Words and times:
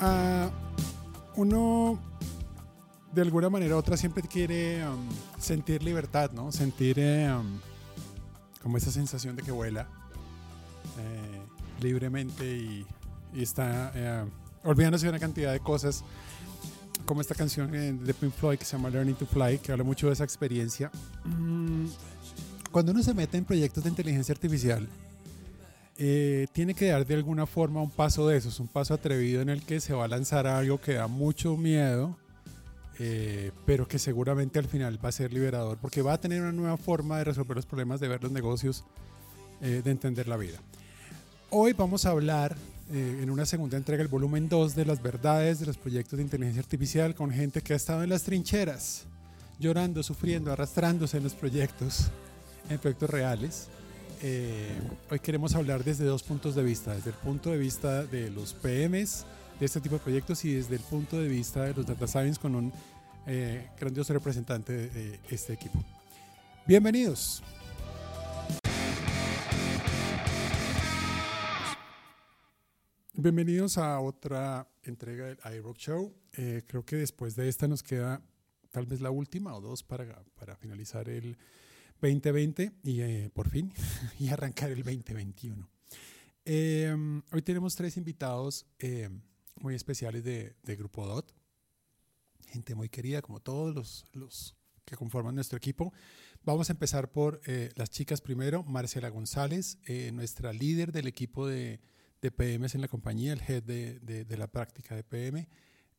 ah, 0.00 0.50
uno 1.36 1.98
de 3.12 3.22
alguna 3.22 3.48
manera 3.48 3.74
u 3.74 3.78
otra 3.78 3.96
siempre 3.96 4.22
quiere 4.22 4.84
sentir 5.38 5.82
libertad, 5.82 6.30
¿no? 6.32 6.52
Sentir 6.52 6.96
eh, 6.98 7.32
como 8.62 8.76
esa 8.76 8.90
sensación 8.90 9.36
de 9.36 9.42
que 9.42 9.50
vuela 9.50 9.88
eh, 10.98 11.42
libremente 11.80 12.44
y, 12.44 12.86
y 13.34 13.42
está 13.42 13.92
eh, 13.94 14.24
olvidándose 14.64 15.06
de 15.06 15.10
una 15.10 15.18
cantidad 15.18 15.52
de 15.52 15.60
cosas 15.60 16.04
como 17.06 17.22
esta 17.22 17.34
canción 17.34 17.70
de 17.72 18.14
Pink 18.14 18.34
Floyd 18.34 18.58
que 18.58 18.66
se 18.66 18.76
llama 18.76 18.90
Learning 18.90 19.14
to 19.14 19.24
Fly, 19.24 19.58
que 19.58 19.72
habla 19.72 19.82
mucho 19.82 20.08
de 20.08 20.12
esa 20.12 20.24
experiencia. 20.24 20.90
Mm, 21.24 21.86
cuando 22.70 22.92
uno 22.92 23.02
se 23.02 23.14
mete 23.14 23.38
en 23.38 23.46
proyectos 23.46 23.82
de 23.82 23.88
inteligencia 23.88 24.32
artificial, 24.34 24.86
eh, 26.00 26.46
tiene 26.52 26.74
que 26.74 26.86
dar 26.86 27.04
de 27.04 27.14
alguna 27.14 27.44
forma 27.44 27.82
un 27.82 27.90
paso 27.90 28.28
de 28.28 28.36
esos, 28.36 28.60
un 28.60 28.68
paso 28.68 28.94
atrevido 28.94 29.42
en 29.42 29.48
el 29.48 29.64
que 29.64 29.80
se 29.80 29.92
va 29.92 30.04
a 30.04 30.08
lanzar 30.08 30.46
algo 30.46 30.80
que 30.80 30.94
da 30.94 31.08
mucho 31.08 31.56
miedo, 31.56 32.16
eh, 33.00 33.50
pero 33.66 33.88
que 33.88 33.98
seguramente 33.98 34.60
al 34.60 34.66
final 34.66 35.04
va 35.04 35.08
a 35.08 35.12
ser 35.12 35.32
liberador, 35.32 35.76
porque 35.78 36.00
va 36.00 36.12
a 36.12 36.20
tener 36.20 36.40
una 36.40 36.52
nueva 36.52 36.76
forma 36.76 37.18
de 37.18 37.24
resolver 37.24 37.56
los 37.56 37.66
problemas, 37.66 37.98
de 37.98 38.06
ver 38.06 38.22
los 38.22 38.30
negocios, 38.30 38.84
eh, 39.60 39.82
de 39.84 39.90
entender 39.90 40.28
la 40.28 40.36
vida. 40.36 40.58
Hoy 41.50 41.72
vamos 41.72 42.06
a 42.06 42.10
hablar 42.10 42.56
en 42.90 43.28
una 43.28 43.44
segunda 43.44 43.76
entrega, 43.76 44.00
el 44.00 44.08
volumen 44.08 44.48
2 44.48 44.74
de 44.74 44.86
las 44.86 45.02
verdades 45.02 45.60
de 45.60 45.66
los 45.66 45.76
proyectos 45.76 46.16
de 46.16 46.22
inteligencia 46.22 46.62
artificial 46.62 47.14
con 47.14 47.30
gente 47.30 47.60
que 47.60 47.74
ha 47.74 47.76
estado 47.76 48.02
en 48.02 48.08
las 48.08 48.22
trincheras, 48.22 49.04
llorando, 49.58 50.02
sufriendo, 50.02 50.50
arrastrándose 50.50 51.18
en 51.18 51.24
los 51.24 51.34
proyectos, 51.34 52.10
en 52.70 52.78
proyectos 52.78 53.10
reales. 53.10 53.68
Hoy 55.10 55.20
queremos 55.20 55.54
hablar 55.54 55.84
desde 55.84 56.04
dos 56.04 56.22
puntos 56.22 56.54
de 56.54 56.62
vista, 56.62 56.94
desde 56.94 57.10
el 57.10 57.16
punto 57.16 57.50
de 57.50 57.58
vista 57.58 58.04
de 58.04 58.30
los 58.30 58.54
PMs, 58.54 59.24
de 59.60 59.66
este 59.66 59.80
tipo 59.80 59.96
de 59.96 60.00
proyectos 60.00 60.44
y 60.44 60.54
desde 60.54 60.76
el 60.76 60.82
punto 60.82 61.18
de 61.20 61.28
vista 61.28 61.64
de 61.64 61.74
los 61.74 61.86
data 61.86 62.06
science 62.06 62.40
con 62.40 62.54
un 62.54 62.72
eh, 63.26 63.68
grandioso 63.78 64.12
representante 64.12 64.88
de 64.88 65.20
este 65.30 65.52
equipo. 65.52 65.82
Bienvenidos. 66.66 67.42
Bienvenidos 73.14 73.78
a 73.78 73.98
otra 74.00 74.68
entrega 74.84 75.26
del 75.26 75.38
iRock 75.56 75.76
Show. 75.78 76.14
Eh, 76.34 76.62
creo 76.66 76.84
que 76.84 76.96
después 76.96 77.34
de 77.34 77.48
esta 77.48 77.66
nos 77.66 77.82
queda 77.82 78.22
tal 78.70 78.86
vez 78.86 79.00
la 79.00 79.10
última 79.10 79.56
o 79.56 79.60
dos 79.60 79.82
para, 79.82 80.22
para 80.38 80.56
finalizar 80.56 81.08
el 81.08 81.36
2020 82.00 82.72
y 82.84 83.00
eh, 83.00 83.30
por 83.32 83.48
fin 83.48 83.72
y 84.18 84.28
arrancar 84.28 84.70
el 84.70 84.82
2021. 84.82 85.68
Eh, 86.50 86.96
hoy 87.30 87.42
tenemos 87.42 87.76
tres 87.76 87.98
invitados 87.98 88.64
eh, 88.78 89.10
muy 89.60 89.74
especiales 89.74 90.24
de, 90.24 90.56
Grupo 90.78 91.06
DOT, 91.06 91.30
gente 92.46 92.74
muy 92.74 92.88
querida 92.88 93.20
como 93.20 93.40
todos 93.40 93.74
los, 93.74 94.06
los 94.14 94.56
que 94.86 94.96
conforman 94.96 95.34
nuestro 95.34 95.58
equipo. 95.58 95.92
Vamos 96.44 96.70
a 96.70 96.72
empezar 96.72 97.12
por 97.12 97.42
eh, 97.44 97.70
las 97.74 97.90
chicas 97.90 98.22
primero. 98.22 98.62
Marcela 98.62 99.10
González, 99.10 99.76
nuestra 100.14 100.54
líder 100.54 100.90
del 100.90 101.06
equipo 101.06 101.46
de, 101.46 101.80
de, 102.22 102.30
PMs 102.30 102.74
en 102.74 102.80
la 102.80 102.88
compañía, 102.88 103.34
el 103.34 103.42
head 103.46 103.62
de, 103.62 103.98
de 104.00 104.36
la 104.38 104.46
práctica 104.46 104.96
de 104.96 105.04
PM. 105.04 105.46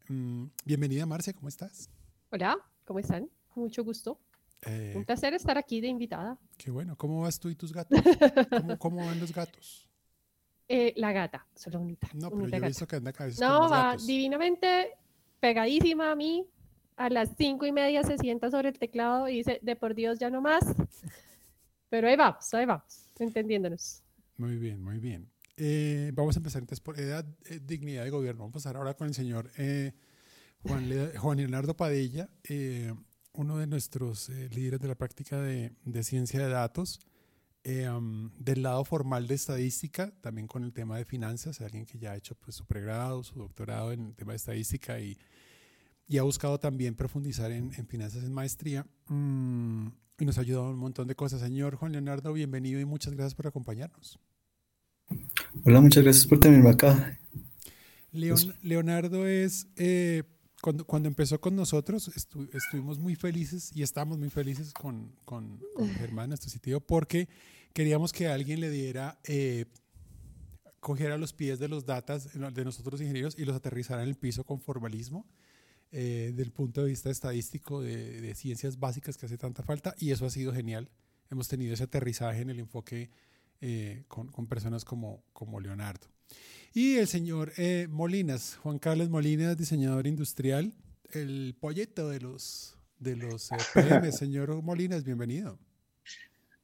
Mm, 0.07 0.45
bienvenida, 0.65 1.05
Marce, 1.05 1.35
¿cómo 1.35 1.49
estás? 1.49 1.91
Hola, 2.31 2.57
¿cómo 2.85 2.97
están? 2.97 3.29
Mucho 3.53 3.83
gusto. 3.83 4.19
Eh, 4.63 4.93
Un 4.95 5.05
placer 5.05 5.33
estar 5.33 5.57
aquí 5.57 5.81
de 5.81 5.87
invitada. 5.87 6.37
Qué 6.57 6.71
bueno. 6.71 6.97
¿Cómo 6.97 7.21
vas 7.21 7.39
tú 7.39 7.49
y 7.49 7.55
tus 7.55 7.71
gatos? 7.71 7.99
¿Cómo, 8.49 8.77
cómo 8.77 9.05
van 9.05 9.19
los 9.19 9.33
gatos? 9.33 9.87
Eh, 10.67 10.93
la 10.97 11.11
gata, 11.11 11.47
solo 11.55 11.79
unita. 11.79 12.09
No, 12.13 12.29
pero 12.29 12.47
yo 12.47 12.55
he 12.57 12.67
visto 12.67 12.85
que 12.87 12.97
anda 12.97 13.11
cabeza. 13.11 13.47
No, 13.47 13.69
va 13.69 13.95
divinamente 13.97 14.97
pegadísima 15.39 16.11
a 16.11 16.15
mí. 16.15 16.45
A 16.95 17.09
las 17.09 17.29
cinco 17.37 17.65
y 17.65 17.71
media 17.71 18.03
se 18.03 18.17
sienta 18.17 18.51
sobre 18.51 18.69
el 18.69 18.77
teclado 18.77 19.29
y 19.29 19.37
dice, 19.37 19.59
de 19.61 19.75
por 19.77 19.95
Dios, 19.95 20.19
ya 20.19 20.29
no 20.29 20.41
más. 20.41 20.65
Pero 21.89 22.09
ahí 22.09 22.17
vamos, 22.17 22.53
ahí 22.53 22.65
vamos, 22.65 23.05
entendiéndonos. 23.17 24.03
Muy 24.37 24.57
bien, 24.57 24.83
muy 24.83 24.99
bien. 24.99 25.29
Eh, 25.57 26.11
vamos 26.13 26.35
a 26.35 26.39
empezar 26.39 26.61
entonces 26.61 26.81
por 26.81 26.99
edad, 26.99 27.25
eh, 27.45 27.59
dignidad 27.63 28.03
de 28.03 28.09
gobierno. 28.09 28.41
Vamos 28.41 28.53
a 28.53 28.57
pasar 28.59 28.77
ahora 28.77 28.93
con 28.95 29.07
el 29.07 29.13
señor 29.13 29.49
eh, 29.57 29.93
Juan, 30.63 30.89
Juan, 31.17 31.37
Leonardo 31.37 31.75
Padilla, 31.75 32.29
eh, 32.47 32.93
uno 33.39 33.57
de 33.57 33.67
nuestros 33.67 34.27
líderes 34.27 34.81
de 34.81 34.87
la 34.89 34.95
práctica 34.95 35.39
de, 35.39 35.71
de 35.85 36.03
ciencia 36.03 36.41
de 36.41 36.49
datos. 36.49 36.99
Eh, 37.63 37.89
um, 37.89 38.31
del 38.37 38.63
lado 38.63 38.83
formal 38.83 39.27
de 39.27 39.35
estadística, 39.35 40.11
también 40.21 40.47
con 40.47 40.63
el 40.63 40.73
tema 40.73 40.97
de 40.97 41.05
finanzas, 41.05 41.59
alguien 41.61 41.85
que 41.85 41.97
ya 41.97 42.11
ha 42.11 42.15
hecho 42.17 42.35
pues, 42.35 42.55
su 42.55 42.65
pregrado, 42.65 43.23
su 43.23 43.37
doctorado 43.37 43.91
en 43.91 44.07
el 44.07 44.15
tema 44.15 44.33
de 44.33 44.37
estadística 44.37 44.99
y, 44.99 45.17
y 46.07 46.17
ha 46.17 46.23
buscado 46.23 46.59
también 46.59 46.95
profundizar 46.95 47.51
en, 47.51 47.71
en 47.77 47.87
finanzas 47.87 48.23
en 48.23 48.33
maestría 48.33 48.85
mm, 49.07 49.87
y 50.19 50.25
nos 50.25 50.37
ha 50.37 50.41
ayudado 50.41 50.71
un 50.71 50.77
montón 50.77 51.07
de 51.07 51.15
cosas. 51.15 51.41
Señor 51.41 51.75
Juan 51.75 51.93
Leonardo, 51.93 52.33
bienvenido 52.33 52.79
y 52.79 52.85
muchas 52.85 53.13
gracias 53.13 53.35
por 53.35 53.47
acompañarnos. 53.47 54.19
Hola, 55.63 55.79
muchas 55.79 56.03
gracias 56.03 56.27
por 56.27 56.39
tenerme 56.39 56.69
acá. 56.69 57.17
Leon, 58.11 58.55
Leonardo 58.63 59.27
es... 59.27 59.67
Eh, 59.77 60.23
cuando, 60.61 60.85
cuando, 60.85 61.07
empezó 61.07 61.39
con 61.39 61.55
nosotros, 61.55 62.09
estu 62.15 62.47
estuvimos 62.53 62.99
muy 62.99 63.15
felices 63.15 63.71
y 63.75 63.83
estamos 63.83 64.17
muy 64.17 64.29
felices 64.29 64.73
con, 64.73 65.15
con, 65.25 65.59
con 65.73 65.89
Germán, 65.95 66.29
nuestro 66.29 66.49
sitio, 66.49 66.79
porque 66.79 67.27
queríamos 67.73 68.11
que 68.11 68.27
alguien 68.27 68.59
le 68.59 68.69
diera, 68.69 69.19
eh, 69.23 69.65
cogiera 70.79 71.17
los 71.17 71.33
pies 71.33 71.59
de 71.59 71.67
los 71.67 71.85
datas 71.85 72.29
de 72.33 72.65
nosotros 72.65 73.01
ingenieros 73.01 73.37
y 73.37 73.45
los 73.45 73.55
aterrizara 73.55 74.03
en 74.03 74.09
el 74.09 74.15
piso 74.15 74.43
con 74.43 74.59
formalismo, 74.59 75.25
eh, 75.91 76.33
del 76.35 76.51
punto 76.51 76.83
de 76.83 76.89
vista 76.89 77.09
estadístico, 77.09 77.81
de, 77.81 78.21
de, 78.21 78.35
ciencias 78.35 78.79
básicas 78.79 79.17
que 79.17 79.25
hace 79.25 79.37
tanta 79.37 79.63
falta, 79.63 79.95
y 79.97 80.11
eso 80.11 80.25
ha 80.25 80.29
sido 80.29 80.53
genial. 80.53 80.89
Hemos 81.31 81.47
tenido 81.47 81.73
ese 81.73 81.83
aterrizaje 81.83 82.41
en 82.41 82.49
el 82.49 82.59
enfoque 82.59 83.09
eh, 83.61 84.05
con, 84.07 84.27
con, 84.29 84.47
personas 84.47 84.85
como, 84.85 85.23
como 85.33 85.59
Leonardo. 85.59 86.07
Y 86.73 86.97
el 86.97 87.07
señor 87.07 87.51
eh, 87.57 87.87
Molinas, 87.89 88.57
Juan 88.61 88.77
Carlos 88.77 89.09
Molinas, 89.09 89.57
diseñador 89.57 90.05
industrial, 90.05 90.71
el 91.11 91.55
polleto 91.59 92.09
de 92.09 92.19
los, 92.19 92.77
de 92.99 93.15
los 93.15 93.51
eh, 93.51 93.55
PM. 93.73 94.11
señor 94.11 94.61
Molinas, 94.61 95.03
bienvenido. 95.03 95.57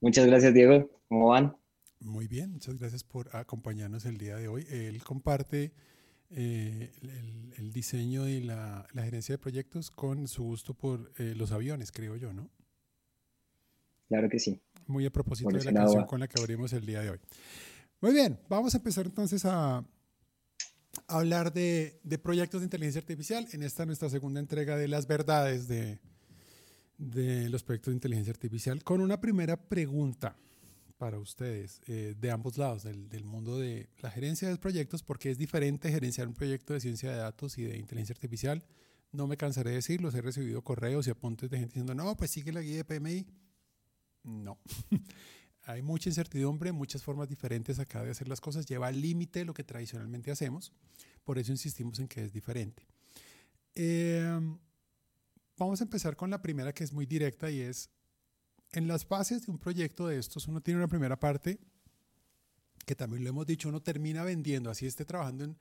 Muchas 0.01 0.27
gracias, 0.27 0.53
Diego. 0.53 0.87
¿Cómo 1.07 1.29
van? 1.29 1.57
Muy 1.99 2.27
bien, 2.27 2.51
muchas 2.51 2.77
gracias 2.77 3.03
por 3.03 3.35
acompañarnos 3.35 4.05
el 4.05 4.19
día 4.19 4.35
de 4.35 4.47
hoy. 4.47 4.67
Él 4.69 5.03
comparte 5.03 5.73
eh, 6.29 6.91
el, 7.01 7.53
el, 7.57 7.73
diseño 7.73 8.27
y 8.27 8.41
la, 8.41 8.87
la, 8.93 9.03
gerencia 9.03 9.33
de 9.33 9.39
proyectos 9.39 9.89
con 9.89 10.27
su 10.27 10.43
gusto 10.43 10.75
por 10.75 11.11
los 11.17 11.51
aviones, 11.51 11.91
creo 11.91 12.15
yo, 12.15 12.31
¿no? 12.31 12.51
Claro 14.07 14.29
que 14.29 14.37
sí. 14.37 14.61
Muy 14.85 15.03
a 15.07 15.09
propósito 15.09 15.49
de 15.49 15.63
la 15.63 15.73
canción 15.73 16.05
con 16.05 16.19
la 16.19 16.27
que 16.27 16.39
abrimos 16.39 16.73
el 16.73 16.85
día 16.85 17.01
de 17.01 17.09
hoy. 17.09 17.19
Muy 18.01 18.13
bien, 18.13 18.37
vamos 18.47 18.75
a 18.75 18.77
empezar 18.77 19.07
entonces 19.07 19.45
a 19.45 19.83
hablar 21.07 21.53
de, 21.53 21.99
de, 22.03 22.17
proyectos 22.17 22.61
de 22.61 22.65
inteligencia 22.65 22.99
artificial 22.99 23.47
en 23.51 23.63
esta 23.63 23.85
nuestra 23.85 24.09
segunda 24.09 24.39
entrega 24.39 24.77
de 24.77 24.87
las 24.87 25.07
verdades 25.07 25.67
de, 25.67 25.99
de 26.97 27.49
los 27.49 27.63
proyectos 27.63 27.91
de 27.91 27.95
inteligencia 27.95 28.31
artificial 28.31 28.83
con 28.83 29.01
una 29.01 29.19
primera 29.19 29.57
pregunta 29.57 30.35
para 30.97 31.19
ustedes 31.19 31.81
eh, 31.87 32.15
de 32.17 32.31
ambos 32.31 32.57
lados 32.57 32.83
del, 32.83 33.09
del, 33.09 33.25
mundo 33.25 33.59
de 33.59 33.89
la 33.99 34.09
gerencia 34.09 34.47
de 34.49 34.57
proyectos 34.57 35.03
porque 35.03 35.29
es 35.29 35.37
diferente 35.37 35.91
gerenciar 35.91 36.27
un 36.27 36.33
proyecto 36.33 36.73
de 36.73 36.79
ciencia 36.79 37.11
de 37.11 37.17
datos 37.17 37.57
y 37.57 37.63
de 37.63 37.77
inteligencia 37.77 38.13
artificial. 38.13 38.63
No 39.11 39.27
me 39.27 39.37
cansaré 39.37 39.71
de 39.71 39.75
decirlo 39.77 40.09
he 40.09 40.21
recibido 40.21 40.61
correos 40.61 41.07
y 41.07 41.09
apuntes 41.09 41.49
de 41.49 41.57
gente 41.57 41.73
diciendo 41.73 41.95
no 41.95 42.15
pues 42.15 42.31
sigue 42.31 42.51
la 42.51 42.61
guía 42.61 42.77
de 42.77 42.85
PMI 42.85 43.27
no 44.23 44.57
hay 45.65 45.81
mucha 45.81 46.09
incertidumbre, 46.09 46.71
muchas 46.71 47.03
formas 47.03 47.27
diferentes 47.27 47.79
acá 47.79 48.03
de 48.03 48.11
hacer 48.11 48.27
las 48.27 48.41
cosas, 48.41 48.65
lleva 48.65 48.87
al 48.87 49.01
límite 49.01 49.45
lo 49.45 49.53
que 49.53 49.63
tradicionalmente 49.63 50.31
hacemos, 50.31 50.71
por 51.23 51.39
eso 51.39 51.51
insistimos 51.51 51.99
en 51.99 52.07
que 52.07 52.23
es 52.23 52.31
diferente. 52.31 52.85
Eh, 53.73 54.39
vamos 55.57 55.81
a 55.81 55.83
empezar 55.83 56.15
con 56.15 56.29
la 56.29 56.41
primera 56.41 56.73
que 56.73 56.83
es 56.83 56.93
muy 56.93 57.05
directa 57.05 57.49
y 57.49 57.61
es, 57.61 57.89
en 58.71 58.87
las 58.87 59.07
bases 59.07 59.45
de 59.45 59.51
un 59.51 59.57
proyecto 59.57 60.07
de 60.07 60.19
estos, 60.19 60.47
uno 60.47 60.61
tiene 60.61 60.79
una 60.79 60.87
primera 60.87 61.19
parte 61.19 61.59
que 62.85 62.95
también 62.95 63.23
lo 63.23 63.29
hemos 63.29 63.47
dicho, 63.47 63.69
uno 63.69 63.81
termina 63.81 64.23
vendiendo, 64.23 64.69
así 64.69 64.85
esté 64.85 65.05
trabajando 65.05 65.43
en, 65.45 65.57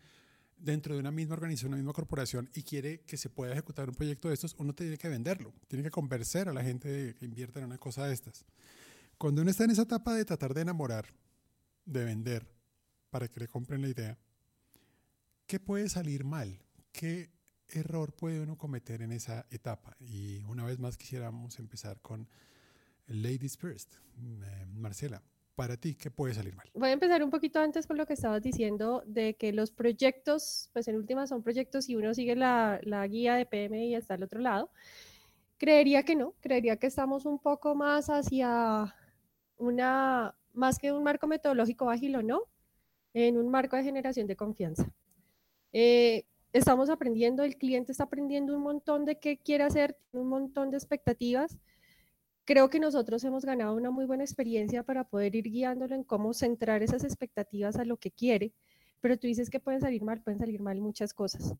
dentro 0.58 0.94
de 0.94 1.00
una 1.00 1.10
misma 1.10 1.34
organización, 1.34 1.70
una 1.70 1.78
misma 1.78 1.92
corporación 1.92 2.50
y 2.54 2.62
quiere 2.62 3.00
que 3.00 3.16
se 3.16 3.30
pueda 3.30 3.52
ejecutar 3.52 3.88
un 3.88 3.94
proyecto 3.94 4.28
de 4.28 4.34
estos, 4.34 4.54
uno 4.58 4.74
tiene 4.74 4.98
que 4.98 5.08
venderlo, 5.08 5.52
tiene 5.68 5.82
que 5.82 5.90
convencer 5.90 6.48
a 6.48 6.52
la 6.52 6.62
gente 6.62 7.14
que 7.18 7.24
invierta 7.24 7.60
en 7.60 7.66
una 7.66 7.78
cosa 7.78 8.06
de 8.06 8.14
estas. 8.14 8.44
Cuando 9.18 9.42
uno 9.42 9.50
está 9.50 9.64
en 9.64 9.70
esa 9.70 9.82
etapa 9.82 10.14
de 10.14 10.24
tratar 10.24 10.54
de 10.54 10.62
enamorar, 10.62 11.06
de 11.84 12.04
vender, 12.04 12.54
para 13.10 13.28
que 13.28 13.40
le 13.40 13.48
compren 13.48 13.80
la 13.80 13.88
idea, 13.88 14.18
¿qué 15.46 15.60
puede 15.60 15.88
salir 15.88 16.24
mal? 16.24 16.60
¿Qué 16.90 17.30
error 17.68 18.12
puede 18.12 18.40
uno 18.40 18.58
cometer 18.58 19.02
en 19.02 19.12
esa 19.12 19.46
etapa? 19.50 19.96
Y 20.00 20.42
una 20.44 20.64
vez 20.64 20.78
más 20.78 20.96
quisiéramos 20.96 21.58
empezar 21.58 22.00
con 22.00 22.28
Ladies 23.06 23.56
First. 23.56 23.94
Eh, 24.18 24.66
Marcela, 24.66 25.22
para 25.54 25.76
ti, 25.76 25.94
¿qué 25.94 26.10
puede 26.10 26.34
salir 26.34 26.56
mal? 26.56 26.68
Voy 26.74 26.88
a 26.88 26.92
empezar 26.92 27.22
un 27.22 27.30
poquito 27.30 27.60
antes 27.60 27.86
con 27.86 27.96
lo 27.96 28.06
que 28.06 28.14
estabas 28.14 28.42
diciendo 28.42 29.04
de 29.06 29.36
que 29.36 29.52
los 29.52 29.70
proyectos, 29.70 30.70
pues 30.72 30.88
en 30.88 30.96
última 30.96 31.26
son 31.26 31.42
proyectos 31.42 31.88
y 31.88 31.94
uno 31.94 32.14
sigue 32.14 32.34
la, 32.34 32.80
la 32.82 33.06
guía 33.06 33.34
de 33.34 33.46
PMI 33.46 33.90
y 33.90 33.94
está 33.94 34.14
al 34.14 34.24
otro 34.24 34.40
lado. 34.40 34.70
Creería 35.56 36.02
que 36.02 36.16
no, 36.16 36.34
creería 36.40 36.78
que 36.78 36.88
estamos 36.88 37.26
un 37.26 37.38
poco 37.38 37.76
más 37.76 38.10
hacia 38.10 38.92
una, 39.56 40.34
más 40.52 40.78
que 40.78 40.92
un 40.92 41.02
marco 41.02 41.26
metodológico 41.26 41.90
ágil 41.90 42.16
o 42.16 42.22
no, 42.22 42.42
en 43.12 43.36
un 43.36 43.48
marco 43.48 43.76
de 43.76 43.84
generación 43.84 44.26
de 44.26 44.36
confianza. 44.36 44.90
Eh, 45.72 46.24
estamos 46.52 46.90
aprendiendo, 46.90 47.42
el 47.42 47.56
cliente 47.56 47.92
está 47.92 48.04
aprendiendo 48.04 48.54
un 48.56 48.62
montón 48.62 49.04
de 49.04 49.18
qué 49.18 49.38
quiere 49.38 49.64
hacer, 49.64 49.96
un 50.12 50.28
montón 50.28 50.70
de 50.70 50.76
expectativas 50.76 51.58
creo 52.44 52.68
que 52.68 52.78
nosotros 52.78 53.24
hemos 53.24 53.44
ganado 53.44 53.74
una 53.74 53.90
muy 53.90 54.04
buena 54.04 54.24
experiencia 54.24 54.82
para 54.82 55.04
poder 55.04 55.34
ir 55.34 55.50
guiándolo 55.50 55.94
en 55.94 56.04
cómo 56.04 56.34
centrar 56.34 56.82
esas 56.82 57.04
expectativas 57.04 57.76
a 57.76 57.84
lo 57.84 57.96
que 57.96 58.10
quiere, 58.10 58.52
pero 59.00 59.18
tú 59.18 59.26
dices 59.26 59.50
que 59.50 59.60
pueden 59.60 59.80
salir 59.80 60.02
mal, 60.02 60.22
pueden 60.22 60.38
salir 60.38 60.60
mal 60.60 60.80
muchas 60.80 61.14
cosas. 61.14 61.54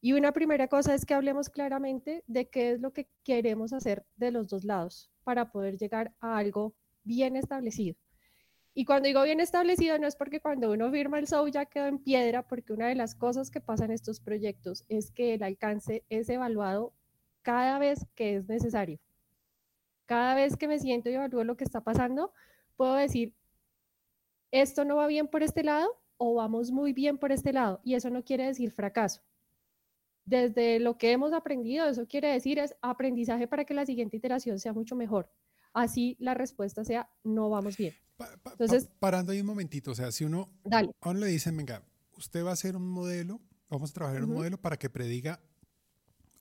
Y 0.00 0.14
una 0.14 0.32
primera 0.32 0.66
cosa 0.68 0.94
es 0.94 1.04
que 1.04 1.12
hablemos 1.12 1.50
claramente 1.50 2.24
de 2.26 2.48
qué 2.48 2.72
es 2.72 2.80
lo 2.80 2.92
que 2.92 3.08
queremos 3.22 3.72
hacer 3.74 4.06
de 4.16 4.30
los 4.30 4.48
dos 4.48 4.64
lados 4.64 5.10
para 5.24 5.52
poder 5.52 5.76
llegar 5.76 6.14
a 6.20 6.38
algo 6.38 6.74
bien 7.04 7.36
establecido. 7.36 7.96
Y 8.72 8.84
cuando 8.84 9.08
digo 9.08 9.22
bien 9.24 9.40
establecido 9.40 9.98
no 9.98 10.06
es 10.06 10.16
porque 10.16 10.40
cuando 10.40 10.70
uno 10.70 10.90
firma 10.90 11.18
el 11.18 11.26
SOU 11.26 11.48
ya 11.48 11.66
quedó 11.66 11.86
en 11.86 11.98
piedra, 11.98 12.46
porque 12.46 12.72
una 12.72 12.88
de 12.88 12.94
las 12.94 13.14
cosas 13.14 13.50
que 13.50 13.60
pasa 13.60 13.84
en 13.84 13.90
estos 13.90 14.20
proyectos 14.20 14.84
es 14.88 15.10
que 15.10 15.34
el 15.34 15.42
alcance 15.42 16.04
es 16.08 16.28
evaluado 16.28 16.94
cada 17.42 17.78
vez 17.78 18.06
que 18.14 18.36
es 18.36 18.48
necesario. 18.48 19.00
Cada 20.06 20.34
vez 20.34 20.56
que 20.56 20.68
me 20.68 20.78
siento 20.78 21.10
y 21.10 21.14
evalúo 21.14 21.44
lo 21.44 21.56
que 21.56 21.64
está 21.64 21.82
pasando, 21.82 22.32
puedo 22.76 22.94
decir, 22.94 23.34
esto 24.50 24.84
no 24.84 24.96
va 24.96 25.06
bien 25.06 25.28
por 25.28 25.42
este 25.42 25.62
lado 25.62 26.00
o 26.16 26.34
vamos 26.34 26.70
muy 26.70 26.92
bien 26.92 27.18
por 27.18 27.32
este 27.32 27.52
lado. 27.52 27.80
Y 27.84 27.94
eso 27.94 28.10
no 28.10 28.24
quiere 28.24 28.46
decir 28.46 28.72
fracaso. 28.72 29.22
Desde 30.24 30.78
lo 30.80 30.98
que 30.98 31.12
hemos 31.12 31.32
aprendido, 31.32 31.86
eso 31.86 32.06
quiere 32.06 32.28
decir 32.28 32.58
es 32.58 32.76
aprendizaje 32.82 33.48
para 33.48 33.64
que 33.64 33.74
la 33.74 33.86
siguiente 33.86 34.16
iteración 34.16 34.58
sea 34.58 34.72
mucho 34.72 34.96
mejor. 34.96 35.30
Así 35.72 36.16
la 36.18 36.34
respuesta 36.34 36.84
sea, 36.84 37.10
no 37.22 37.48
vamos 37.50 37.76
bien. 37.76 37.94
Entonces, 38.44 38.90
parando 38.98 39.32
ahí 39.32 39.40
un 39.40 39.46
momentito, 39.46 39.92
o 39.92 39.94
sea, 39.94 40.12
si 40.12 40.24
uno, 40.24 40.52
dale. 40.64 40.90
a 41.00 41.10
uno 41.10 41.20
le 41.20 41.26
dicen, 41.26 41.56
venga, 41.56 41.82
usted 42.16 42.44
va 42.44 42.50
a 42.50 42.52
hacer 42.52 42.76
un 42.76 42.88
modelo, 42.88 43.40
vamos 43.68 43.90
a 43.90 43.94
trabajar 43.94 44.18
en 44.18 44.24
un 44.24 44.34
modelo 44.34 44.60
para 44.60 44.78
que 44.78 44.90
prediga 44.90 45.40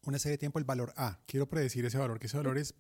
una 0.05 0.19
serie 0.19 0.33
de 0.33 0.39
tiempo 0.39 0.59
el 0.59 0.65
valor 0.65 0.93
A. 0.97 1.19
Quiero 1.25 1.47
predecir 1.47 1.85
ese 1.85 1.97
valor, 1.97 2.19
que 2.19 2.27
ese 2.27 2.37
valor 2.37 2.57
es 2.57 2.75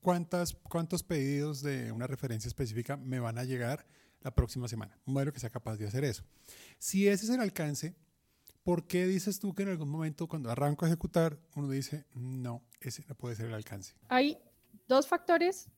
cuántas, 0.00 0.54
cuántos 0.54 1.02
pedidos 1.02 1.62
de 1.62 1.92
una 1.92 2.06
referencia 2.06 2.48
específica 2.48 2.96
me 2.96 3.20
van 3.20 3.38
a 3.38 3.44
llegar 3.44 3.86
la 4.20 4.34
próxima 4.34 4.68
semana. 4.68 4.98
Un 5.06 5.14
modelo 5.14 5.32
que 5.32 5.40
sea 5.40 5.50
capaz 5.50 5.76
de 5.76 5.86
hacer 5.86 6.04
eso. 6.04 6.24
Si 6.78 7.08
ese 7.08 7.24
es 7.24 7.30
el 7.30 7.40
alcance, 7.40 7.94
¿por 8.62 8.86
qué 8.86 9.06
dices 9.06 9.38
tú 9.38 9.54
que 9.54 9.62
en 9.62 9.70
algún 9.70 9.88
momento 9.88 10.28
cuando 10.28 10.50
arranco 10.50 10.84
a 10.84 10.88
ejecutar 10.88 11.38
uno 11.54 11.68
dice, 11.68 12.06
no, 12.14 12.62
ese 12.80 13.04
no 13.08 13.14
puede 13.14 13.36
ser 13.36 13.46
el 13.46 13.54
alcance? 13.54 13.94
Hay 14.08 14.38
dos 14.88 15.06
factores 15.06 15.68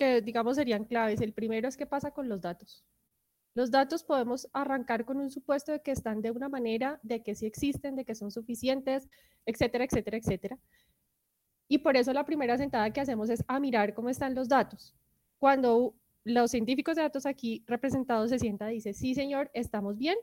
que 0.00 0.22
digamos 0.22 0.56
serían 0.56 0.86
claves. 0.86 1.20
El 1.20 1.34
primero 1.34 1.68
es 1.68 1.76
qué 1.76 1.84
pasa 1.84 2.10
con 2.10 2.26
los 2.26 2.40
datos. 2.40 2.82
Los 3.54 3.70
datos 3.70 4.02
podemos 4.02 4.48
arrancar 4.54 5.04
con 5.04 5.18
un 5.18 5.30
supuesto 5.30 5.72
de 5.72 5.82
que 5.82 5.90
están 5.90 6.22
de 6.22 6.30
una 6.30 6.48
manera, 6.48 6.98
de 7.02 7.22
que 7.22 7.34
sí 7.34 7.44
existen, 7.44 7.96
de 7.96 8.06
que 8.06 8.14
son 8.14 8.30
suficientes, 8.30 9.10
etcétera, 9.44 9.84
etcétera, 9.84 10.16
etcétera. 10.16 10.58
Y 11.68 11.78
por 11.78 11.98
eso 11.98 12.14
la 12.14 12.24
primera 12.24 12.56
sentada 12.56 12.90
que 12.90 13.02
hacemos 13.02 13.28
es 13.28 13.44
a 13.46 13.60
mirar 13.60 13.92
cómo 13.92 14.08
están 14.08 14.34
los 14.34 14.48
datos. 14.48 14.94
Cuando 15.38 15.94
los 16.24 16.50
científicos 16.50 16.96
de 16.96 17.02
datos 17.02 17.26
aquí 17.26 17.62
representados 17.66 18.30
se 18.30 18.38
sientan 18.38 18.70
y 18.70 18.76
dice, 18.76 18.94
sí 18.94 19.14
señor, 19.14 19.50
estamos 19.52 19.98
bien, 19.98 20.16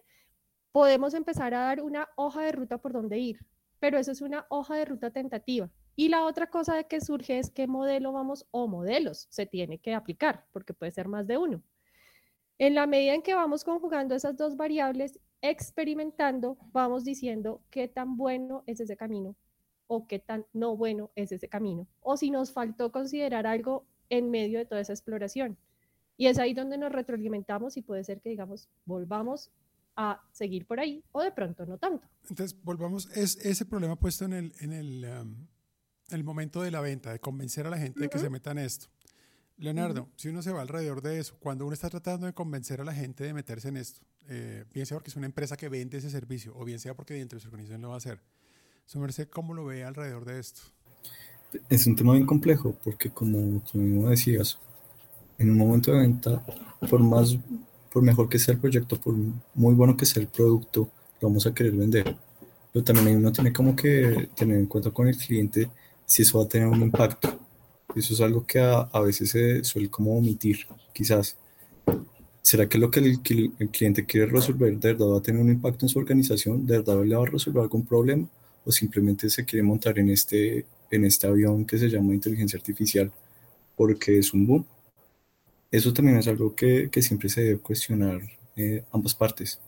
podemos 0.71 1.13
empezar 1.13 1.53
a 1.53 1.59
dar 1.59 1.83
una 1.83 2.09
hoja 2.15 2.41
de 2.41 2.51
ruta 2.51 2.79
por 2.79 2.93
dónde 2.93 3.19
ir, 3.19 3.45
pero 3.79 3.99
eso 3.99 4.11
es 4.11 4.21
una 4.21 4.47
hoja 4.49 4.75
de 4.75 4.85
ruta 4.85 5.11
tentativa. 5.11 5.69
Y 5.99 6.09
la 6.09 6.25
otra 6.25 6.47
cosa 6.47 6.75
de 6.75 6.85
que 6.85 7.01
surge 7.01 7.39
es 7.39 7.49
qué 7.49 7.65
modelo 7.65 8.13
vamos 8.13 8.45
o 8.51 8.67
modelos 8.67 9.25
se 9.31 9.47
tiene 9.47 9.79
que 9.79 9.95
aplicar, 9.95 10.45
porque 10.53 10.75
puede 10.75 10.91
ser 10.91 11.07
más 11.07 11.25
de 11.25 11.39
uno. 11.39 11.63
En 12.59 12.75
la 12.75 12.85
medida 12.85 13.15
en 13.15 13.23
que 13.23 13.33
vamos 13.33 13.63
conjugando 13.63 14.13
esas 14.13 14.37
dos 14.37 14.55
variables, 14.55 15.19
experimentando, 15.41 16.55
vamos 16.71 17.03
diciendo 17.03 17.63
qué 17.71 17.87
tan 17.87 18.15
bueno 18.15 18.63
es 18.67 18.79
ese 18.79 18.95
camino 18.95 19.35
o 19.87 20.05
qué 20.05 20.19
tan 20.19 20.45
no 20.53 20.77
bueno 20.77 21.09
es 21.15 21.31
ese 21.31 21.49
camino, 21.49 21.87
o 22.01 22.15
si 22.15 22.29
nos 22.29 22.51
faltó 22.51 22.91
considerar 22.91 23.47
algo 23.47 23.87
en 24.09 24.29
medio 24.29 24.59
de 24.59 24.65
toda 24.65 24.81
esa 24.81 24.93
exploración. 24.93 25.57
Y 26.15 26.27
es 26.27 26.37
ahí 26.37 26.53
donde 26.53 26.77
nos 26.77 26.91
retroalimentamos 26.91 27.75
y 27.75 27.81
puede 27.81 28.03
ser 28.03 28.21
que, 28.21 28.29
digamos, 28.29 28.69
volvamos 28.85 29.49
a 29.95 30.21
seguir 30.31 30.67
por 30.67 30.79
ahí 30.79 31.03
o 31.11 31.23
de 31.23 31.31
pronto 31.31 31.65
no 31.65 31.79
tanto. 31.79 32.07
Entonces, 32.29 32.55
volvamos, 32.63 33.09
es 33.17 33.37
ese 33.37 33.65
problema 33.65 33.95
puesto 33.95 34.25
en 34.25 34.33
el, 34.33 35.05
um, 35.05 35.47
el 36.09 36.23
momento 36.23 36.61
de 36.61 36.71
la 36.71 36.81
venta, 36.81 37.11
de 37.11 37.19
convencer 37.19 37.67
a 37.67 37.69
la 37.69 37.77
gente 37.77 37.99
de 37.99 38.09
que 38.09 38.19
se 38.19 38.29
metan 38.29 38.57
esto. 38.57 38.87
Leonardo, 39.57 40.07
si 40.15 40.29
uno 40.29 40.41
se 40.41 40.51
va 40.51 40.61
alrededor 40.61 41.01
de 41.01 41.19
eso, 41.19 41.35
cuando 41.39 41.65
uno 41.65 41.73
está 41.73 41.89
tratando 41.89 42.27
de 42.27 42.33
convencer 42.33 42.79
a 42.79 42.83
la 42.83 42.93
gente 42.93 43.23
de 43.23 43.33
meterse 43.33 43.69
en 43.69 43.77
esto, 43.77 44.01
eh, 44.29 44.65
bien 44.73 44.85
sea 44.85 44.97
porque 44.97 45.09
es 45.09 45.15
una 45.15 45.25
empresa 45.25 45.57
que 45.57 45.67
vende 45.67 45.97
ese 45.97 46.09
servicio 46.09 46.53
o 46.55 46.63
bien 46.63 46.79
sea 46.79 46.93
porque 46.93 47.15
dentro 47.15 47.37
de 47.37 47.41
su 47.41 47.47
organización 47.47 47.81
lo 47.81 47.89
va 47.89 47.95
a 47.95 47.97
hacer, 47.97 48.21
su 48.85 48.99
merced, 48.99 49.27
¿cómo 49.29 49.53
lo 49.53 49.65
ve 49.65 49.83
alrededor 49.83 50.25
de 50.25 50.39
esto? 50.39 50.61
Es 51.69 51.87
un 51.87 51.95
tema 51.95 52.13
bien 52.13 52.25
complejo, 52.25 52.77
porque 52.83 53.09
como 53.09 53.61
tú 53.63 53.79
mismo 53.79 54.09
decías, 54.09 54.59
en 55.37 55.49
un 55.49 55.57
momento 55.57 55.91
de 55.91 55.99
venta, 55.99 56.45
por 56.89 57.01
más, 57.01 57.37
por 57.91 58.03
mejor 58.03 58.29
que 58.29 58.37
sea 58.37 58.53
el 58.53 58.59
proyecto, 58.59 58.99
por 58.99 59.15
muy 59.55 59.73
bueno 59.73 59.97
que 59.97 60.05
sea 60.05 60.21
el 60.21 60.29
producto, 60.29 60.91
lo 61.19 61.29
vamos 61.29 61.47
a 61.47 61.53
querer 61.53 61.73
vender. 61.73 62.15
Pero 62.71 62.83
también 62.83 63.17
uno 63.17 63.31
tiene 63.31 63.51
como 63.51 63.75
que 63.75 64.29
tener 64.35 64.57
en 64.57 64.67
cuenta 64.67 64.91
con 64.91 65.07
el 65.07 65.17
cliente 65.17 65.69
si 66.07 66.23
eso 66.23 66.39
va 66.39 66.45
a 66.45 66.47
tener 66.47 66.67
un 66.67 66.81
impacto. 66.81 67.39
Eso 67.95 68.15
es 68.15 68.21
algo 68.21 68.45
que 68.47 68.59
a, 68.59 68.81
a 68.81 69.01
veces 69.01 69.29
se 69.29 69.63
suele 69.63 69.89
como 69.89 70.17
omitir, 70.17 70.65
quizás. 70.93 71.37
¿Será 72.41 72.67
que 72.67 72.79
lo 72.79 72.89
que 72.89 73.01
el, 73.01 73.19
el, 73.59 73.69
cliente 73.69 74.05
quiere 74.05 74.25
resolver 74.25 74.77
de 74.79 74.93
verdad 74.93 75.07
va 75.07 75.19
a 75.19 75.21
tener 75.21 75.41
un 75.41 75.51
impacto 75.51 75.85
en 75.85 75.89
su 75.89 75.99
organización? 75.99 76.65
¿De 76.65 76.77
verdad 76.77 77.03
le 77.03 77.15
va 77.15 77.23
a 77.23 77.29
resolver 77.29 77.61
algún 77.61 77.85
problema? 77.85 78.27
o 78.67 78.71
simplemente 78.71 79.29
se 79.29 79.45
quiere 79.45 79.63
montar 79.63 79.97
en 79.97 80.09
este, 80.09 80.65
en 80.91 81.05
este 81.05 81.25
avión 81.25 81.65
que 81.65 81.77
se 81.77 81.87
llama 81.87 82.13
inteligencia 82.13 82.57
artificial 82.57 83.09
porque 83.77 84.19
es 84.19 84.33
un 84.33 84.45
boom. 84.45 84.65
Eso 85.71 85.93
también 85.93 86.17
es 86.17 86.27
algo 86.27 86.53
que, 86.53 86.89
que 86.91 87.01
siempre 87.01 87.29
se 87.29 87.41
debe 87.43 87.59
cuestionar 87.59 88.19
eh, 88.57 88.83
ambas 88.91 89.15
partes. 89.15 89.59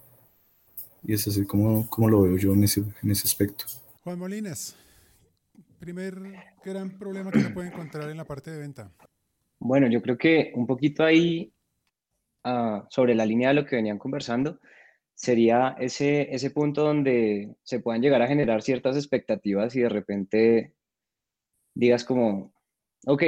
Y 1.01 1.13
es 1.13 1.41
como, 1.47 1.89
como 1.89 2.09
lo 2.09 2.23
veo 2.23 2.37
yo 2.37 2.53
en 2.53 2.65
ese, 2.65 2.83
en 3.01 3.11
ese 3.11 3.25
aspecto. 3.25 3.63
Juan 4.03 4.19
Molinas, 4.19 4.75
primer 5.79 6.15
gran 6.63 6.97
problema 6.97 7.31
que 7.31 7.41
se 7.41 7.49
puede 7.49 7.69
encontrar 7.69 8.09
en 8.09 8.17
la 8.17 8.25
parte 8.25 8.51
de 8.51 8.59
venta. 8.59 8.91
Bueno, 9.59 9.87
yo 9.87 10.01
creo 10.01 10.17
que 10.17 10.51
un 10.55 10.67
poquito 10.67 11.03
ahí 11.03 11.53
uh, 12.45 12.83
sobre 12.89 13.15
la 13.15 13.25
línea 13.25 13.49
de 13.49 13.55
lo 13.55 13.65
que 13.65 13.75
venían 13.75 13.97
conversando, 13.97 14.59
sería 15.13 15.75
ese, 15.79 16.33
ese 16.33 16.51
punto 16.51 16.83
donde 16.83 17.55
se 17.63 17.81
puedan 17.81 18.01
llegar 18.01 18.21
a 18.21 18.27
generar 18.27 18.61
ciertas 18.61 18.95
expectativas 18.95 19.75
y 19.75 19.81
de 19.81 19.89
repente 19.89 20.73
digas 21.73 22.05
como, 22.05 22.53
ok, 23.05 23.23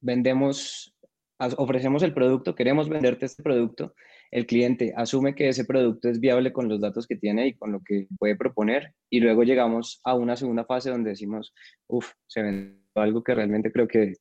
vendemos, 0.00 0.96
ofrecemos 1.38 2.02
el 2.02 2.14
producto, 2.14 2.54
queremos 2.54 2.88
venderte 2.88 3.26
este 3.26 3.42
producto, 3.42 3.94
el 4.30 4.46
cliente 4.46 4.92
asume 4.96 5.34
que 5.34 5.48
ese 5.48 5.64
producto 5.64 6.08
es 6.08 6.20
viable 6.20 6.52
con 6.52 6.68
los 6.68 6.80
datos 6.80 7.06
que 7.06 7.16
tiene 7.16 7.48
y 7.48 7.54
con 7.54 7.72
lo 7.72 7.80
que 7.82 8.08
puede 8.18 8.36
proponer 8.36 8.94
y 9.10 9.20
luego 9.20 9.42
llegamos 9.42 10.00
a 10.04 10.14
una 10.14 10.36
segunda 10.36 10.64
fase 10.64 10.90
donde 10.90 11.10
decimos, 11.10 11.54
uff, 11.86 12.12
se 12.26 12.42
vendió 12.42 12.78
algo 12.94 13.22
que 13.22 13.34
realmente 13.34 13.72
creo 13.72 13.88
que... 13.88 14.14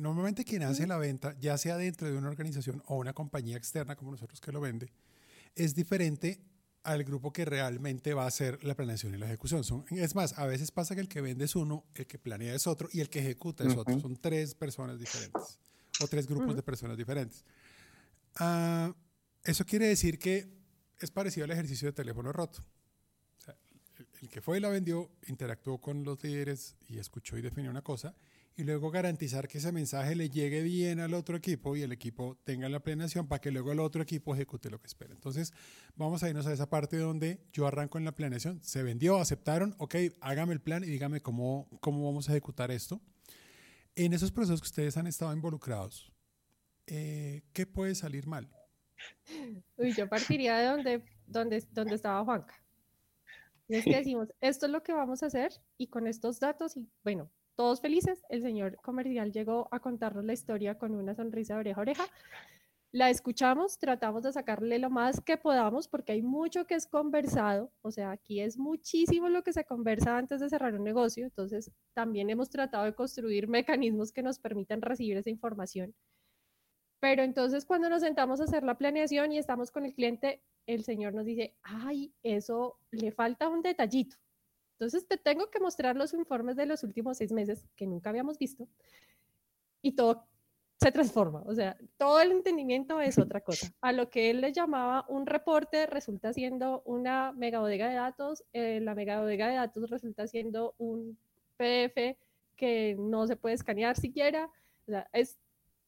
Normalmente 0.00 0.44
quien 0.44 0.64
hace 0.64 0.86
la 0.86 0.98
venta, 0.98 1.36
ya 1.38 1.56
sea 1.56 1.76
dentro 1.76 2.10
de 2.10 2.16
una 2.18 2.28
organización 2.28 2.82
o 2.86 2.96
una 2.96 3.12
compañía 3.12 3.56
externa 3.56 3.94
como 3.94 4.10
nosotros 4.10 4.40
que 4.40 4.50
lo 4.50 4.60
vende, 4.60 4.92
es 5.54 5.74
diferente 5.74 6.40
al 6.82 7.04
grupo 7.04 7.32
que 7.32 7.44
realmente 7.44 8.12
va 8.12 8.24
a 8.24 8.26
hacer 8.26 8.62
la 8.64 8.74
planeación 8.74 9.14
y 9.14 9.18
la 9.18 9.26
ejecución. 9.26 9.64
Son, 9.64 9.84
es 9.90 10.14
más, 10.14 10.36
a 10.38 10.46
veces 10.46 10.70
pasa 10.72 10.94
que 10.94 11.00
el 11.00 11.08
que 11.08 11.20
vende 11.20 11.44
es 11.44 11.56
uno, 11.56 11.84
el 11.94 12.06
que 12.06 12.18
planea 12.18 12.54
es 12.54 12.66
otro 12.66 12.88
y 12.92 13.00
el 13.00 13.08
que 13.08 13.20
ejecuta 13.20 13.64
es 13.64 13.76
otro. 13.76 13.98
Son 14.00 14.16
tres 14.16 14.54
personas 14.54 14.98
diferentes 14.98 15.58
o 16.00 16.06
tres 16.08 16.26
grupos 16.26 16.56
de 16.56 16.62
personas 16.62 16.96
diferentes. 16.96 17.44
Ah, 18.36 18.94
eso 19.42 19.64
quiere 19.64 19.86
decir 19.86 20.18
que 20.18 20.48
es 20.98 21.10
parecido 21.10 21.44
al 21.44 21.50
ejercicio 21.50 21.86
de 21.86 21.92
teléfono 21.92 22.32
roto. 22.32 22.64
el, 23.98 24.06
el 24.22 24.28
que 24.28 24.40
fue 24.40 24.58
y 24.58 24.60
la 24.60 24.68
vendió 24.68 25.10
interactuó 25.26 25.80
con 25.80 26.04
los 26.04 26.22
líderes 26.22 26.76
y 26.88 26.98
escuchó 26.98 27.36
y 27.36 27.42
definió 27.42 27.70
una 27.70 27.82
cosa 27.82 28.14
y 28.56 28.62
luego 28.62 28.90
garantizar 28.90 29.48
que 29.48 29.58
ese 29.58 29.72
mensaje 29.72 30.14
le 30.14 30.30
llegue 30.30 30.62
bien 30.62 31.00
al 31.00 31.14
otro 31.14 31.36
equipo 31.36 31.74
y 31.76 31.82
el 31.82 31.92
equipo 31.92 32.38
tenga 32.44 32.68
la 32.68 32.80
planeación 32.80 33.26
para 33.26 33.40
que 33.40 33.50
luego 33.50 33.72
el 33.72 33.80
otro 33.80 34.02
equipo 34.02 34.34
ejecute 34.34 34.70
lo 34.70 34.80
que 34.80 34.86
espera. 34.86 35.12
Entonces, 35.12 35.52
vamos 35.96 36.22
a 36.22 36.28
irnos 36.28 36.46
a 36.46 36.52
esa 36.52 36.70
parte 36.70 36.96
donde 36.96 37.40
yo 37.52 37.66
arranco 37.66 37.98
en 37.98 38.04
la 38.04 38.14
planeación. 38.14 38.62
Se 38.62 38.82
vendió, 38.82 39.18
aceptaron, 39.18 39.74
ok, 39.78 39.96
hágame 40.20 40.52
el 40.52 40.60
plan 40.60 40.84
y 40.84 40.86
dígame 40.86 41.20
cómo, 41.20 41.68
cómo 41.80 42.04
vamos 42.04 42.28
a 42.28 42.32
ejecutar 42.32 42.70
esto. 42.70 43.00
En 43.96 44.12
esos 44.12 44.32
procesos 44.32 44.60
que 44.60 44.66
ustedes 44.66 44.96
han 44.96 45.06
estado 45.06 45.32
involucrados, 45.32 46.12
eh, 46.86 47.42
¿qué 47.52 47.66
puede 47.66 47.94
salir 47.94 48.26
mal? 48.26 48.48
Uy, 49.76 49.92
yo 49.92 50.08
partiría 50.08 50.56
de 50.58 50.66
donde, 50.66 51.04
donde, 51.26 51.64
donde 51.70 51.94
estaba 51.94 52.24
Juanca. 52.24 52.54
Y 53.68 53.76
es 53.76 53.84
que 53.84 53.96
decimos, 53.96 54.32
esto 54.40 54.66
es 54.66 54.72
lo 54.72 54.82
que 54.82 54.92
vamos 54.92 55.22
a 55.22 55.26
hacer 55.26 55.52
y 55.78 55.86
con 55.86 56.06
estos 56.06 56.40
datos, 56.40 56.76
y 56.76 56.88
bueno, 57.02 57.30
todos 57.54 57.80
felices, 57.80 58.24
el 58.30 58.42
señor 58.42 58.76
comercial 58.82 59.32
llegó 59.32 59.68
a 59.70 59.78
contarnos 59.78 60.24
la 60.24 60.32
historia 60.32 60.76
con 60.76 60.94
una 60.94 61.14
sonrisa 61.14 61.54
de 61.54 61.60
oreja 61.60 61.80
a 61.80 61.82
oreja. 61.82 62.04
La 62.94 63.10
escuchamos, 63.10 63.76
tratamos 63.80 64.22
de 64.22 64.32
sacarle 64.32 64.78
lo 64.78 64.88
más 64.88 65.20
que 65.20 65.36
podamos 65.36 65.88
porque 65.88 66.12
hay 66.12 66.22
mucho 66.22 66.64
que 66.64 66.76
es 66.76 66.86
conversado, 66.86 67.72
o 67.82 67.90
sea, 67.90 68.12
aquí 68.12 68.40
es 68.40 68.56
muchísimo 68.56 69.28
lo 69.28 69.42
que 69.42 69.52
se 69.52 69.64
conversa 69.64 70.16
antes 70.16 70.38
de 70.38 70.48
cerrar 70.48 70.74
un 70.74 70.84
negocio, 70.84 71.24
entonces 71.24 71.72
también 71.92 72.30
hemos 72.30 72.50
tratado 72.50 72.84
de 72.84 72.94
construir 72.94 73.48
mecanismos 73.48 74.12
que 74.12 74.22
nos 74.22 74.38
permitan 74.38 74.80
recibir 74.80 75.16
esa 75.16 75.28
información. 75.28 75.92
Pero 77.00 77.24
entonces 77.24 77.64
cuando 77.64 77.88
nos 77.88 78.02
sentamos 78.02 78.40
a 78.40 78.44
hacer 78.44 78.62
la 78.62 78.78
planeación 78.78 79.32
y 79.32 79.38
estamos 79.38 79.72
con 79.72 79.84
el 79.84 79.92
cliente, 79.92 80.44
el 80.64 80.84
señor 80.84 81.14
nos 81.14 81.24
dice, 81.24 81.56
ay, 81.64 82.14
eso 82.22 82.78
le 82.92 83.10
falta 83.10 83.48
un 83.48 83.62
detallito. 83.62 84.18
Entonces 84.78 85.08
te 85.08 85.16
tengo 85.16 85.50
que 85.50 85.58
mostrar 85.58 85.96
los 85.96 86.14
informes 86.14 86.54
de 86.54 86.66
los 86.66 86.84
últimos 86.84 87.16
seis 87.16 87.32
meses 87.32 87.66
que 87.74 87.88
nunca 87.88 88.10
habíamos 88.10 88.38
visto 88.38 88.68
y 89.82 89.96
todo 89.96 90.28
se 90.84 90.92
transforma. 90.92 91.42
O 91.46 91.54
sea, 91.54 91.76
todo 91.96 92.20
el 92.20 92.30
entendimiento 92.30 93.00
es 93.00 93.18
otra 93.18 93.40
cosa. 93.40 93.72
A 93.80 93.92
lo 93.92 94.10
que 94.10 94.30
él 94.30 94.40
le 94.40 94.52
llamaba 94.52 95.06
un 95.08 95.26
reporte 95.26 95.86
resulta 95.86 96.32
siendo 96.32 96.82
una 96.84 97.32
mega 97.32 97.60
bodega 97.60 97.88
de 97.88 97.94
datos. 97.94 98.44
Eh, 98.52 98.80
la 98.82 98.94
mega 98.94 99.20
bodega 99.20 99.48
de 99.48 99.56
datos 99.56 99.88
resulta 99.88 100.26
siendo 100.26 100.74
un 100.78 101.18
PDF 101.56 102.18
que 102.56 102.96
no 102.98 103.26
se 103.26 103.36
puede 103.36 103.54
escanear 103.54 103.96
siquiera. 103.96 104.50
O 104.86 104.90
sea, 104.90 105.08
es 105.12 105.38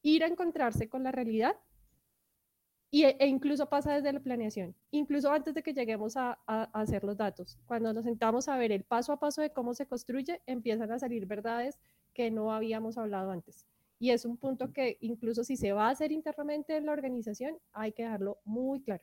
ir 0.02 0.24
a 0.24 0.28
encontrarse 0.28 0.88
con 0.88 1.02
la 1.02 1.12
realidad 1.12 1.56
y, 2.90 3.04
e, 3.04 3.16
e 3.20 3.26
incluso 3.26 3.68
pasa 3.68 3.92
desde 3.92 4.12
la 4.12 4.20
planeación, 4.20 4.74
incluso 4.90 5.30
antes 5.30 5.52
de 5.52 5.62
que 5.62 5.74
lleguemos 5.74 6.16
a, 6.16 6.38
hacer 6.72 7.04
los 7.04 7.16
datos. 7.16 7.58
Cuando 7.66 7.92
nos 7.92 8.04
sentamos 8.04 8.48
a 8.48 8.56
ver 8.56 8.72
el 8.72 8.84
paso 8.84 9.12
a 9.12 9.18
paso 9.18 9.42
de 9.42 9.50
cómo 9.50 9.74
se 9.74 9.86
construye, 9.86 10.40
empiezan 10.46 10.90
a 10.92 10.98
salir 10.98 11.26
verdades 11.26 11.78
que 12.14 12.30
no 12.30 12.52
habíamos 12.52 12.96
hablado 12.96 13.30
antes. 13.30 13.66
Y 13.98 14.10
es 14.10 14.24
un 14.24 14.36
punto 14.36 14.72
que 14.72 14.98
incluso 15.00 15.44
si 15.44 15.56
se 15.56 15.72
va 15.72 15.88
a 15.88 15.90
hacer 15.90 16.12
internamente 16.12 16.76
en 16.76 16.86
la 16.86 16.92
organización, 16.92 17.58
hay 17.72 17.92
que 17.92 18.02
dejarlo 18.02 18.40
muy 18.44 18.82
claro. 18.82 19.02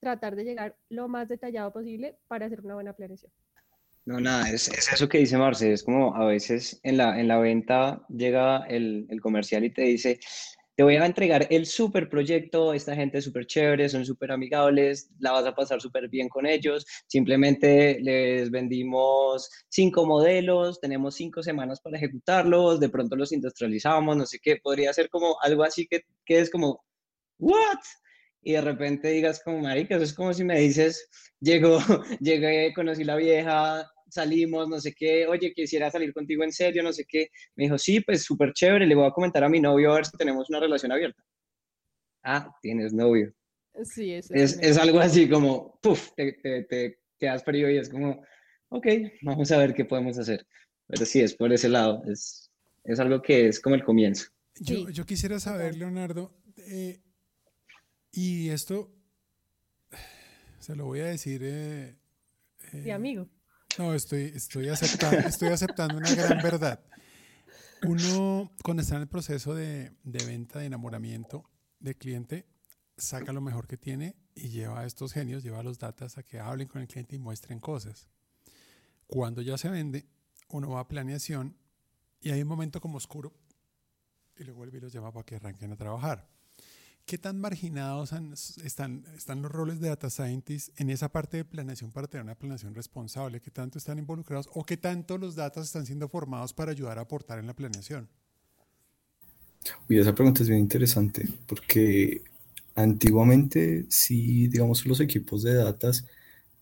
Tratar 0.00 0.36
de 0.36 0.44
llegar 0.44 0.76
lo 0.88 1.08
más 1.08 1.28
detallado 1.28 1.72
posible 1.72 2.18
para 2.28 2.46
hacer 2.46 2.60
una 2.60 2.74
buena 2.74 2.92
planeación. 2.92 3.32
No, 4.04 4.20
nada, 4.20 4.50
es, 4.50 4.68
eso 4.68 5.08
que 5.08 5.18
dice 5.18 5.38
Marce, 5.38 5.72
es 5.72 5.84
como 5.84 6.16
a 6.16 6.26
veces 6.26 6.80
en 6.82 6.96
la, 6.96 7.20
en 7.20 7.28
la 7.28 7.38
venta 7.38 8.04
llega 8.08 8.64
el, 8.66 9.06
el 9.08 9.20
comercial 9.20 9.64
y 9.64 9.70
te 9.70 9.82
dice, 9.82 10.18
te 10.82 10.84
voy 10.84 10.96
a 10.96 11.06
entregar 11.06 11.46
el 11.48 11.64
super 11.66 12.08
proyecto, 12.08 12.74
esta 12.74 12.96
gente 12.96 13.18
es 13.18 13.24
súper 13.24 13.46
chévere, 13.46 13.88
son 13.88 14.04
súper 14.04 14.32
amigables, 14.32 15.08
la 15.20 15.30
vas 15.30 15.46
a 15.46 15.54
pasar 15.54 15.80
súper 15.80 16.08
bien 16.08 16.28
con 16.28 16.44
ellos, 16.44 16.84
simplemente 17.06 18.00
les 18.00 18.50
vendimos 18.50 19.48
cinco 19.68 20.04
modelos, 20.06 20.80
tenemos 20.80 21.14
cinco 21.14 21.40
semanas 21.40 21.80
para 21.80 21.98
ejecutarlos, 21.98 22.80
de 22.80 22.88
pronto 22.88 23.14
los 23.14 23.30
industrializamos, 23.30 24.16
no 24.16 24.26
sé 24.26 24.40
qué, 24.42 24.56
podría 24.56 24.92
ser 24.92 25.08
como 25.08 25.36
algo 25.42 25.62
así 25.62 25.86
que, 25.86 26.00
que 26.26 26.40
es 26.40 26.50
como, 26.50 26.82
¿what? 27.38 27.78
Y 28.42 28.54
de 28.54 28.60
repente 28.60 29.06
digas 29.06 29.40
como, 29.44 29.60
marica, 29.60 29.94
eso 29.94 30.04
es 30.04 30.14
como 30.14 30.34
si 30.34 30.42
me 30.42 30.58
dices, 30.58 31.08
llegó, 31.38 31.78
llegué, 32.20 32.74
conocí 32.74 33.04
la 33.04 33.14
vieja, 33.14 33.88
salimos, 34.12 34.68
no 34.68 34.78
sé 34.78 34.92
qué, 34.92 35.26
oye, 35.26 35.52
quisiera 35.54 35.90
salir 35.90 36.12
contigo 36.12 36.44
en 36.44 36.52
serio, 36.52 36.82
no 36.82 36.92
sé 36.92 37.04
qué. 37.08 37.28
Me 37.56 37.64
dijo, 37.64 37.78
sí, 37.78 38.00
pues 38.00 38.22
súper 38.22 38.52
chévere, 38.52 38.86
le 38.86 38.94
voy 38.94 39.06
a 39.06 39.10
comentar 39.10 39.42
a 39.42 39.48
mi 39.48 39.58
novio 39.58 39.92
a 39.92 39.96
ver 39.96 40.06
si 40.06 40.16
tenemos 40.16 40.50
una 40.50 40.60
relación 40.60 40.92
abierta. 40.92 41.22
Ah, 42.22 42.54
tienes 42.60 42.92
novio. 42.92 43.32
Sí, 43.84 44.12
es, 44.12 44.30
es, 44.30 44.76
algo 44.76 45.00
así 45.00 45.28
como, 45.28 45.78
puf, 45.80 46.10
te, 46.14 46.34
te, 46.34 46.64
te 46.64 46.98
quedas 47.18 47.42
frío 47.42 47.70
y 47.70 47.78
es 47.78 47.88
como, 47.88 48.22
ok, 48.68 48.86
vamos 49.22 49.50
a 49.50 49.56
ver 49.56 49.72
qué 49.72 49.86
podemos 49.86 50.18
hacer. 50.18 50.46
Pero 50.86 51.06
sí, 51.06 51.20
es 51.20 51.34
por 51.34 51.50
ese 51.50 51.70
lado, 51.70 52.02
es, 52.06 52.50
es 52.84 53.00
algo 53.00 53.22
que 53.22 53.48
es 53.48 53.60
como 53.60 53.74
el 53.74 53.82
comienzo. 53.82 54.28
Yo, 54.60 54.90
yo 54.90 55.06
quisiera 55.06 55.40
saber, 55.40 55.74
Leonardo, 55.74 56.34
eh, 56.58 57.00
y 58.12 58.50
esto 58.50 58.92
se 60.58 60.76
lo 60.76 60.84
voy 60.84 61.00
a 61.00 61.06
decir. 61.06 61.40
Eh, 61.42 61.96
eh, 62.74 62.92
amigo. 62.92 63.26
No, 63.78 63.94
estoy, 63.94 64.32
estoy, 64.34 64.68
aceptando, 64.68 65.18
estoy 65.18 65.48
aceptando 65.48 65.96
una 65.96 66.14
gran 66.14 66.42
verdad. 66.42 66.80
Uno, 67.84 68.50
cuando 68.62 68.82
está 68.82 68.96
en 68.96 69.02
el 69.02 69.08
proceso 69.08 69.54
de, 69.54 69.92
de 70.02 70.24
venta, 70.26 70.58
de 70.58 70.66
enamoramiento 70.66 71.48
del 71.80 71.96
cliente, 71.96 72.46
saca 72.96 73.32
lo 73.32 73.40
mejor 73.40 73.66
que 73.66 73.76
tiene 73.76 74.16
y 74.34 74.50
lleva 74.50 74.80
a 74.80 74.86
estos 74.86 75.12
genios, 75.12 75.42
lleva 75.42 75.60
a 75.60 75.62
los 75.62 75.78
datas 75.78 76.18
a 76.18 76.22
que 76.22 76.38
hablen 76.38 76.68
con 76.68 76.82
el 76.82 76.88
cliente 76.88 77.16
y 77.16 77.18
muestren 77.18 77.60
cosas. 77.60 78.08
Cuando 79.06 79.42
ya 79.42 79.56
se 79.58 79.68
vende, 79.68 80.06
uno 80.48 80.70
va 80.70 80.80
a 80.80 80.88
planeación 80.88 81.56
y 82.20 82.30
hay 82.30 82.42
un 82.42 82.48
momento 82.48 82.80
como 82.80 82.98
oscuro 82.98 83.32
y 84.36 84.44
luego 84.44 84.66
y 84.66 84.80
los 84.80 84.92
llama 84.92 85.12
para 85.12 85.24
que 85.24 85.36
arranquen 85.36 85.72
a 85.72 85.76
trabajar. 85.76 86.28
¿Qué 87.04 87.18
tan 87.18 87.38
marginados 87.40 88.12
están, 88.64 89.04
los 89.42 89.52
roles 89.52 89.80
de 89.80 89.88
data 89.88 90.08
scientists 90.08 90.72
en 90.76 90.88
esa 90.90 91.10
parte 91.10 91.36
de 91.36 91.44
planeación 91.44 91.90
para 91.92 92.06
tener 92.06 92.24
una 92.24 92.34
planeación 92.38 92.74
responsable? 92.74 93.40
¿Qué 93.40 93.50
tanto 93.50 93.78
están 93.78 93.98
involucrados 93.98 94.48
o 94.54 94.64
qué 94.64 94.76
tanto 94.76 95.18
los 95.18 95.34
datos 95.36 95.66
están 95.66 95.84
siendo 95.86 96.08
formados 96.08 96.52
para 96.54 96.70
ayudar 96.72 96.98
a 96.98 97.02
aportar 97.02 97.38
en 97.38 97.46
la 97.46 97.54
planeación? 97.54 98.08
Uy, 99.88 99.98
esa 99.98 100.14
pregunta 100.14 100.42
es 100.42 100.48
bien 100.48 100.60
interesante 100.60 101.28
porque 101.46 102.22
antiguamente 102.74 103.86
sí, 103.88 104.48
digamos, 104.48 104.84
los 104.86 105.00
equipos 105.00 105.42
de 105.42 105.54
datas 105.54 106.06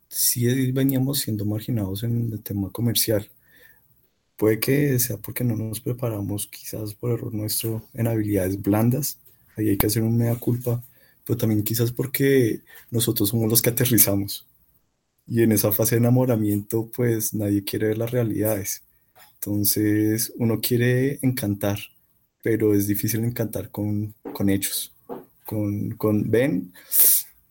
sí 0.09 0.73
veníamos 0.73 1.21
siendo 1.21 1.45
marginados 1.47 2.03
en 2.05 2.33
el 2.33 2.43
tema 2.43 2.71
comercial. 2.71 3.31
Puede 4.37 4.59
que 4.59 4.99
sea 4.99 5.19
porque 5.19 5.45
no 5.45 5.55
nos 5.57 5.81
preparamos 5.81 6.47
quizás 6.49 6.95
por 6.95 7.13
error 7.13 7.33
nuestro 7.35 7.89
en 7.95 8.09
habilidades 8.09 8.61
blandas 8.61 9.19
ahí 9.61 9.69
hay 9.71 9.79
que 9.79 9.87
hacer 9.87 10.03
un 10.03 10.17
mea 10.19 10.37
culpa, 10.37 10.83
pero 11.25 11.37
también 11.37 11.63
quizás 11.65 11.93
porque 11.93 12.61
nosotros 12.91 13.29
somos 13.29 13.49
los 13.51 13.63
que 13.63 13.71
aterrizamos. 13.71 14.47
Y 15.27 15.43
en 15.43 15.53
esa 15.53 15.73
fase 15.73 15.95
de 15.97 16.01
enamoramiento, 16.01 16.91
pues 16.95 17.35
nadie 17.35 17.65
quiere 17.65 17.89
ver 17.89 17.99
las 17.99 18.11
realidades. 18.11 18.83
Entonces, 19.35 20.33
uno 20.37 20.61
quiere 20.61 21.19
encantar, 21.23 21.79
pero 22.43 22.75
es 22.75 22.87
difícil 22.87 23.25
encantar 23.25 23.71
con, 23.71 24.15
con 24.33 24.51
hechos. 24.51 24.93
Con, 25.47 25.91
con, 25.93 26.31
ven, 26.31 26.73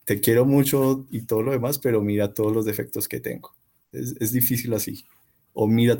te 0.04 0.20
quiero 0.20 0.44
mucho 0.46 1.06
y 1.10 1.22
todo 1.22 1.42
lo 1.42 1.52
demás, 1.52 1.78
pero 1.78 2.02
mira 2.02 2.34
todos 2.34 2.52
los 2.52 2.64
defectos 2.64 3.08
que 3.08 3.20
tengo. 3.20 3.54
Es, 3.92 4.14
es 4.20 4.32
difícil 4.32 4.74
así. 4.74 5.04
O 5.52 5.66
mira, 5.66 5.98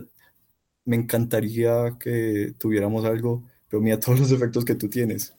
me 0.85 0.97
encantaría 0.97 1.97
que 1.99 2.55
tuviéramos 2.59 3.05
algo, 3.05 3.43
pero 3.71 3.81
mira 3.81 4.01
todos 4.01 4.19
los 4.19 4.33
efectos 4.33 4.65
que 4.65 4.75
tú 4.75 4.89
tienes. 4.89 5.33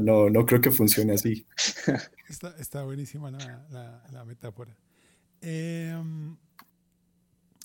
no, 0.00 0.30
no 0.30 0.46
creo 0.46 0.60
que 0.60 0.70
funcione 0.70 1.14
así. 1.14 1.44
Está, 2.58 2.84
buenísima 2.84 3.30
la, 3.30 4.24
metáfora. 4.24 4.76
Em, 5.40 6.36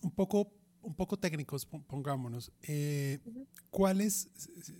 un, 0.01 0.11
poco, 0.15 0.51
un 0.81 0.95
poco 0.95 1.17
técnicos, 1.17 1.67
pongámonos. 1.67 2.51
Eh, 2.63 3.19
¿Cuáles, 3.69 4.29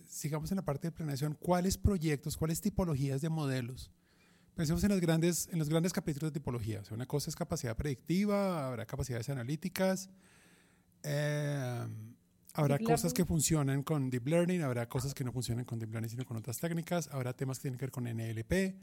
sigamos 0.08 0.50
en 0.50 0.56
la 0.56 0.64
parte 0.64 0.88
de 0.88 0.92
planeación, 0.92 1.36
cuáles 1.40 1.78
proyectos, 1.78 2.36
cuáles 2.36 2.60
tipologías 2.60 3.20
de 3.20 3.28
modelos? 3.28 3.92
Pensemos 4.56 4.82
en, 4.82 4.90
los 4.90 5.00
grandes, 5.00 5.48
en 5.52 5.58
los 5.60 5.68
grandes 5.68 5.92
capítulos 5.92 6.32
de 6.32 6.40
tipología. 6.40 6.82
una 6.90 7.06
cosa 7.06 7.30
es 7.30 7.36
capacidad 7.36 7.76
predictiva, 7.76 8.66
habrá 8.66 8.86
capacidades 8.86 9.28
analíticas. 9.28 10.10
Eh, 11.04 11.86
Habrá 12.54 12.78
cosas 12.78 13.14
que 13.14 13.24
funcionan 13.24 13.82
con 13.82 14.10
Deep 14.10 14.26
Learning, 14.26 14.62
habrá 14.62 14.86
cosas 14.86 15.14
que 15.14 15.24
no 15.24 15.32
funcionan 15.32 15.64
con 15.64 15.78
Deep 15.78 15.90
Learning, 15.90 16.10
sino 16.10 16.24
con 16.26 16.36
otras 16.36 16.58
técnicas, 16.58 17.08
habrá 17.10 17.32
temas 17.32 17.58
que 17.58 17.62
tienen 17.62 17.78
que 17.78 17.86
ver 17.86 17.92
con 17.92 18.04
NLP. 18.04 18.76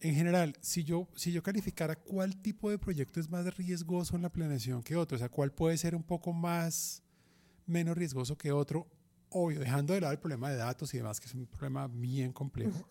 En 0.00 0.14
general, 0.14 0.56
si 0.60 0.84
yo, 0.84 1.08
si 1.16 1.32
yo 1.32 1.42
calificara 1.42 1.96
cuál 1.96 2.36
tipo 2.36 2.70
de 2.70 2.78
proyecto 2.78 3.18
es 3.18 3.28
más 3.28 3.56
riesgoso 3.56 4.14
en 4.14 4.22
la 4.22 4.28
planeación 4.30 4.82
que 4.82 4.94
otro, 4.94 5.16
o 5.16 5.18
sea, 5.18 5.28
cuál 5.28 5.52
puede 5.52 5.76
ser 5.78 5.96
un 5.96 6.04
poco 6.04 6.32
más, 6.32 7.02
menos 7.66 7.96
riesgoso 7.96 8.36
que 8.38 8.52
otro, 8.52 8.86
obvio, 9.30 9.58
dejando 9.58 9.94
de 9.94 10.00
lado 10.00 10.12
el 10.12 10.20
problema 10.20 10.50
de 10.50 10.56
datos 10.56 10.94
y 10.94 10.98
demás, 10.98 11.18
que 11.18 11.26
es 11.26 11.34
un 11.34 11.46
problema 11.46 11.88
bien 11.88 12.32
complejo. 12.32 12.88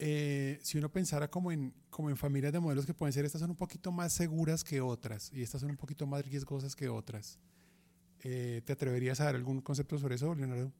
Eh, 0.00 0.58
si 0.62 0.78
uno 0.78 0.90
pensara 0.90 1.28
como 1.28 1.52
en, 1.52 1.74
como 1.90 2.08
en 2.08 2.16
familias 2.16 2.52
de 2.52 2.60
modelos 2.60 2.86
que 2.86 2.94
pueden 2.94 3.12
ser, 3.12 3.24
estas 3.24 3.40
son 3.40 3.50
un 3.50 3.56
poquito 3.56 3.92
más 3.92 4.12
seguras 4.12 4.64
que 4.64 4.80
otras 4.80 5.32
y 5.32 5.42
estas 5.42 5.60
son 5.60 5.70
un 5.70 5.76
poquito 5.76 6.06
más 6.06 6.24
riesgosas 6.24 6.74
que 6.74 6.88
otras. 6.88 7.38
Eh, 8.24 8.62
¿Te 8.64 8.72
atreverías 8.72 9.20
a 9.20 9.24
dar 9.24 9.36
algún 9.36 9.60
concepto 9.60 9.98
sobre 9.98 10.16
eso, 10.16 10.34
Leonardo? 10.34 10.72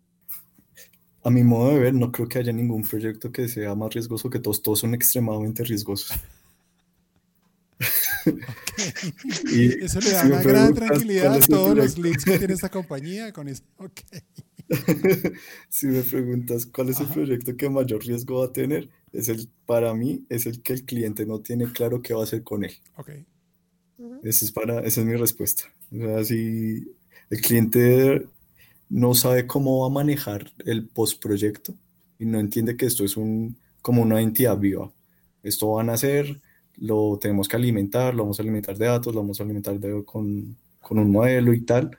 A 1.22 1.30
mi 1.30 1.42
modo 1.42 1.74
de 1.74 1.80
ver, 1.80 1.94
no 1.94 2.10
creo 2.12 2.28
que 2.28 2.38
haya 2.38 2.52
ningún 2.52 2.82
proyecto 2.82 3.30
que 3.32 3.48
sea 3.48 3.74
más 3.74 3.92
riesgoso 3.92 4.30
que 4.30 4.38
todos. 4.38 4.62
Todos 4.62 4.80
son 4.80 4.94
extremadamente 4.94 5.64
riesgosos. 5.64 6.12
y 9.52 9.84
eso 9.84 10.00
le 10.00 10.10
da 10.10 10.24
una 10.24 10.42
gran 10.42 10.74
tranquilidad 10.74 11.34
a 11.34 11.40
todos 11.40 11.76
los 11.76 11.98
leads 11.98 12.24
que 12.24 12.38
tiene 12.38 12.54
esta 12.54 12.68
compañía 12.68 13.32
con 13.32 13.48
eso. 13.48 13.62
Okay. 13.76 14.20
si 15.68 15.86
me 15.86 16.02
preguntas 16.02 16.66
cuál 16.66 16.90
es 16.90 17.00
el 17.00 17.06
proyecto 17.06 17.56
que 17.56 17.70
mayor 17.70 18.04
riesgo 18.04 18.40
va 18.40 18.46
a 18.46 18.52
tener, 18.52 18.90
es 19.12 19.28
el, 19.28 19.48
para 19.66 19.94
mí, 19.94 20.24
es 20.28 20.46
el 20.46 20.62
que 20.62 20.74
el 20.74 20.84
cliente 20.84 21.24
no 21.26 21.40
tiene 21.40 21.72
claro 21.72 22.02
qué 22.02 22.14
va 22.14 22.20
a 22.20 22.24
hacer 22.24 22.42
con 22.42 22.64
él. 22.64 22.74
Ok. 22.96 23.10
Esa 24.22 24.44
es, 24.44 24.52
para, 24.52 24.80
esa 24.80 25.00
es 25.00 25.06
mi 25.06 25.16
respuesta. 25.16 25.64
O 25.90 25.96
sea, 25.96 26.24
si 26.24 26.86
el 27.30 27.40
cliente 27.40 28.26
no 28.88 29.14
sabe 29.14 29.46
cómo 29.46 29.80
va 29.80 29.86
a 29.86 29.90
manejar 29.90 30.52
el 30.64 30.86
postproyecto 30.86 31.74
y 32.18 32.26
no 32.26 32.40
entiende 32.40 32.76
que 32.76 32.86
esto 32.86 33.04
es 33.04 33.16
un, 33.16 33.56
como 33.82 34.02
una 34.02 34.20
entidad 34.20 34.58
viva. 34.58 34.90
Esto 35.42 35.72
van 35.72 35.90
a 35.90 35.94
hacer, 35.94 36.40
lo 36.78 37.18
tenemos 37.20 37.48
que 37.48 37.56
alimentar, 37.56 38.14
lo 38.14 38.24
vamos 38.24 38.38
a 38.38 38.42
alimentar 38.42 38.76
de 38.76 38.86
datos, 38.86 39.14
lo 39.14 39.20
vamos 39.20 39.40
a 39.40 39.44
alimentar 39.44 39.78
con, 40.04 40.56
con 40.80 40.98
un 40.98 41.10
modelo 41.12 41.52
y 41.52 41.60
tal, 41.60 41.96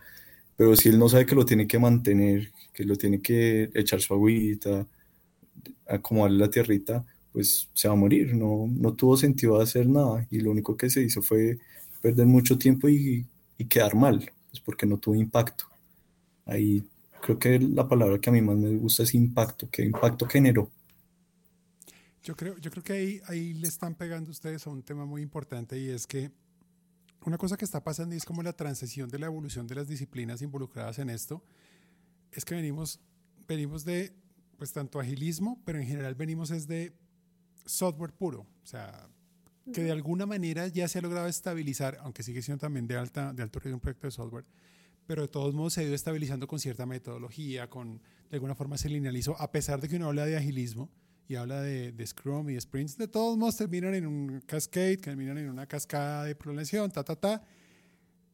pero 0.57 0.75
si 0.75 0.89
él 0.89 0.99
no 0.99 1.09
sabe 1.09 1.25
que 1.25 1.35
lo 1.35 1.45
tiene 1.45 1.67
que 1.67 1.79
mantener, 1.79 2.51
que 2.73 2.83
lo 2.83 2.95
tiene 2.95 3.21
que 3.21 3.69
echar 3.73 4.01
su 4.01 4.13
agüita, 4.13 4.85
acomodarle 5.87 6.39
la 6.39 6.49
tierrita, 6.49 7.05
pues 7.31 7.69
se 7.73 7.87
va 7.87 7.93
a 7.93 7.97
morir, 7.97 8.33
no, 8.35 8.67
no 8.67 8.93
tuvo 8.93 9.15
sentido 9.15 9.61
hacer 9.61 9.87
nada 9.87 10.27
y 10.31 10.39
lo 10.39 10.51
único 10.51 10.75
que 10.75 10.89
se 10.89 11.01
hizo 11.01 11.21
fue 11.21 11.59
perder 12.01 12.25
mucho 12.25 12.57
tiempo 12.57 12.89
y 12.89 13.25
quedar 13.69 13.95
mal, 13.95 14.31
pues 14.49 14.61
porque 14.61 14.85
no 14.85 14.97
tuvo 14.97 15.15
impacto. 15.15 15.65
Ahí 16.45 16.83
creo 17.21 17.37
que 17.37 17.59
la 17.59 17.87
palabra 17.87 18.19
que 18.19 18.29
a 18.29 18.33
mí 18.33 18.41
más 18.41 18.57
me 18.57 18.75
gusta 18.77 19.03
es 19.03 19.13
impacto, 19.13 19.69
¿qué 19.69 19.83
impacto 19.83 20.25
generó? 20.27 20.69
Yo 22.23 22.35
creo, 22.35 22.57
yo 22.57 22.69
creo 22.69 22.83
que 22.83 22.93
ahí, 22.93 23.21
ahí 23.27 23.53
le 23.53 23.67
están 23.67 23.95
pegando 23.95 24.29
ustedes 24.31 24.65
a 24.67 24.69
un 24.69 24.83
tema 24.83 25.05
muy 25.05 25.21
importante 25.21 25.79
y 25.79 25.89
es 25.89 26.05
que 26.05 26.31
una 27.25 27.37
cosa 27.37 27.57
que 27.57 27.65
está 27.65 27.83
pasando 27.83 28.15
es 28.15 28.25
como 28.25 28.43
la 28.43 28.53
transición 28.53 29.09
de 29.09 29.19
la 29.19 29.27
evolución 29.27 29.67
de 29.67 29.75
las 29.75 29.87
disciplinas 29.87 30.41
involucradas 30.41 30.99
en 30.99 31.09
esto, 31.09 31.43
es 32.31 32.45
que 32.45 32.55
venimos, 32.55 32.99
venimos 33.47 33.83
de, 33.85 34.13
pues 34.57 34.71
tanto 34.71 34.99
agilismo, 34.99 35.61
pero 35.65 35.79
en 35.79 35.87
general 35.87 36.15
venimos 36.15 36.51
es 36.51 36.67
de 36.67 36.93
software 37.65 38.13
puro, 38.13 38.41
o 38.63 38.65
sea, 38.65 39.09
que 39.73 39.83
de 39.83 39.91
alguna 39.91 40.25
manera 40.25 40.67
ya 40.67 40.87
se 40.87 40.99
ha 40.99 41.01
logrado 41.01 41.27
estabilizar, 41.27 41.97
aunque 42.01 42.23
sigue 42.23 42.41
siendo 42.41 42.61
también 42.61 42.87
de, 42.87 42.97
alta, 42.97 43.33
de 43.33 43.43
alto 43.43 43.59
riesgo 43.59 43.75
un 43.77 43.81
proyecto 43.81 44.07
de 44.07 44.11
software, 44.11 44.45
pero 45.05 45.23
de 45.23 45.27
todos 45.27 45.53
modos 45.53 45.73
se 45.73 45.81
ha 45.81 45.83
ido 45.83 45.95
estabilizando 45.95 46.47
con 46.47 46.59
cierta 46.59 46.85
metodología, 46.85 47.69
con, 47.69 48.01
de 48.29 48.35
alguna 48.35 48.55
forma 48.55 48.77
se 48.77 48.89
linealizó, 48.89 49.39
a 49.41 49.51
pesar 49.51 49.81
de 49.81 49.89
que 49.89 49.95
uno 49.95 50.07
habla 50.07 50.25
de 50.25 50.37
agilismo 50.37 50.89
y 51.27 51.35
habla 51.35 51.61
de, 51.61 51.91
de 51.91 52.07
Scrum 52.07 52.49
y 52.49 52.53
de 52.53 52.61
Sprints, 52.61 52.97
de 52.97 53.07
todos 53.07 53.37
modos 53.37 53.57
terminan 53.57 53.93
en 53.95 54.05
un 54.05 54.41
cascade, 54.45 54.97
terminan 54.97 55.37
en 55.37 55.49
una 55.49 55.65
cascada 55.65 56.25
de 56.25 56.35
prolongación, 56.35 56.91
ta, 56.91 57.03
ta, 57.03 57.15
ta, 57.15 57.43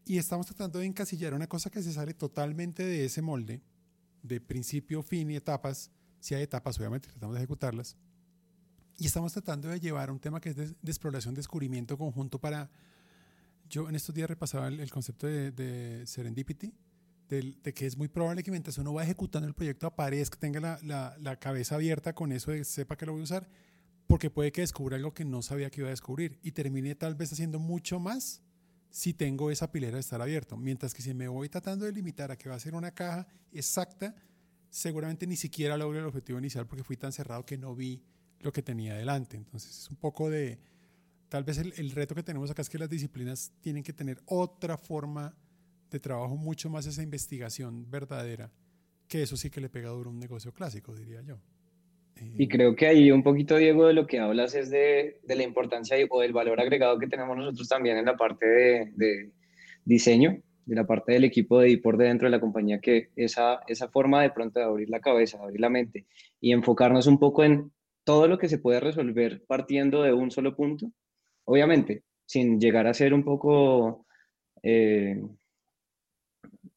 y 0.06 0.18
estamos 0.18 0.46
tratando 0.46 0.80
de 0.80 0.86
encasillar 0.86 1.34
una 1.34 1.48
cosa 1.48 1.70
que 1.70 1.82
se 1.82 1.92
sale 1.92 2.14
totalmente 2.14 2.86
de 2.86 3.06
ese 3.06 3.22
molde, 3.22 3.62
de 4.22 4.42
principio, 4.42 5.02
fin 5.02 5.32
y 5.32 5.36
etapas, 5.36 5.92
si 6.20 6.36
hay 6.36 6.44
etapas, 6.44 6.80
obviamente 6.80 7.08
tratamos 7.08 7.36
de 7.36 7.40
ejecutarlas, 7.40 7.96
y 8.98 9.06
estamos 9.08 9.34
tratando 9.34 9.70
de 9.70 9.80
llevar 9.80 10.10
un 10.10 10.20
tema 10.20 10.40
que 10.40 10.50
es 10.50 10.56
de, 10.56 10.76
exploración, 10.86 11.34
descubrimiento 11.34 11.98
conjunto 11.98 12.40
para... 12.40 12.70
Yo 13.68 13.90
en 13.90 13.96
estos 13.96 14.14
días 14.14 14.30
repasaba 14.30 14.68
el, 14.68 14.92
concepto 14.92 15.26
de, 15.26 16.04
serendipity, 16.06 16.72
de, 17.28 17.74
que 17.74 17.88
es 17.88 17.98
muy 17.98 18.08
probable 18.08 18.44
que 18.44 18.52
mientras 18.52 18.78
uno 18.78 18.94
va 18.94 19.04
ejecutando 19.04 19.48
el 19.48 19.56
proyecto 19.56 19.88
aparezca, 19.88 20.38
tenga 20.38 20.60
la, 20.60 20.80
la, 20.84 21.16
la, 21.20 21.40
cabeza 21.40 21.76
abierta 21.76 22.14
con 22.14 22.32
eso 22.32 22.52
de 22.52 22.64
sepa 22.64 22.96
que 22.96 23.08
lo 23.08 23.14
voy 23.14 23.22
a 23.22 23.24
usar, 23.24 23.50
porque 24.06 24.30
puede 24.30 24.52
que 24.52 24.62
descubra 24.62 24.98
algo 24.98 25.16
que 25.16 25.26
no 25.26 25.42
sabía 25.42 25.72
que 25.72 25.82
iba 25.82 25.88
a 25.88 25.90
descubrir 25.90 26.38
y 26.44 26.52
termine 26.52 26.94
tal 26.94 27.16
vez 27.16 27.34
haciendo 27.34 27.58
mucho 27.58 28.00
más 28.00 28.44
si 28.92 29.16
tengo 29.16 29.50
esa 29.50 29.72
pilera 29.72 29.96
de 29.96 30.02
estar 30.02 30.22
abierto. 30.22 30.58
Mientras 30.58 30.94
que 30.94 31.02
si 31.02 31.14
me 31.16 31.28
voy 31.28 31.50
tratando 31.50 31.86
de 31.86 31.92
limitar 31.92 32.32
a 32.32 32.38
que 32.38 32.48
va 32.50 32.56
a 32.56 32.60
ser 32.60 32.76
una 32.76 32.92
caja 32.92 33.28
exacta, 33.52 34.16
seguramente 34.70 35.26
ni 35.26 35.36
siquiera 35.36 35.76
logro 35.76 36.00
el 36.00 36.06
objetivo 36.06 36.38
inicial 36.38 36.68
porque 36.68 36.84
fui 36.84 36.98
tan 36.98 37.12
cerrado 37.12 37.46
que 37.46 37.58
no 37.58 37.76
vi 37.76 38.04
lo 38.42 38.52
que 38.52 38.62
tenía 38.62 38.96
delante. 38.96 39.38
Entonces 39.38 39.78
es 39.78 39.90
un 39.90 39.98
poco 39.98 40.30
de, 40.30 40.60
tal 41.30 41.44
vez 41.44 41.58
el, 41.58 41.74
el, 41.78 41.92
reto 41.92 42.16
que 42.16 42.24
tenemos 42.24 42.50
acá 42.52 42.62
es 42.62 42.70
que 42.70 42.78
las 42.78 42.90
disciplinas 42.90 43.52
tienen 43.62 43.84
que 43.84 43.94
tener 43.94 44.18
otra 44.26 44.78
forma 44.78 45.36
de 45.90 46.00
trabajo, 46.00 46.36
mucho 46.36 46.70
más 46.70 46.86
esa 46.86 47.04
investigación 47.04 47.90
verdadera, 47.90 48.52
que 49.08 49.22
eso 49.22 49.38
sí 49.38 49.50
que 49.50 49.62
le 49.62 49.70
pega 49.70 49.90
duro 49.90 50.10
a 50.10 50.14
un 50.14 50.20
negocio 50.20 50.52
clásico, 50.52 50.96
diría 50.96 51.22
yo. 51.22 51.38
Y 52.38 52.48
creo 52.48 52.76
que 52.76 52.88
ahí 52.88 53.12
un 53.12 53.24
poquito, 53.24 53.58
Diego, 53.58 53.88
de 53.88 53.94
lo 53.94 54.08
que 54.08 54.20
hablas 54.20 54.56
es 54.56 54.70
de, 54.70 55.20
de 55.24 55.36
la 55.36 55.44
importancia 55.44 55.98
o 56.10 56.22
del 56.22 56.32
valor 56.32 56.62
agregado 56.62 56.98
que 56.98 57.08
tenemos 57.08 57.36
nosotros 57.36 57.68
también 57.68 57.98
en 57.98 58.06
la 58.06 58.16
parte 58.16 58.46
de, 58.46 58.92
de 58.96 59.32
diseño, 59.84 60.42
de 60.66 60.76
la 60.76 60.86
parte 60.86 61.12
del 61.12 61.26
equipo 61.26 61.60
de 61.60 61.78
por 61.78 61.98
dentro 61.98 62.28
de 62.28 62.32
la 62.32 62.40
compañía, 62.40 62.80
que 62.80 63.10
esa, 63.18 63.60
esa 63.68 63.90
forma 63.90 64.22
de 64.22 64.30
pronto 64.30 64.60
de 64.60 64.66
abrir 64.66 64.90
la 64.90 65.02
cabeza, 65.02 65.40
abrir 65.42 65.60
la 65.60 65.70
mente 65.70 66.06
y 66.40 66.54
enfocarnos 66.54 67.06
un 67.08 67.20
poco 67.20 67.44
en 67.44 67.72
todo 68.06 68.30
lo 68.30 68.38
que 68.38 68.48
se 68.48 68.60
puede 68.60 68.80
resolver 68.80 69.44
partiendo 69.48 70.04
de 70.04 70.14
un 70.14 70.32
solo 70.32 70.56
punto, 70.56 70.92
obviamente, 71.46 72.04
sin 72.26 72.60
llegar 72.60 72.88
a 72.88 72.94
ser 72.94 73.14
un 73.14 73.24
poco 73.24 74.06
eh, 74.64 75.22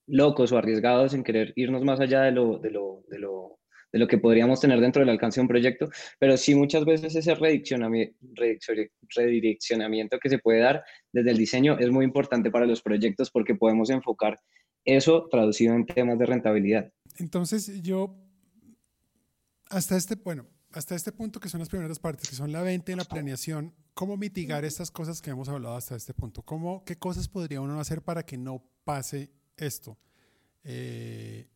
locos 0.07 0.51
o 0.51 0.59
arriesgados 0.59 1.14
en 1.14 1.23
querer 1.23 1.53
irnos 1.55 1.85
más 1.85 2.01
allá 2.01 2.23
de 2.23 2.33
lo, 2.33 2.59
de 2.59 2.71
lo, 2.71 3.05
de 3.09 3.19
lo, 3.19 3.59
de 3.93 3.99
lo 3.99 4.09
que 4.09 4.19
podríamos 4.19 4.61
tener 4.61 4.81
dentro 4.81 5.01
del 5.01 5.11
alcance 5.11 5.41
de 5.41 5.43
un 5.43 5.49
proyecto, 5.49 5.88
pero 6.19 6.37
sí 6.37 6.55
muchas 6.55 6.85
veces 6.85 7.14
ese 7.14 7.35
redireccionamiento 7.35 10.19
que 10.19 10.31
se 10.31 10.38
puede 10.38 10.61
dar 10.61 10.85
desde 11.12 11.31
el 11.31 11.38
diseño 11.38 11.79
es 11.79 11.91
muy 11.91 12.05
importante 12.05 12.51
para 12.51 12.67
los 12.67 12.83
proyectos 12.83 13.31
porque 13.31 13.55
podemos 13.55 13.91
enfocar 13.91 14.38
eso 14.85 15.29
traducido 15.31 15.75
en 15.75 15.87
temas 15.87 16.19
de 16.19 16.27
rentabilidad. 16.27 16.93
Entonces 17.19 17.83
yo, 17.83 18.17
hasta 19.69 19.97
este, 19.97 20.14
bueno, 20.14 20.47
hasta 20.79 20.95
este 20.95 21.11
punto, 21.11 21.41
que 21.41 21.49
son 21.49 21.59
las 21.59 21.69
primeras 21.69 21.99
partes, 21.99 22.29
que 22.31 22.37
son 22.37 22.53
la 22.53 22.62
venta 22.62 22.93
y 22.93 22.95
la 22.95 23.05
planeación, 23.05 23.75
¿cómo 23.95 24.17
mitigar 24.17 24.64
estas 24.64 24.93
cosas 24.93 25.21
que 25.21 25.31
hemos 25.31 25.49
hablado 25.49 25.75
hasta 25.75 25.97
este 25.97 26.14
punto? 26.14 26.43
¿Cómo, 26.43 26.85
¿Qué 26.85 26.97
cosas 26.97 27.29
podría 27.29 27.61
uno 27.61 27.81
hacer 27.81 28.01
para 28.01 28.25
que 28.25 28.38
no 28.38 28.62
pase 28.85 29.33
esto? 29.57 29.99
Eh, 30.62 31.49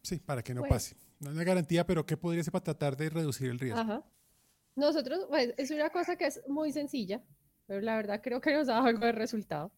sí, 0.00 0.20
para 0.20 0.42
que 0.42 0.54
no 0.54 0.62
pase. 0.62 0.94
No 1.18 1.30
es 1.30 1.34
una 1.34 1.44
garantía, 1.44 1.84
pero 1.84 2.06
¿qué 2.06 2.16
podría 2.16 2.42
hacer 2.42 2.52
para 2.52 2.62
tratar 2.62 2.96
de 2.96 3.10
reducir 3.10 3.50
el 3.50 3.58
riesgo? 3.58 3.80
Ajá. 3.80 4.04
Nosotros, 4.76 5.26
pues, 5.28 5.52
es 5.56 5.72
una 5.72 5.90
cosa 5.90 6.14
que 6.14 6.26
es 6.26 6.40
muy 6.48 6.70
sencilla, 6.70 7.20
pero 7.66 7.80
la 7.80 7.96
verdad 7.96 8.20
creo 8.22 8.40
que 8.40 8.54
nos 8.54 8.68
da 8.68 8.78
algo 8.78 9.04
de 9.04 9.12
resultado. 9.12 9.72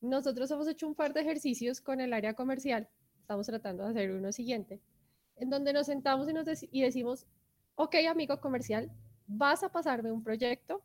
Nosotros 0.00 0.48
hemos 0.52 0.68
hecho 0.68 0.86
un 0.86 0.94
par 0.94 1.12
de 1.12 1.22
ejercicios 1.22 1.80
con 1.80 2.00
el 2.00 2.12
área 2.12 2.34
comercial. 2.34 2.88
Estamos 3.20 3.48
tratando 3.48 3.82
de 3.82 3.90
hacer 3.90 4.12
uno 4.12 4.30
siguiente 4.30 4.80
en 5.40 5.50
donde 5.50 5.72
nos 5.72 5.86
sentamos 5.86 6.28
y, 6.28 6.32
nos 6.32 6.44
decimos, 6.44 7.26
ok, 7.74 7.96
amigo 8.08 8.40
comercial, 8.40 8.90
vas 9.26 9.62
a 9.62 9.70
pasarme 9.70 10.12
un 10.12 10.22
proyecto, 10.22 10.82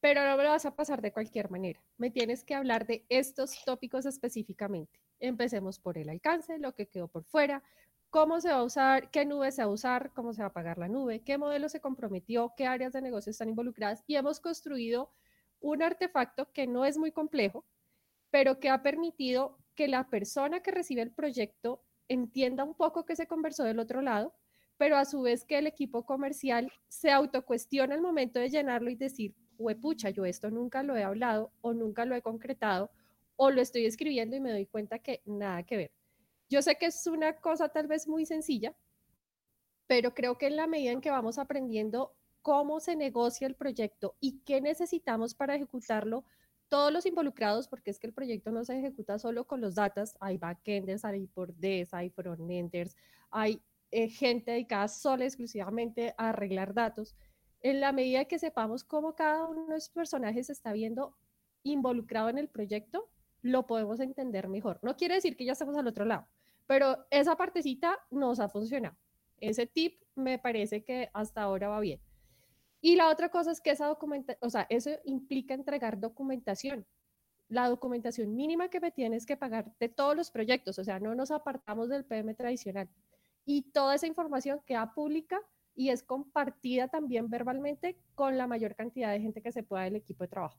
pero 0.00 0.24
no 0.24 0.36
me 0.36 0.42
lo 0.42 0.50
vas 0.50 0.66
a 0.66 0.74
pasar 0.74 1.00
de 1.00 1.12
cualquier 1.12 1.50
manera. 1.50 1.80
Me 1.96 2.10
tienes 2.10 2.42
que 2.42 2.54
hablar 2.54 2.86
de 2.86 3.04
estos 3.08 3.64
tópicos 3.64 4.04
específicamente. 4.04 5.00
Empecemos 5.20 5.78
por 5.78 5.96
el 5.96 6.08
alcance, 6.08 6.58
lo 6.58 6.74
que 6.74 6.86
quedó 6.86 7.06
por 7.06 7.24
fuera, 7.24 7.62
cómo 8.08 8.40
se 8.40 8.48
va 8.48 8.56
a 8.56 8.64
usar, 8.64 9.10
qué 9.10 9.24
nube 9.24 9.52
se 9.52 9.62
va 9.62 9.68
a 9.68 9.72
usar, 9.72 10.12
cómo 10.12 10.32
se 10.32 10.42
va 10.42 10.48
a 10.48 10.52
pagar 10.52 10.78
la 10.78 10.88
nube, 10.88 11.20
qué 11.20 11.38
modelo 11.38 11.68
se 11.68 11.80
comprometió, 11.80 12.52
qué 12.56 12.66
áreas 12.66 12.92
de 12.92 13.02
negocio 13.02 13.30
están 13.30 13.48
involucradas 13.48 14.02
y 14.06 14.16
hemos 14.16 14.40
construido 14.40 15.12
un 15.60 15.82
artefacto 15.82 16.50
que 16.52 16.66
no 16.66 16.84
es 16.84 16.98
muy 16.98 17.12
complejo, 17.12 17.64
pero 18.30 18.58
que 18.58 18.70
ha 18.70 18.82
permitido 18.82 19.58
que 19.76 19.86
la 19.86 20.08
persona 20.08 20.60
que 20.60 20.72
recibe 20.72 21.02
el 21.02 21.12
proyecto 21.12 21.84
entienda 22.10 22.64
un 22.64 22.74
poco 22.74 23.04
que 23.04 23.14
se 23.14 23.28
conversó 23.28 23.62
del 23.62 23.78
otro 23.78 24.02
lado, 24.02 24.34
pero 24.76 24.96
a 24.96 25.04
su 25.04 25.22
vez 25.22 25.44
que 25.44 25.58
el 25.58 25.66
equipo 25.66 26.04
comercial 26.04 26.72
se 26.88 27.10
autocuestiona 27.10 27.94
el 27.94 28.02
momento 28.02 28.40
de 28.40 28.50
llenarlo 28.50 28.90
y 28.90 28.96
decir, 28.96 29.34
pucha, 29.80 30.10
yo 30.10 30.24
esto 30.24 30.50
nunca 30.50 30.82
lo 30.82 30.96
he 30.96 31.04
hablado 31.04 31.52
o 31.60 31.72
nunca 31.72 32.04
lo 32.04 32.16
he 32.16 32.22
concretado 32.22 32.90
o 33.36 33.50
lo 33.50 33.60
estoy 33.60 33.86
escribiendo 33.86 34.34
y 34.34 34.40
me 34.40 34.50
doy 34.50 34.66
cuenta 34.66 34.98
que 34.98 35.22
nada 35.24 35.62
que 35.62 35.76
ver. 35.76 35.92
Yo 36.48 36.62
sé 36.62 36.74
que 36.76 36.86
es 36.86 37.06
una 37.06 37.36
cosa 37.36 37.68
tal 37.68 37.86
vez 37.86 38.08
muy 38.08 38.26
sencilla, 38.26 38.74
pero 39.86 40.12
creo 40.14 40.36
que 40.36 40.48
en 40.48 40.56
la 40.56 40.66
medida 40.66 40.90
en 40.90 41.00
que 41.00 41.10
vamos 41.10 41.38
aprendiendo 41.38 42.12
cómo 42.42 42.80
se 42.80 42.96
negocia 42.96 43.46
el 43.46 43.54
proyecto 43.54 44.16
y 44.18 44.40
qué 44.40 44.60
necesitamos 44.60 45.34
para 45.34 45.54
ejecutarlo, 45.54 46.24
todos 46.70 46.92
los 46.92 47.04
involucrados, 47.04 47.68
porque 47.68 47.90
es 47.90 47.98
que 47.98 48.06
el 48.06 48.14
proyecto 48.14 48.50
no 48.52 48.64
se 48.64 48.78
ejecuta 48.78 49.18
solo 49.18 49.46
con 49.46 49.60
los 49.60 49.74
datos, 49.74 50.16
hay 50.20 50.38
backenders, 50.38 51.04
hay 51.04 51.26
pordes, 51.26 51.92
hay 51.92 52.08
frontenders, 52.10 52.96
hay 53.30 53.60
eh, 53.90 54.08
gente 54.08 54.52
dedicada 54.52 54.88
solo 54.88 55.24
exclusivamente 55.24 56.14
a 56.16 56.30
arreglar 56.30 56.72
datos. 56.72 57.16
En 57.60 57.80
la 57.80 57.92
medida 57.92 58.24
que 58.24 58.38
sepamos 58.38 58.84
cómo 58.84 59.14
cada 59.14 59.46
uno 59.46 59.66
de 59.66 59.76
esos 59.76 59.90
personajes 59.90 60.48
está 60.48 60.72
viendo 60.72 61.16
involucrado 61.64 62.28
en 62.28 62.38
el 62.38 62.48
proyecto, 62.48 63.10
lo 63.42 63.66
podemos 63.66 63.98
entender 63.98 64.48
mejor. 64.48 64.78
No 64.82 64.96
quiere 64.96 65.16
decir 65.16 65.36
que 65.36 65.44
ya 65.44 65.52
estamos 65.52 65.76
al 65.76 65.88
otro 65.88 66.04
lado, 66.04 66.28
pero 66.66 67.04
esa 67.10 67.36
partecita 67.36 67.98
nos 68.10 68.38
ha 68.38 68.48
funcionado. 68.48 68.96
Ese 69.38 69.66
tip 69.66 70.00
me 70.14 70.38
parece 70.38 70.84
que 70.84 71.10
hasta 71.12 71.42
ahora 71.42 71.68
va 71.68 71.80
bien. 71.80 72.00
Y 72.80 72.96
la 72.96 73.08
otra 73.10 73.28
cosa 73.28 73.50
es 73.50 73.60
que 73.60 73.70
esa 73.70 73.86
documentación, 73.86 74.38
o 74.46 74.50
sea, 74.50 74.66
eso 74.70 74.90
implica 75.04 75.54
entregar 75.54 75.98
documentación. 75.98 76.86
la 77.48 77.68
documentación 77.68 78.34
mínima 78.36 78.68
que 78.70 78.80
me 78.80 78.92
tienes 78.92 79.26
que 79.26 79.36
pagar 79.36 79.74
de 79.80 79.88
todos 79.88 80.16
los 80.16 80.30
proyectos, 80.30 80.78
o 80.78 80.84
sea, 80.84 81.00
no 81.00 81.14
nos 81.16 81.32
apartamos 81.32 81.88
del 81.88 82.04
PM 82.04 82.32
tradicional. 82.34 82.88
Y 83.44 83.62
toda 83.72 83.96
esa 83.96 84.06
información 84.06 84.60
queda 84.64 84.94
pública 84.94 85.40
y 85.74 85.88
es 85.88 86.02
compartida 86.04 86.88
también 86.88 87.28
verbalmente 87.28 87.98
con 88.14 88.38
la 88.38 88.46
mayor 88.46 88.76
cantidad 88.76 89.10
de 89.12 89.20
gente 89.20 89.42
que 89.42 89.50
se 89.50 89.64
pueda 89.64 89.84
del 89.84 89.96
equipo 89.96 90.24
de 90.24 90.28
trabajo. 90.28 90.58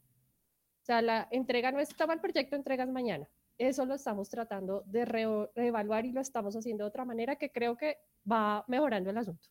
O 0.82 0.86
sea, 0.86 1.02
la 1.02 1.28
entrega 1.32 1.72
no 1.72 1.80
es 1.80 1.96
toma 1.96 2.14
el 2.14 2.20
proyecto, 2.20 2.56
entregas 2.56 2.90
mañana. 2.90 3.28
Eso 3.58 3.86
lo 3.86 3.94
estamos 3.94 4.30
tratando 4.30 4.82
de 4.88 5.06
reevaluar 5.06 6.06
y 6.06 6.12
lo 6.12 6.20
estamos 6.20 6.56
haciendo 6.56 6.84
de 6.84 6.90
otra 6.90 7.06
manera 7.06 7.36
que 7.36 7.52
creo 7.52 7.78
que 7.78 8.00
va 8.30 8.66
mejorando 8.68 9.12
el 9.12 9.18
asunto. 9.18 9.48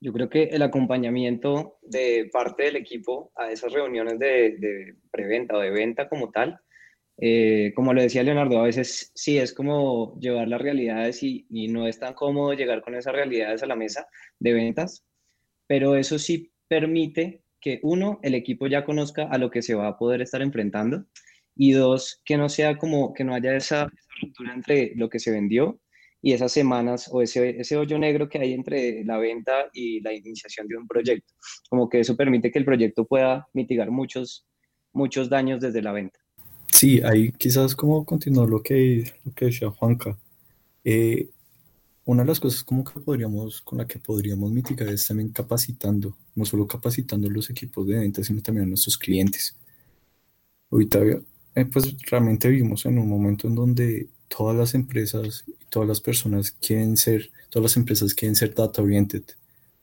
Yo 0.00 0.12
creo 0.12 0.30
que 0.30 0.44
el 0.44 0.62
acompañamiento 0.62 1.78
de 1.82 2.28
parte 2.32 2.64
del 2.64 2.76
equipo 2.76 3.32
a 3.36 3.50
esas 3.50 3.72
reuniones 3.72 4.18
de, 4.18 4.96
preventa 5.10 5.56
o 5.56 5.60
de 5.60 5.70
venta 5.70 6.08
como 6.08 6.30
tal, 6.30 6.58
eh, 7.18 7.72
como 7.74 7.92
lo 7.92 8.00
decía 8.00 8.22
Leonardo, 8.22 8.58
a 8.58 8.64
veces 8.64 9.12
sí 9.14 9.38
es 9.38 9.52
como 9.52 10.18
llevar 10.18 10.48
las 10.48 10.60
realidades 10.60 11.22
y, 11.22 11.46
y, 11.50 11.68
no 11.68 11.86
es 11.86 11.98
tan 11.98 12.14
cómodo 12.14 12.54
llegar 12.54 12.80
con 12.80 12.94
esas 12.94 13.12
realidades 13.12 13.62
a 13.62 13.66
la 13.66 13.76
mesa 13.76 14.08
de 14.38 14.54
ventas, 14.54 15.04
pero 15.66 15.96
eso 15.96 16.18
sí 16.18 16.50
permite 16.66 17.42
que 17.60 17.78
uno, 17.82 18.20
el 18.22 18.34
equipo 18.34 18.66
ya 18.68 18.86
conozca 18.86 19.24
a 19.24 19.36
lo 19.36 19.50
que 19.50 19.60
se 19.60 19.74
va 19.74 19.88
a 19.88 19.98
poder 19.98 20.22
estar 20.22 20.40
enfrentando 20.40 21.04
y 21.54 21.72
dos, 21.72 22.22
que 22.24 22.38
no 22.38 22.48
sea 22.48 22.78
como 22.78 23.12
que 23.12 23.24
no 23.24 23.34
haya 23.34 23.54
esa, 23.54 23.90
ruptura 24.20 24.54
entre 24.54 24.92
lo 24.96 25.08
que 25.08 25.18
se 25.18 25.30
vendió 25.30 25.80
y 26.22 26.32
esas 26.32 26.52
semanas 26.52 27.08
o 27.10 27.22
ese, 27.22 27.60
ese 27.60 27.76
hoyo 27.76 27.98
negro 27.98 28.28
que 28.28 28.38
hay 28.38 28.52
entre 28.52 29.04
la 29.04 29.18
venta 29.18 29.70
y 29.72 30.00
la 30.00 30.12
iniciación 30.12 30.68
de 30.68 30.76
un 30.76 30.86
proyecto. 30.86 31.32
Como 31.68 31.88
que 31.88 32.00
eso 32.00 32.16
permite 32.16 32.50
que 32.50 32.58
el 32.58 32.64
proyecto 32.64 33.06
pueda 33.06 33.48
mitigar 33.54 33.90
muchos, 33.90 34.46
muchos 34.92 35.30
daños 35.30 35.60
desde 35.60 35.82
la 35.82 35.92
venta. 35.92 36.18
Sí, 36.70 37.00
ahí 37.02 37.32
quizás 37.32 37.74
como 37.74 38.04
continuar 38.04 38.48
lo 38.48 38.62
que, 38.62 39.12
lo 39.24 39.32
que 39.32 39.46
decía 39.46 39.70
Juanca. 39.70 40.18
Eh, 40.84 41.30
una 42.04 42.22
de 42.22 42.28
las 42.28 42.40
cosas 42.40 42.64
como 42.64 42.84
que 42.84 43.00
podríamos, 43.00 43.62
con 43.62 43.78
la 43.78 43.86
que 43.86 43.98
podríamos 43.98 44.50
mitigar 44.50 44.88
es 44.88 45.06
también 45.06 45.30
capacitando, 45.30 46.16
no 46.34 46.44
solo 46.44 46.66
capacitando 46.66 47.28
los 47.30 47.50
equipos 47.50 47.86
de 47.86 47.98
venta, 47.98 48.22
sino 48.24 48.42
también 48.42 48.66
a 48.66 48.68
nuestros 48.68 48.98
clientes. 48.98 49.56
Ahorita 50.70 51.00
eh, 51.54 51.64
pues 51.66 51.96
realmente 52.10 52.48
vivimos 52.48 52.84
en 52.86 52.98
un 52.98 53.08
momento 53.08 53.48
en 53.48 53.54
donde 53.54 54.08
todas 54.30 54.56
las 54.56 54.74
empresas 54.74 55.44
y 55.46 55.64
todas 55.66 55.88
las 55.88 56.00
personas 56.00 56.52
quieren 56.52 56.96
ser, 56.96 57.30
todas 57.50 57.64
las 57.64 57.76
empresas 57.76 58.14
quieren 58.14 58.36
ser 58.36 58.54
data 58.54 58.80
oriented, 58.80 59.24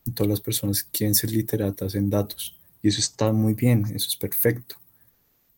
y 0.05 0.11
todas 0.11 0.29
las 0.29 0.41
personas 0.41 0.83
quieren 0.83 1.15
ser 1.15 1.31
literatas 1.31 1.95
en 1.95 2.09
datos. 2.09 2.57
Y 2.81 2.87
eso 2.87 2.99
está 2.99 3.33
muy 3.33 3.53
bien, 3.53 3.85
eso 3.93 4.07
es 4.07 4.15
perfecto. 4.15 4.75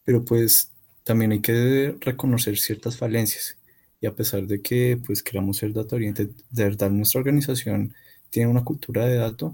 Pero 0.04 0.25
pues 0.25 0.71
también 1.04 1.32
hay 1.32 1.41
que 1.41 1.95
reconocer 2.02 2.58
ciertas 2.58 2.97
falencias. 2.97 3.58
Y 4.02 4.08
a 4.08 4.15
pesar 4.15 4.47
de 4.47 4.62
que 4.62 4.99
pues 5.06 5.21
queramos 5.21 5.58
ser 5.58 5.73
data 5.73 5.95
oriented, 5.95 6.30
de 6.49 6.63
verdad 6.63 6.89
nuestra 6.89 7.19
organización 7.19 7.93
tiene 8.30 8.49
una 8.49 8.63
cultura 8.63 9.06
de 9.06 9.17
datos, 9.17 9.54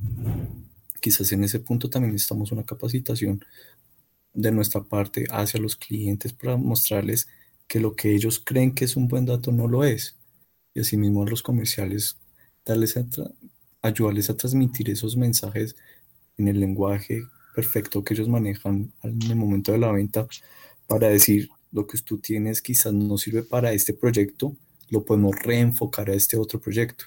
quizás 1.02 1.32
en 1.32 1.44
ese 1.44 1.60
punto 1.60 1.90
también 1.90 2.14
necesitamos 2.14 2.52
una 2.52 2.66
capacitación 2.66 3.44
de 4.34 4.52
nuestra 4.52 4.84
parte 4.84 5.26
hacia 5.32 5.60
los 5.60 5.76
clientes 5.76 6.34
para 6.34 6.58
mostrarles 6.58 7.28
que 7.68 7.80
lo 7.80 7.96
que 7.96 8.14
ellos 8.14 8.40
creen 8.40 8.74
que 8.74 8.86
es 8.86 8.96
un 8.96 9.08
buen 9.08 9.26
dato 9.26 9.52
no 9.52 9.68
lo 9.68 9.84
es. 9.84 10.16
Y 10.74 10.82
asimismo 10.82 11.24
a 11.24 11.30
los 11.30 11.42
comerciales, 11.44 12.18
darles 12.66 13.00
ayudarles 13.82 14.30
a 14.30 14.38
transmitir 14.38 14.90
esos 14.90 15.16
mensajes 15.16 15.76
en 16.38 16.48
el 16.48 16.60
lenguaje 16.60 17.22
perfecto 17.56 18.04
que 18.04 18.14
ellos 18.14 18.28
manejan 18.28 18.92
en 19.04 19.22
el 19.22 19.36
momento 19.36 19.72
de 19.72 19.78
la 19.78 19.92
venta 19.92 20.28
para 20.88 21.08
decir 21.08 21.50
lo 21.72 21.88
que 21.88 21.98
tú 22.00 22.18
tienes 22.18 22.62
quizás 22.62 22.94
no 22.94 23.18
sirve 23.18 23.44
para 23.44 23.72
este 23.72 23.94
proyecto, 23.94 24.56
lo 24.90 25.06
podemos 25.06 25.36
reenfocar 25.42 26.10
a 26.10 26.14
este 26.14 26.38
otro 26.38 26.60
proyecto. 26.60 27.06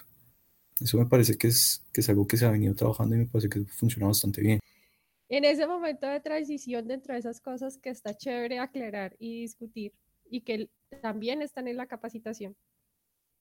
Eso 0.81 0.97
me 0.97 1.07
parece 1.07 1.37
que 1.37 1.49
es, 1.49 1.83
que 1.93 2.01
es 2.01 2.09
algo 2.09 2.27
que 2.27 2.37
se 2.37 2.47
ha 2.47 2.51
venido 2.51 2.75
trabajando 2.75 3.15
y 3.17 3.19
me 3.19 3.27
parece 3.27 3.49
que 3.49 3.65
funciona 3.65 4.07
bastante 4.07 4.41
bien 4.41 4.61
en 5.29 5.45
ese 5.45 5.67
momento 5.67 6.07
de 6.07 6.21
transición 6.21 6.87
dentro 6.89 7.13
de 7.13 7.21
esas 7.21 7.41
cosas 7.41 7.79
que 7.79 7.91
está 7.91 8.17
chévere 8.17 8.59
aclarar 8.59 9.15
y 9.19 9.43
discutir 9.43 9.93
y 10.31 10.43
que 10.43 10.71
también 11.03 11.43
están 11.43 11.69
en 11.69 11.77
la 11.77 11.87
capacitación. 11.87 12.57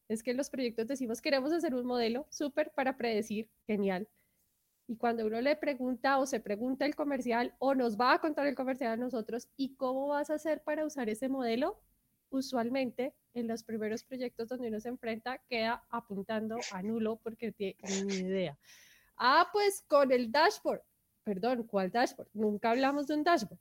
Es 0.08 0.24
que 0.24 0.34
los 0.34 0.50
proyectos 0.50 0.88
decimos, 0.88 1.22
queremos 1.22 1.52
hacer 1.52 1.76
un 1.76 1.86
modelo 1.86 2.26
súper 2.30 2.72
para 2.72 2.98
predecir, 2.98 3.50
genial. 3.66 4.08
Y 4.88 4.96
cuando 4.96 5.26
uno 5.26 5.42
le 5.42 5.56
pregunta 5.58 6.18
o 6.18 6.26
se 6.26 6.40
pregunta 6.40 6.86
el 6.86 6.96
comercial 6.96 7.54
o 7.60 7.76
nos 7.76 7.98
va 8.00 8.14
a 8.14 8.20
contar 8.20 8.48
el 8.48 8.56
comercial 8.56 8.94
a 8.94 8.98
nosotros, 8.98 9.50
¿y 9.58 9.76
cómo 9.76 10.08
vas 10.08 10.30
a 10.30 10.36
hacer 10.36 10.64
para 10.64 10.86
usar 10.86 11.10
ese 11.10 11.28
modelo? 11.28 11.82
Usualmente 12.30 13.14
en 13.34 13.48
los 13.48 13.64
primeros 13.64 14.04
proyectos 14.04 14.48
donde 14.48 14.70
uno 14.70 14.80
se 14.80 14.90
enfrenta 14.90 15.40
queda 15.50 15.86
apuntando 15.90 16.58
a 16.72 16.82
nulo 16.82 17.18
porque 17.18 17.52
tiene 17.52 17.76
ni 18.06 18.16
idea. 18.16 18.58
Ah, 19.18 19.50
pues 19.52 19.84
con 19.88 20.12
el 20.12 20.32
dashboard 20.32 20.82
perdón, 21.28 21.64
¿cuál 21.64 21.92
dashboard? 21.92 22.30
Nunca 22.32 22.72
hablamos 22.72 23.08
de 23.08 23.16
un 23.16 23.24
dashboard. 23.26 23.60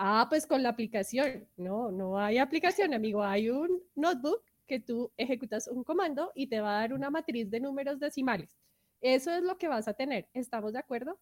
Ah, 0.00 0.26
pues 0.28 0.46
con 0.46 0.62
la 0.62 0.68
aplicación. 0.68 1.48
No, 1.56 1.90
no 1.90 2.18
hay 2.20 2.38
aplicación, 2.38 2.94
amigo. 2.94 3.22
Hay 3.24 3.50
un 3.50 3.82
notebook 3.96 4.44
que 4.68 4.78
tú 4.78 5.10
ejecutas 5.16 5.66
un 5.66 5.82
comando 5.82 6.30
y 6.36 6.46
te 6.46 6.60
va 6.60 6.78
a 6.78 6.80
dar 6.82 6.94
una 6.94 7.10
matriz 7.10 7.50
de 7.50 7.58
números 7.58 7.98
decimales. 7.98 8.56
Eso 9.00 9.32
es 9.32 9.42
lo 9.42 9.58
que 9.58 9.66
vas 9.66 9.88
a 9.88 9.94
tener. 9.94 10.28
¿Estamos 10.34 10.72
de 10.72 10.78
acuerdo? 10.78 11.18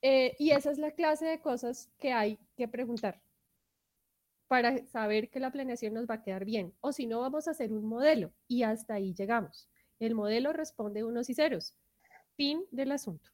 Eh, 0.00 0.34
y 0.38 0.52
esa 0.52 0.70
es 0.70 0.78
la 0.78 0.92
clase 0.92 1.26
de 1.26 1.40
cosas 1.40 1.90
que 1.98 2.12
hay 2.12 2.38
que 2.56 2.68
preguntar 2.68 3.20
para 4.46 4.86
saber 4.86 5.28
que 5.28 5.40
la 5.40 5.52
planeación 5.52 5.92
nos 5.92 6.06
va 6.06 6.14
a 6.14 6.22
quedar 6.22 6.46
bien. 6.46 6.72
O 6.80 6.92
si 6.92 7.06
no, 7.06 7.20
vamos 7.20 7.48
a 7.48 7.50
hacer 7.50 7.70
un 7.70 7.84
modelo 7.84 8.32
y 8.46 8.62
hasta 8.62 8.94
ahí 8.94 9.12
llegamos. 9.12 9.68
El 9.98 10.14
modelo 10.14 10.54
responde 10.54 11.04
unos 11.04 11.28
y 11.28 11.34
ceros. 11.34 11.74
Fin 12.34 12.64
del 12.70 12.92
asunto. 12.92 13.30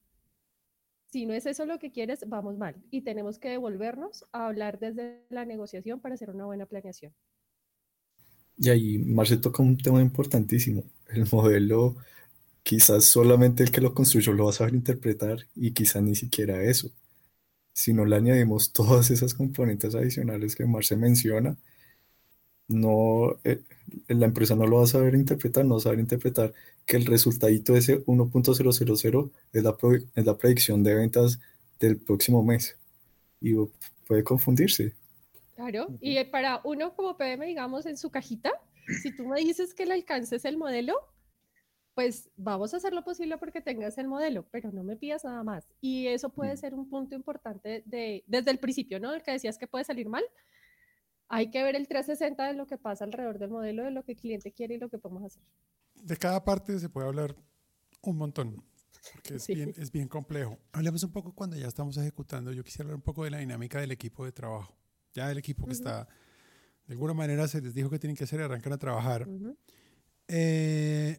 Si 1.14 1.26
no 1.26 1.32
es 1.32 1.46
eso 1.46 1.64
lo 1.64 1.78
que 1.78 1.92
quieres, 1.92 2.24
vamos 2.26 2.58
mal 2.58 2.74
y 2.90 3.02
tenemos 3.02 3.38
que 3.38 3.48
devolvernos 3.48 4.26
a 4.32 4.48
hablar 4.48 4.80
desde 4.80 5.22
la 5.30 5.44
negociación 5.44 6.00
para 6.00 6.16
hacer 6.16 6.28
una 6.28 6.44
buena 6.44 6.66
planeación. 6.66 7.14
Y 8.58 8.68
ahí 8.68 8.98
Marce 8.98 9.36
toca 9.36 9.62
un 9.62 9.78
tema 9.78 10.00
importantísimo. 10.00 10.82
El 11.08 11.28
modelo, 11.30 11.94
quizás 12.64 13.04
solamente 13.04 13.62
el 13.62 13.70
que 13.70 13.80
lo 13.80 13.94
construyó 13.94 14.32
lo 14.32 14.46
va 14.46 14.50
a 14.50 14.54
saber 14.54 14.74
interpretar 14.74 15.38
y 15.54 15.70
quizás 15.70 16.02
ni 16.02 16.16
siquiera 16.16 16.60
eso. 16.64 16.90
Si 17.72 17.94
no 17.94 18.04
le 18.06 18.16
añadimos 18.16 18.72
todas 18.74 19.12
esas 19.12 19.34
componentes 19.34 19.94
adicionales 19.94 20.56
que 20.56 20.66
Marce 20.66 20.96
menciona, 20.96 21.56
no, 22.68 23.36
eh, 23.44 23.62
la 24.08 24.26
empresa 24.26 24.54
no 24.56 24.66
lo 24.66 24.78
va 24.78 24.84
a 24.84 24.88
saber 24.88 25.14
interpretar, 25.14 25.64
no 25.64 25.74
va 25.74 25.78
a 25.78 25.82
saber 25.82 26.00
interpretar 26.00 26.52
que 26.86 26.96
el 26.96 27.06
resultadito 27.06 27.72
de 27.72 27.78
ese 27.80 28.04
1.000 28.04 29.30
es 29.52 29.62
la, 29.62 29.76
es 30.14 30.26
la 30.26 30.38
predicción 30.38 30.82
de 30.82 30.94
ventas 30.94 31.40
del 31.78 31.98
próximo 31.98 32.42
mes 32.42 32.78
y 33.40 33.54
puede 34.06 34.24
confundirse. 34.24 34.94
Claro, 35.54 35.86
y 36.00 36.22
para 36.24 36.60
uno 36.64 36.94
como 36.94 37.16
PM, 37.16 37.46
digamos, 37.46 37.86
en 37.86 37.96
su 37.96 38.10
cajita, 38.10 38.50
si 39.02 39.14
tú 39.14 39.26
me 39.26 39.40
dices 39.40 39.74
que 39.74 39.84
el 39.84 39.92
alcance 39.92 40.36
es 40.36 40.44
el 40.44 40.56
modelo, 40.56 40.94
pues 41.94 42.28
vamos 42.36 42.74
a 42.74 42.78
hacer 42.78 42.92
lo 42.92 43.04
posible 43.04 43.38
porque 43.38 43.60
tengas 43.60 43.96
el 43.98 44.08
modelo, 44.08 44.46
pero 44.50 44.72
no 44.72 44.82
me 44.82 44.96
pidas 44.96 45.24
nada 45.24 45.44
más. 45.44 45.68
Y 45.80 46.08
eso 46.08 46.28
puede 46.28 46.56
ser 46.56 46.74
un 46.74 46.88
punto 46.88 47.14
importante 47.14 47.82
de, 47.86 48.24
desde 48.26 48.50
el 48.50 48.58
principio, 48.58 48.98
¿no? 48.98 49.14
El 49.14 49.22
que 49.22 49.30
decías 49.30 49.58
que 49.58 49.68
puede 49.68 49.84
salir 49.84 50.08
mal, 50.08 50.24
hay 51.34 51.50
que 51.50 51.64
ver 51.64 51.74
el 51.74 51.88
360 51.88 52.46
de 52.46 52.54
lo 52.54 52.66
que 52.66 52.78
pasa 52.78 53.04
alrededor 53.04 53.40
del 53.40 53.50
modelo, 53.50 53.82
de 53.82 53.90
lo 53.90 54.04
que 54.04 54.12
el 54.12 54.18
cliente 54.18 54.52
quiere 54.52 54.76
y 54.76 54.78
lo 54.78 54.88
que 54.88 54.98
podemos 54.98 55.24
hacer. 55.24 55.42
De 55.96 56.16
cada 56.16 56.44
parte 56.44 56.78
se 56.78 56.88
puede 56.88 57.08
hablar 57.08 57.34
un 58.02 58.16
montón, 58.16 58.64
porque 59.12 59.34
es, 59.34 59.46
bien, 59.48 59.74
es 59.76 59.90
bien 59.90 60.06
complejo. 60.06 60.60
Hablemos 60.70 61.02
un 61.02 61.10
poco 61.10 61.34
cuando 61.34 61.56
ya 61.56 61.66
estamos 61.66 61.96
ejecutando. 61.96 62.52
Yo 62.52 62.62
quisiera 62.62 62.84
hablar 62.84 62.96
un 62.96 63.02
poco 63.02 63.24
de 63.24 63.30
la 63.30 63.38
dinámica 63.38 63.80
del 63.80 63.90
equipo 63.90 64.24
de 64.24 64.30
trabajo. 64.30 64.76
Ya 65.12 65.28
el 65.28 65.38
equipo 65.38 65.66
que 65.66 65.72
está, 65.72 66.06
de 66.86 66.92
alguna 66.92 67.14
manera 67.14 67.48
se 67.48 67.60
les 67.60 67.74
dijo 67.74 67.90
que 67.90 67.98
tienen 67.98 68.16
que 68.16 68.24
hacer 68.24 68.38
y 68.38 68.44
arrancan 68.44 68.72
a 68.72 68.78
trabajar. 68.78 69.26
Eh, 70.28 71.18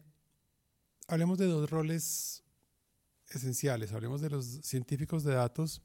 hablemos 1.08 1.36
de 1.36 1.44
dos 1.44 1.68
roles 1.68 2.42
esenciales. 3.28 3.92
Hablemos 3.92 4.22
de 4.22 4.30
los 4.30 4.46
científicos 4.62 5.24
de 5.24 5.34
datos 5.34 5.82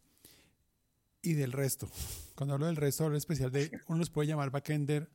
y 1.21 1.33
del 1.33 1.51
resto. 1.51 1.89
Cuando 2.35 2.55
hablo 2.55 2.65
del 2.65 2.75
resto, 2.75 3.05
hablo 3.05 3.17
especial 3.17 3.51
de, 3.51 3.71
uno 3.87 3.99
los 3.99 4.09
puede 4.09 4.27
llamar 4.27 4.49
backender, 4.49 5.11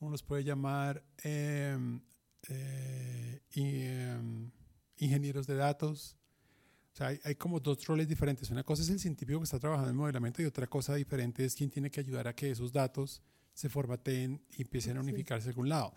uno 0.00 0.10
los 0.10 0.22
puede 0.22 0.44
llamar 0.44 1.04
em, 1.22 2.00
eh, 2.48 3.42
em, 3.54 4.50
ingenieros 4.96 5.46
de 5.46 5.54
datos. 5.54 6.16
O 6.92 6.96
sea, 6.96 7.18
hay, 7.24 7.34
como 7.36 7.60
dos 7.60 7.86
roles 7.86 8.06
diferentes. 8.06 8.50
Una 8.50 8.64
cosa 8.64 8.82
es 8.82 8.90
el 8.90 9.00
científico 9.00 9.38
que 9.38 9.44
está 9.44 9.58
trabajando 9.58 9.90
en 9.90 9.96
modelamiento 9.96 10.42
y 10.42 10.44
otra 10.44 10.66
cosa 10.66 10.94
diferente 10.94 11.44
es 11.44 11.54
quien 11.54 11.70
tiene 11.70 11.90
que 11.90 12.00
ayudar 12.00 12.28
a 12.28 12.34
que 12.34 12.50
esos 12.50 12.72
datos 12.72 13.22
se 13.54 13.68
formateen 13.68 14.42
y 14.50 14.62
empiecen 14.62 14.96
a 14.96 15.00
unificarse 15.00 15.48
a 15.48 15.50
algún 15.50 15.68
lado. 15.68 15.94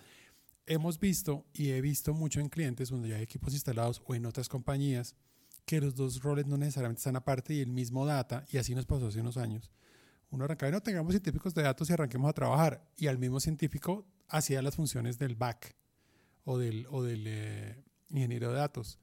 Hemos 0.66 1.00
visto 1.00 1.46
y 1.54 1.72
he 1.72 1.82
visto 1.82 2.14
mucho 2.14 2.40
en 2.40 2.50
clientes 2.50 2.90
donde 2.90 3.10
ya 3.10 3.18
hay 3.18 3.24
equipos 3.24 3.54
instalados 3.54 4.02
o 4.06 4.16
en 4.16 4.26
otras 4.26 4.50
compañías 4.50 5.16
que 5.66 5.82
los 5.82 5.96
dos 5.96 6.22
roles 6.22 6.46
no 6.46 6.58
necesariamente 6.58 7.00
están 7.00 7.16
aparte 7.16 7.54
y 7.54 7.60
el 7.60 7.72
mismo 7.72 8.06
data, 8.06 8.46
y 8.52 8.58
así 8.58 8.76
nos 8.76 8.86
pasó 8.86 9.08
hace 9.08 9.22
unos 9.22 9.38
años. 9.38 9.72
Uno 10.30 10.46
arrancaba 10.46 10.70
y 10.70 10.74
no 10.74 10.82
tengamos 10.82 11.14
científicos 11.14 11.54
de 11.54 11.64
datos 11.64 11.90
y 11.90 11.94
arranquemos 11.94 12.30
a 12.30 12.34
trabajar. 12.34 12.86
Y 12.98 13.08
al 13.08 13.18
mismo 13.18 13.40
científico 13.40 14.06
hacía 14.28 14.62
las 14.62 14.76
funciones 14.76 15.18
del 15.18 15.36
back 15.36 15.76
o 16.44 16.58
del, 16.58 16.86
o 16.90 17.04
del 17.04 17.24
eh, 17.26 17.84
ingeniero 18.10 18.50
de 18.50 18.56
datos. 18.56 19.00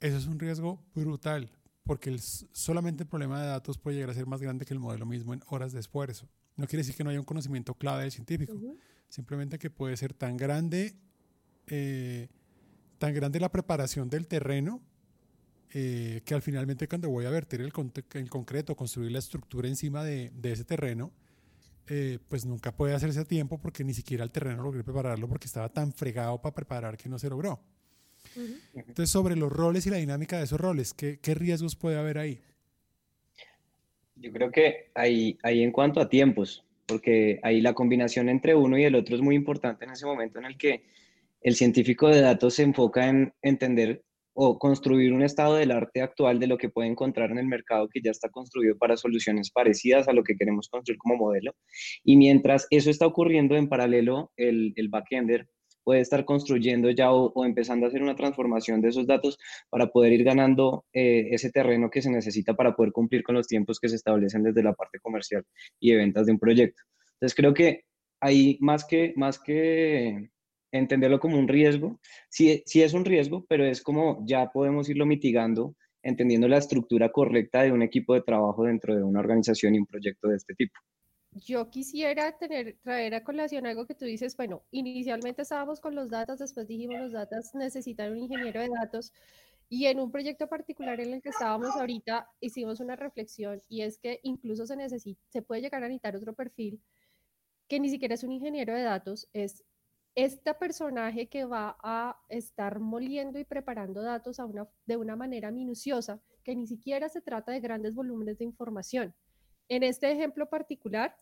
Eso 0.00 0.16
es 0.16 0.26
un 0.26 0.38
riesgo 0.38 0.82
brutal, 0.94 1.50
porque 1.82 2.16
solamente 2.18 3.02
el 3.02 3.08
problema 3.08 3.40
de 3.40 3.48
datos 3.48 3.78
puede 3.78 3.96
llegar 3.96 4.10
a 4.10 4.14
ser 4.14 4.26
más 4.26 4.40
grande 4.40 4.64
que 4.64 4.74
el 4.74 4.80
modelo 4.80 5.06
mismo 5.06 5.34
en 5.34 5.42
horas 5.48 5.72
de 5.72 5.80
esfuerzo. 5.80 6.28
No 6.56 6.66
quiere 6.66 6.80
decir 6.82 6.94
que 6.94 7.04
no 7.04 7.10
haya 7.10 7.20
un 7.20 7.26
conocimiento 7.26 7.74
clave 7.74 8.02
del 8.02 8.12
científico, 8.12 8.54
simplemente 9.08 9.58
que 9.58 9.70
puede 9.70 9.96
ser 9.96 10.14
tan 10.14 10.36
grande, 10.36 10.94
eh, 11.66 12.28
tan 12.98 13.14
grande 13.14 13.40
la 13.40 13.50
preparación 13.50 14.08
del 14.08 14.26
terreno 14.26 14.82
eh, 15.72 16.22
que 16.24 16.34
al 16.34 16.42
finalmente 16.42 16.88
cuando 16.88 17.08
voy 17.10 17.26
a 17.26 17.30
verter 17.30 17.60
el, 17.60 17.72
concreto, 17.72 18.74
construir 18.74 19.12
la 19.12 19.20
estructura 19.20 19.68
encima 19.68 20.02
de, 20.02 20.32
ese 20.42 20.64
terreno, 20.64 21.12
eh, 21.86 22.18
pues 22.28 22.44
nunca 22.44 22.72
puede 22.72 22.94
hacerse 22.94 23.20
a 23.20 23.24
tiempo 23.24 23.58
porque 23.58 23.84
ni 23.84 23.94
siquiera 23.94 24.24
el 24.24 24.30
terreno 24.30 24.62
logré 24.62 24.82
prepararlo 24.82 25.28
porque 25.28 25.46
estaba 25.46 25.68
tan 25.68 25.92
fregado 25.92 26.40
para 26.40 26.54
preparar 26.54 26.96
que 26.96 27.08
no 27.08 27.18
se 27.18 27.28
logró. 27.28 27.60
Entonces, 28.74 29.10
sobre 29.10 29.36
los 29.36 29.50
roles 29.50 29.86
y 29.86 29.90
la 29.90 29.96
dinámica 29.96 30.38
de 30.38 30.44
esos 30.44 30.60
roles, 30.60 30.92
¿qué, 30.92 31.18
riesgos 31.34 31.76
puede 31.76 31.98
haber 31.98 32.18
ahí? 32.18 32.40
Yo 34.16 34.32
creo 34.32 34.50
que 34.50 34.90
ahí, 34.94 35.38
ahí 35.42 35.62
en 35.62 35.72
cuanto 35.72 36.00
a 36.00 36.08
tiempos, 36.08 36.64
porque 36.86 37.40
ahí 37.42 37.60
la 37.60 37.74
combinación 37.74 38.28
entre 38.28 38.54
uno 38.54 38.76
y 38.76 38.84
el 38.84 38.94
otro 38.94 39.14
es 39.14 39.22
muy 39.22 39.36
importante 39.36 39.84
en 39.84 39.92
ese 39.92 40.04
momento 40.04 40.38
en 40.38 40.44
el 40.44 40.58
que 40.58 40.84
el 41.40 41.54
científico 41.54 42.08
de 42.08 42.20
datos 42.20 42.54
se 42.54 42.64
enfoca 42.64 43.08
en 43.08 43.32
entender 43.40 44.02
o 44.34 44.58
construir 44.58 45.12
un 45.12 45.22
estado 45.22 45.56
del 45.56 45.70
arte 45.70 46.02
actual 46.02 46.38
de 46.38 46.46
lo 46.46 46.58
que 46.58 46.68
puede 46.68 46.88
encontrar 46.88 47.30
en 47.30 47.38
el 47.38 47.46
mercado 47.46 47.88
que 47.88 48.00
ya 48.02 48.10
está 48.10 48.28
construido 48.28 48.76
para 48.78 48.96
soluciones 48.96 49.50
parecidas 49.50 50.08
a 50.08 50.12
lo 50.12 50.22
que 50.22 50.36
queremos 50.36 50.68
construir 50.68 50.98
como 50.98 51.16
modelo. 51.16 51.54
Y 52.04 52.16
mientras 52.16 52.66
eso 52.70 52.90
está 52.90 53.06
ocurriendo 53.06 53.56
en 53.56 53.68
paralelo, 53.68 54.32
el, 54.36 54.72
el 54.76 54.88
backender 54.88 55.46
puede 55.84 56.00
estar 56.00 56.24
construyendo 56.24 56.90
ya 56.90 57.12
o, 57.12 57.44
empezando 57.44 57.86
a 57.86 57.88
hacer 57.88 58.02
una 58.02 58.16
transformación 58.16 58.80
de 58.80 58.88
esos 58.88 59.06
datos 59.06 59.38
para 59.70 59.88
poder 59.88 60.12
ir 60.12 60.24
ganando 60.24 60.84
eh, 60.92 61.28
ese 61.32 61.50
terreno 61.50 61.90
que 61.90 62.02
se 62.02 62.10
necesita 62.10 62.54
para 62.54 62.74
poder 62.76 62.92
cumplir 62.92 63.22
con 63.22 63.34
los 63.34 63.46
tiempos 63.46 63.78
que 63.80 63.88
se 63.88 63.96
establecen 63.96 64.42
desde 64.42 64.62
la 64.62 64.74
parte 64.74 64.98
comercial 65.00 65.44
y 65.80 65.90
de 65.90 65.96
ventas 65.96 66.26
de 66.26 66.32
un 66.32 66.38
proyecto. 66.38 66.82
Entonces 67.14 67.34
creo 67.34 67.54
que 67.54 67.84
ahí 68.20 68.58
más 68.60 68.84
que, 68.84 69.12
más 69.16 69.38
que 69.38 70.30
entenderlo 70.72 71.20
como 71.20 71.38
un 71.38 71.48
riesgo, 71.48 72.00
sí, 72.28 72.62
sí 72.66 72.82
es 72.82 72.94
un 72.94 73.04
riesgo, 73.04 73.44
pero 73.48 73.64
es 73.64 73.82
como 73.82 74.24
ya 74.26 74.50
podemos 74.50 74.88
irlo 74.88 75.06
mitigando 75.06 75.74
entendiendo 76.02 76.48
la 76.48 76.58
estructura 76.58 77.10
correcta 77.10 77.62
de 77.62 77.72
un 77.72 77.82
equipo 77.82 78.14
de 78.14 78.22
trabajo 78.22 78.64
dentro 78.64 78.94
de 78.94 79.02
una 79.02 79.20
organización 79.20 79.74
y 79.74 79.78
un 79.78 79.86
proyecto 79.86 80.28
de 80.28 80.36
este 80.36 80.54
tipo. 80.54 80.74
Yo 81.32 81.70
quisiera 81.70 82.36
tener, 82.36 82.78
traer 82.82 83.14
a 83.14 83.22
colación 83.22 83.66
algo 83.66 83.86
que 83.86 83.94
tú 83.94 84.04
dices, 84.04 84.36
bueno, 84.36 84.64
inicialmente 84.72 85.42
estábamos 85.42 85.80
con 85.80 85.94
los 85.94 86.10
datos, 86.10 86.38
después 86.40 86.66
dijimos 86.66 86.98
los 86.98 87.12
datos 87.12 87.54
necesitan 87.54 88.12
un 88.12 88.18
ingeniero 88.18 88.60
de 88.60 88.68
datos. 88.68 89.12
Y 89.68 89.86
en 89.86 90.00
un 90.00 90.10
proyecto 90.10 90.48
particular 90.48 91.00
en 91.00 91.14
el 91.14 91.22
que 91.22 91.28
estábamos 91.28 91.76
ahorita 91.76 92.28
hicimos 92.40 92.80
una 92.80 92.96
reflexión 92.96 93.62
y 93.68 93.82
es 93.82 93.98
que 93.98 94.18
incluso 94.24 94.66
se 94.66 94.74
necesita, 94.74 95.20
se 95.28 95.42
puede 95.42 95.60
llegar 95.60 95.84
a 95.84 95.86
necesitar 95.86 96.16
otro 96.16 96.34
perfil 96.34 96.80
que 97.68 97.78
ni 97.78 97.88
siquiera 97.88 98.14
es 98.14 98.24
un 98.24 98.32
ingeniero 98.32 98.74
de 98.74 98.82
datos, 98.82 99.28
es 99.32 99.62
este 100.24 100.52
personaje 100.54 101.28
que 101.28 101.44
va 101.44 101.76
a 101.82 102.20
estar 102.28 102.78
moliendo 102.78 103.38
y 103.38 103.44
preparando 103.44 104.02
datos 104.02 104.38
de 104.84 104.96
una 104.96 105.16
manera 105.16 105.50
minuciosa, 105.50 106.20
que 106.44 106.54
ni 106.54 106.66
siquiera 106.66 107.08
se 107.08 107.22
trata 107.22 107.52
de 107.52 107.60
grandes 107.60 107.94
volúmenes 107.94 108.38
de 108.38 108.44
información. 108.44 109.14
En 109.68 109.82
este 109.82 110.10
ejemplo 110.10 110.48
particular, 110.48 111.16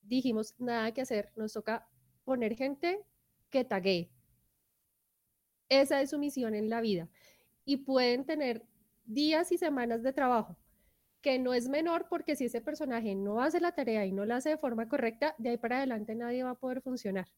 dijimos, 0.00 0.54
nada 0.58 0.92
que 0.92 1.02
hacer, 1.02 1.32
nos 1.36 1.52
toca 1.52 1.86
poner 2.24 2.54
gente 2.56 3.04
que 3.50 3.64
tague. 3.64 4.10
Esa 5.68 6.00
es 6.00 6.10
su 6.10 6.18
misión 6.18 6.54
en 6.54 6.70
la 6.70 6.80
vida. 6.80 7.08
Y 7.64 7.78
pueden 7.78 8.24
tener 8.24 8.64
días 9.04 9.52
y 9.52 9.58
semanas 9.58 10.02
de 10.02 10.14
trabajo, 10.14 10.56
que 11.20 11.38
no 11.38 11.52
es 11.52 11.68
menor 11.68 12.06
porque 12.08 12.36
si 12.36 12.46
ese 12.46 12.62
personaje 12.62 13.14
no 13.14 13.42
hace 13.42 13.60
la 13.60 13.72
tarea 13.72 14.06
y 14.06 14.12
no 14.12 14.24
la 14.24 14.36
hace 14.36 14.50
de 14.50 14.56
forma 14.56 14.88
correcta, 14.88 15.34
de 15.36 15.50
ahí 15.50 15.56
para 15.58 15.76
adelante 15.78 16.14
nadie 16.14 16.42
va 16.42 16.50
a 16.50 16.54
poder 16.54 16.80
funcionar. 16.80 17.28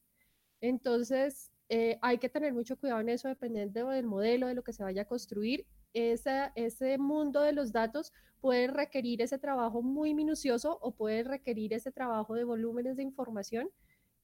Entonces, 0.61 1.51
eh, 1.69 1.99
hay 2.03 2.19
que 2.19 2.29
tener 2.29 2.53
mucho 2.53 2.79
cuidado 2.79 3.01
en 3.01 3.09
eso, 3.09 3.29
dependiendo 3.29 3.89
del 3.89 4.07
modelo, 4.07 4.47
de 4.47 4.55
lo 4.55 4.65
que 4.65 4.73
se 4.73 4.83
vaya 4.83 5.03
a 5.03 5.05
construir. 5.07 5.67
ese 5.93 6.99
mundo 6.99 7.41
de 7.41 7.53
los 7.53 7.73
datos 7.73 8.13
puede 8.41 8.69
requerir 8.69 9.23
ese 9.23 9.39
trabajo 9.39 9.83
muy 9.83 10.15
minucioso 10.15 10.79
o 10.83 10.93
puede 10.93 11.25
requerir 11.25 11.73
ese 11.73 11.91
trabajo 11.91 12.35
de 12.35 12.45
volúmenes 12.45 12.97
de 12.97 13.03
información 13.03 13.71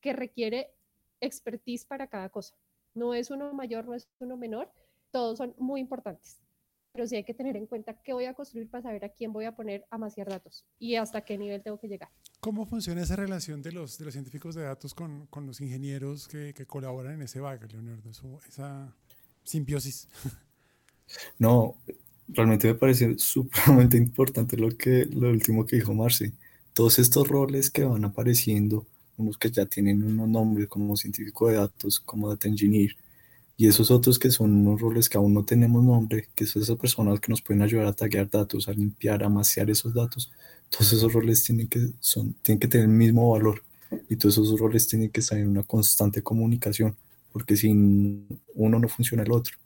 que 0.01 0.12
requiere 0.12 0.70
expertise 1.20 1.85
para 1.85 2.07
cada 2.07 2.29
cosa. 2.29 2.57
No 2.94 3.14
es 3.14 3.31
uno 3.31 3.53
mayor, 3.53 3.87
no 3.87 3.94
es 3.94 4.09
uno 4.20 4.37
menor, 4.37 4.70
todos 5.11 5.38
son 5.38 5.55
muy 5.59 5.81
importantes 5.81 6.40
pero 6.96 7.07
sí 7.07 7.14
hay 7.14 7.25
que 7.25 7.35
tener 7.35 7.59
en 7.59 7.66
cuenta 7.66 7.92
qué 8.03 8.14
voy 8.14 8.25
a 8.25 8.33
construir 8.33 8.70
para 8.70 8.81
saber 8.81 9.05
a 9.05 9.11
quién 9.11 9.31
voy 9.31 9.44
a 9.44 9.55
poner 9.55 9.87
a 9.90 9.99
maciar 9.99 10.31
datos 10.31 10.64
y 10.79 10.94
hasta 10.94 11.20
qué 11.20 11.37
nivel 11.37 11.62
tengo 11.62 11.79
que 11.79 11.88
llegar. 11.88 12.09
¿Cómo 12.47 12.65
funciona 12.65 13.03
esa 13.03 13.17
relación 13.17 13.61
de 13.61 13.73
los, 13.73 13.99
de 13.99 14.05
los 14.05 14.15
científicos 14.15 14.55
de 14.55 14.63
datos 14.63 14.95
con, 14.95 15.27
con 15.27 15.49
los 15.49 15.61
ingenieros 15.61 16.29
que, 16.29 16.55
que, 16.55 16.65
colaboran 16.65 17.15
en 17.15 17.23
ese 17.23 17.41
BAG, 17.41 17.73
Leonardo? 17.73 18.09
esa 18.49 18.95
simbiosis. 19.43 20.07
No, 21.41 21.75
realmente 22.29 22.69
me 22.69 22.75
parece 22.75 23.19
supremamente 23.19 23.97
importante 23.97 24.57
lo, 24.57 24.69
que, 24.69 25.07
lo 25.07 25.31
último 25.31 25.67
que 25.67 25.75
dijo 25.75 25.93
Marci. 25.93 26.33
Todos 26.73 27.01
estos 27.01 27.27
roles 27.27 27.69
que 27.69 27.83
van 27.83 28.05
apareciendo, 28.05 28.87
unos 29.17 29.39
que 29.39 29.51
ya 29.51 29.67
tienen 29.67 30.05
unos 30.05 30.29
nombres 30.29 30.69
como 30.69 30.97
científico 30.97 31.49
de 31.49 31.57
datos, 31.57 31.99
como 31.99 32.29
data 32.29 32.47
engineer, 32.47 32.97
y 33.57 33.67
esos 33.67 33.91
otros 33.91 34.21
que 34.21 34.31
son 34.31 34.53
unos 34.53 34.81
roles 34.81 35.09
que 35.09 35.19
aún 35.19 35.35
no 35.35 35.45
tenemos 35.45 35.83
nombre, 35.83 36.29
que 36.37 36.47
son 36.47 36.63
esas 36.63 36.77
personas 36.77 37.19
que 37.19 37.31
nos 37.33 37.43
pueden 37.43 37.63
ayudar 37.63 37.87
a 37.87 37.93
taguear 37.93 38.31
datos, 38.31 38.69
a 38.69 38.73
limpiar, 38.73 39.25
a 39.25 39.29
masear 39.29 39.69
esos 39.69 39.93
datos, 39.95 40.31
todos 40.71 40.93
esos 40.93 41.13
roles 41.13 41.43
tienen 41.45 41.69
que, 41.69 41.91
son, 42.01 42.35
tienen 42.43 42.61
que 42.61 42.69
tener 42.69 42.87
el 42.87 42.93
mismo 42.93 43.31
valor 43.31 43.63
y 44.09 44.17
todos 44.17 44.39
esos 44.39 44.59
roles 44.59 44.89
tienen 44.89 45.11
que 45.11 45.21
estar 45.21 45.39
en 45.39 45.49
una 45.49 45.63
constante 45.63 46.23
comunicación, 46.23 46.97
porque 47.33 47.57
sin 47.57 48.27
uno 48.55 48.79
no 48.79 48.89
funciona 48.89 49.23
el 49.23 49.33
otro. 49.33 49.57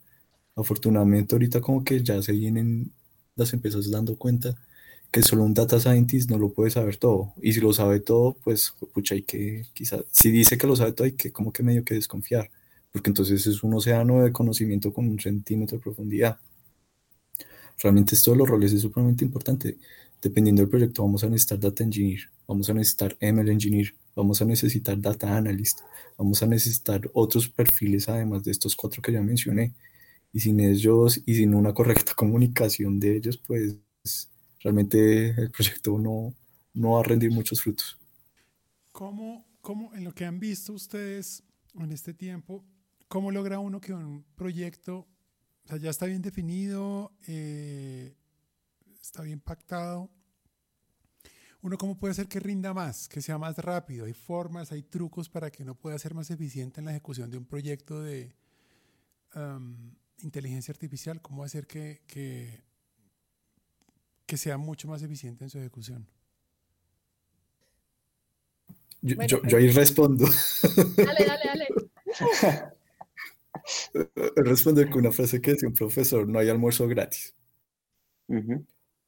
Afortunadamente 0.55 1.35
ahorita 1.35 1.61
como 1.61 1.83
que 1.83 2.03
ya 2.03 2.21
se 2.21 2.33
vienen 2.33 2.91
las 3.35 3.53
empresas 3.53 3.89
dando 3.89 4.17
cuenta 4.17 4.55
que 5.11 5.23
solo 5.23 5.43
un 5.43 5.53
data 5.53 5.79
scientist 5.79 6.29
no 6.29 6.37
lo 6.37 6.53
puede 6.53 6.71
saber 6.71 6.97
todo. 6.97 7.33
Y 7.41 7.53
si 7.53 7.59
lo 7.61 7.73
sabe 7.73 7.99
todo, 7.99 8.37
pues, 8.43 8.73
pucha, 8.93 9.15
hay 9.15 9.23
que, 9.23 9.65
quizás, 9.73 10.05
si 10.11 10.31
dice 10.31 10.57
que 10.57 10.67
lo 10.67 10.75
sabe 10.75 10.93
todo, 10.93 11.05
hay 11.05 11.13
que 11.13 11.31
como 11.31 11.51
que 11.51 11.63
medio 11.63 11.83
que 11.83 11.95
desconfiar 11.95 12.49
porque 12.91 13.09
entonces 13.09 13.47
es 13.47 13.63
un 13.63 13.73
océano 13.73 14.21
de 14.21 14.31
conocimiento 14.31 14.91
con 14.91 15.07
un 15.07 15.19
centímetro 15.19 15.77
de 15.77 15.83
profundidad. 15.83 16.37
Realmente 17.81 18.15
esto 18.15 18.31
de 18.31 18.37
los 18.37 18.49
roles 18.49 18.73
es 18.73 18.81
supremamente 18.81 19.25
importante. 19.25 19.77
Dependiendo 20.21 20.61
del 20.61 20.69
proyecto, 20.69 21.03
vamos 21.03 21.23
a 21.23 21.29
necesitar 21.29 21.59
data 21.59 21.83
engineer, 21.83 22.29
vamos 22.47 22.69
a 22.69 22.73
necesitar 22.73 23.17
ML 23.19 23.49
engineer, 23.49 23.95
vamos 24.15 24.41
a 24.41 24.45
necesitar 24.45 24.99
data 25.01 25.35
analyst, 25.35 25.79
vamos 26.17 26.43
a 26.43 26.47
necesitar 26.47 27.09
otros 27.13 27.49
perfiles 27.49 28.07
además 28.07 28.43
de 28.43 28.51
estos 28.51 28.75
cuatro 28.75 29.01
que 29.01 29.11
ya 29.11 29.21
mencioné. 29.21 29.73
Y 30.33 30.39
sin 30.39 30.59
ellos 30.59 31.21
y 31.25 31.35
sin 31.35 31.53
una 31.55 31.73
correcta 31.73 32.13
comunicación 32.15 32.99
de 32.99 33.17
ellos, 33.17 33.37
pues 33.37 33.77
realmente 34.59 35.29
el 35.29 35.51
proyecto 35.51 35.97
no, 35.97 36.33
no 36.73 36.91
va 36.91 36.99
a 36.99 37.03
rendir 37.03 37.31
muchos 37.31 37.61
frutos. 37.61 37.97
¿Cómo, 38.91 39.45
¿Cómo, 39.61 39.93
en 39.95 40.03
lo 40.03 40.13
que 40.13 40.25
han 40.25 40.39
visto 40.39 40.73
ustedes 40.73 41.43
en 41.73 41.91
este 41.91 42.13
tiempo, 42.13 42.63
¿Cómo 43.11 43.29
logra 43.29 43.59
uno 43.59 43.81
que 43.81 43.91
un 43.91 44.23
proyecto 44.37 45.05
ya 45.81 45.89
está 45.89 46.05
bien 46.05 46.21
definido, 46.21 47.11
eh, 47.27 48.15
está 49.01 49.23
bien 49.23 49.39
pactado? 49.39 50.09
Uno 51.61 51.77
cómo 51.77 51.97
puede 51.97 52.11
hacer 52.11 52.27
que 52.27 52.39
rinda 52.39 52.73
más, 52.73 53.07
que 53.07 53.21
sea 53.21 53.37
más 53.37 53.57
rápido. 53.57 54.05
Hay 54.05 54.13
formas, 54.13 54.71
hay 54.71 54.81
trucos 54.81 55.29
para 55.29 55.51
que 55.51 55.63
uno 55.63 55.75
pueda 55.75 55.97
ser 55.99 56.13
más 56.13 56.31
eficiente 56.31 56.79
en 56.79 56.85
la 56.85 56.91
ejecución 56.91 57.29
de 57.29 57.37
un 57.37 57.45
proyecto 57.45 58.01
de 58.01 58.35
inteligencia 60.23 60.71
artificial. 60.71 61.21
¿Cómo 61.21 61.43
hacer 61.43 61.67
que, 61.67 62.01
que, 62.07 62.63
que 64.25 64.37
sea 64.37 64.57
mucho 64.57 64.87
más 64.87 65.03
eficiente 65.03 65.43
en 65.43 65.49
su 65.51 65.59
ejecución? 65.59 66.07
Yo, 69.01 69.15
yo, 69.25 69.41
yo, 69.43 69.57
ahí 69.57 69.69
respondo. 69.69 70.25
Dale, 70.97 71.25
dale, 71.25 71.43
dale. 71.45 71.67
Responde 74.35 74.89
con 74.89 74.99
una 74.99 75.11
frase 75.11 75.41
que 75.41 75.51
decía 75.51 75.67
un 75.67 75.73
profesor, 75.73 76.27
no 76.27 76.39
hay 76.39 76.49
almuerzo 76.49 76.87
gratis. 76.87 77.35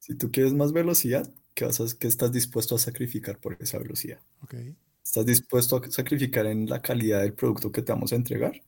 Si 0.03 0.15
tú 0.15 0.33
quieres 0.33 0.53
más 0.53 0.73
velocidad, 0.73 1.33
¿qué, 1.53 1.63
vas 1.63 1.79
a, 1.79 1.85
¿qué 1.97 2.09
estás 2.09 2.29
dispuesto 2.29 2.75
a 2.75 2.77
sacrificar 2.77 3.39
por 3.39 3.55
esa 3.61 3.77
velocidad? 3.77 4.19
Okay. 4.41 4.75
¿Estás 5.01 5.25
dispuesto 5.25 5.77
a 5.77 5.89
sacrificar 5.89 6.45
en 6.45 6.69
la 6.69 6.81
calidad 6.81 7.21
del 7.21 7.31
producto 7.31 7.71
que 7.71 7.81
te 7.81 7.93
vamos 7.93 8.11
a 8.11 8.17
entregar? 8.17 8.61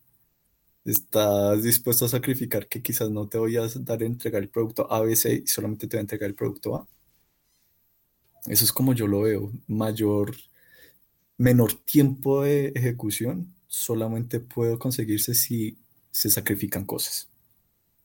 ¿Estás 0.85 1.61
dispuesto 1.61 2.05
a 2.05 2.07
sacrificar 2.07 2.69
que 2.69 2.81
quizás 2.81 3.09
no 3.09 3.27
te 3.27 3.37
voy 3.37 3.57
a 3.57 3.67
dar 3.67 4.01
a 4.01 4.05
entregar 4.05 4.41
el 4.41 4.47
producto 4.47 4.89
A, 4.89 5.01
B, 5.01 5.13
C 5.13 5.43
y 5.43 5.47
solamente 5.47 5.87
te 5.87 5.97
voy 5.97 5.99
a 5.99 6.07
entregar 6.07 6.29
el 6.29 6.35
producto 6.35 6.77
A? 6.77 6.87
Eso 8.45 8.63
es 8.63 8.71
como 8.71 8.93
yo 8.93 9.05
lo 9.05 9.23
veo. 9.23 9.51
Mayor, 9.67 10.37
menor 11.37 11.73
tiempo 11.73 12.43
de 12.43 12.67
ejecución 12.75 13.53
solamente 13.67 14.39
puede 14.39 14.79
conseguirse 14.79 15.33
si 15.33 15.77
se 16.11 16.29
sacrifican 16.29 16.85
cosas. 16.85 17.27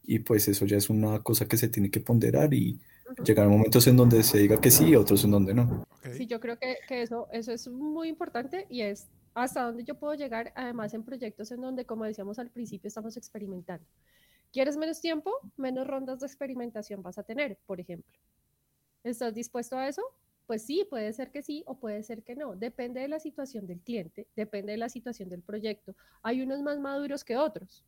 Y 0.02 0.18
pues 0.18 0.48
eso 0.48 0.66
ya 0.66 0.78
es 0.78 0.90
una 0.90 1.20
cosa 1.20 1.46
que 1.46 1.56
se 1.56 1.68
tiene 1.68 1.92
que 1.92 2.00
ponderar 2.00 2.52
y 2.54 2.80
llegar 3.24 3.46
a 3.46 3.48
momentos 3.48 3.86
en 3.86 3.96
donde 3.96 4.22
se 4.22 4.38
diga 4.38 4.60
que 4.60 4.70
sí 4.70 4.88
y 4.88 4.96
otros 4.96 5.24
en 5.24 5.30
donde 5.30 5.54
no. 5.54 5.84
Sí, 6.12 6.26
yo 6.26 6.40
creo 6.40 6.58
que, 6.58 6.76
que, 6.88 7.02
eso, 7.02 7.28
eso 7.32 7.52
es 7.52 7.68
muy 7.68 8.08
importante 8.08 8.66
y 8.68 8.82
es 8.82 9.08
hasta 9.34 9.62
donde 9.62 9.84
yo 9.84 9.94
puedo 9.94 10.14
llegar, 10.14 10.52
además 10.56 10.92
en 10.94 11.04
proyectos 11.04 11.50
en 11.52 11.60
donde, 11.60 11.84
como 11.84 12.04
decíamos 12.04 12.38
al 12.38 12.50
principio, 12.50 12.88
estamos 12.88 13.16
experimentando. 13.16 13.86
¿Quieres 14.52 14.76
menos 14.76 15.00
tiempo? 15.00 15.32
Menos 15.56 15.86
rondas 15.86 16.20
de 16.20 16.26
experimentación 16.26 17.02
vas 17.02 17.18
a 17.18 17.22
tener, 17.22 17.58
por 17.66 17.80
ejemplo. 17.80 18.18
¿Estás 19.04 19.34
dispuesto 19.34 19.76
a 19.76 19.88
eso? 19.88 20.02
Pues 20.46 20.66
sí, 20.66 20.84
puede 20.90 21.12
ser 21.12 21.30
que 21.30 21.42
sí 21.42 21.62
o 21.66 21.78
puede 21.78 22.02
ser 22.02 22.24
que 22.24 22.34
no. 22.34 22.56
Depende 22.56 23.00
de 23.00 23.08
la 23.08 23.20
situación 23.20 23.66
del 23.68 23.80
cliente, 23.80 24.26
depende 24.34 24.72
de 24.72 24.78
la 24.78 24.88
situación 24.88 25.28
del 25.28 25.42
proyecto. 25.42 25.94
Hay 26.22 26.42
unos 26.42 26.60
más 26.62 26.80
maduros 26.80 27.22
que 27.22 27.36
otros. 27.36 27.84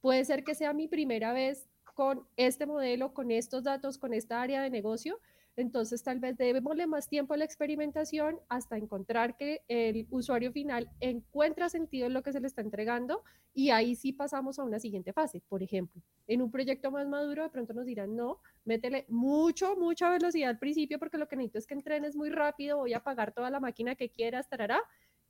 Puede 0.00 0.24
ser 0.24 0.44
que 0.44 0.54
sea 0.54 0.72
mi 0.72 0.86
primera 0.86 1.32
vez 1.32 1.66
con 1.94 2.26
este 2.36 2.66
modelo, 2.66 3.12
con 3.14 3.30
estos 3.30 3.64
datos, 3.64 3.98
con 3.98 4.14
esta 4.14 4.40
área 4.40 4.62
de 4.62 4.70
negocio 4.70 5.18
entonces, 5.54 6.02
tal 6.02 6.18
vez 6.18 6.36
démosle 6.38 6.86
más 6.86 7.08
tiempo 7.08 7.34
a 7.34 7.36
la 7.36 7.44
experimentación 7.44 8.40
hasta 8.48 8.78
encontrar 8.78 9.36
que 9.36 9.60
el 9.68 10.06
usuario 10.10 10.50
final 10.50 10.90
encuentra 11.00 11.68
sentido 11.68 12.06
en 12.06 12.14
lo 12.14 12.22
que 12.22 12.32
se 12.32 12.40
le 12.40 12.46
está 12.46 12.62
entregando 12.62 13.22
y 13.52 13.68
ahí 13.68 13.94
sí 13.94 14.12
pasamos 14.12 14.58
a 14.58 14.64
una 14.64 14.78
siguiente 14.78 15.12
fase. 15.12 15.42
Por 15.46 15.62
ejemplo, 15.62 16.00
en 16.26 16.40
un 16.40 16.50
proyecto 16.50 16.90
más 16.90 17.06
maduro, 17.06 17.42
de 17.42 17.50
pronto 17.50 17.74
nos 17.74 17.84
dirán, 17.84 18.16
no, 18.16 18.40
métele 18.64 19.04
mucho, 19.08 19.76
mucha 19.76 20.08
velocidad 20.08 20.48
al 20.48 20.58
principio 20.58 20.98
porque 20.98 21.18
lo 21.18 21.28
que 21.28 21.36
necesito 21.36 21.58
es 21.58 21.66
que 21.66 21.74
entrenes 21.74 22.16
muy 22.16 22.30
rápido, 22.30 22.78
voy 22.78 22.94
a 22.94 23.04
pagar 23.04 23.32
toda 23.32 23.50
la 23.50 23.60
máquina 23.60 23.94
que 23.94 24.08
quieras, 24.08 24.46
estará 24.46 24.80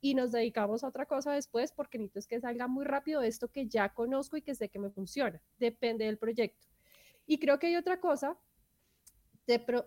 y 0.03 0.15
nos 0.15 0.33
dedicamos 0.33 0.83
a 0.83 0.89
otra 0.89 1.05
cosa 1.05 1.31
después 1.31 1.71
porque 1.71 1.97
necesito 1.97 2.19
es 2.19 2.27
que 2.27 2.41
salga 2.41 2.67
muy 2.67 2.83
rápido 2.83 3.21
esto 3.21 3.47
que 3.47 3.67
ya 3.67 3.87
conozco 3.87 4.35
y 4.35 4.41
que 4.41 4.53
sé 4.53 4.67
que 4.67 4.77
me 4.77 4.89
funciona. 4.89 5.41
Depende 5.57 6.03
del 6.03 6.17
proyecto. 6.17 6.67
Y 7.25 7.39
creo 7.39 7.57
que 7.57 7.67
hay 7.67 7.77
otra 7.77 8.01
cosa 8.01 8.37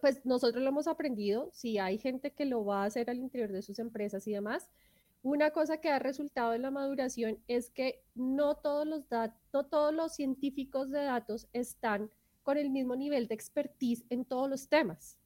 pues 0.00 0.24
nosotros 0.24 0.62
lo 0.62 0.68
hemos 0.68 0.87
aprendido, 0.87 1.50
si 1.52 1.79
hay 1.79 1.98
gente 1.98 2.31
que 2.33 2.44
lo 2.44 2.64
va 2.64 2.83
a 2.83 2.87
hacer 2.87 3.09
al 3.09 3.18
interior 3.18 3.52
de 3.52 3.62
sus 3.62 3.79
empresas 3.79 4.26
y 4.26 4.33
demás, 4.33 4.70
una 5.22 5.50
cosa 5.50 5.79
que 5.79 5.90
ha 5.90 5.98
resultado 5.98 6.55
en 6.55 6.62
la 6.62 6.70
maduración 6.70 7.38
es 7.46 7.70
que 7.70 8.02
no 8.14 8.57
todos 8.57 8.87
los, 8.87 9.05
no 9.52 9.66
todos 9.66 9.94
los 9.94 10.14
científicos 10.14 10.90
de 10.90 11.05
datos 11.05 11.48
están 11.52 12.11
con 12.42 12.57
el 12.59 12.70
mismo 12.70 12.96
nivel 12.96 13.29
de 13.29 13.35
expertise 13.35 14.05
en 14.09 14.24
todos 14.24 14.48
los 14.48 14.68
temas. 14.68 15.18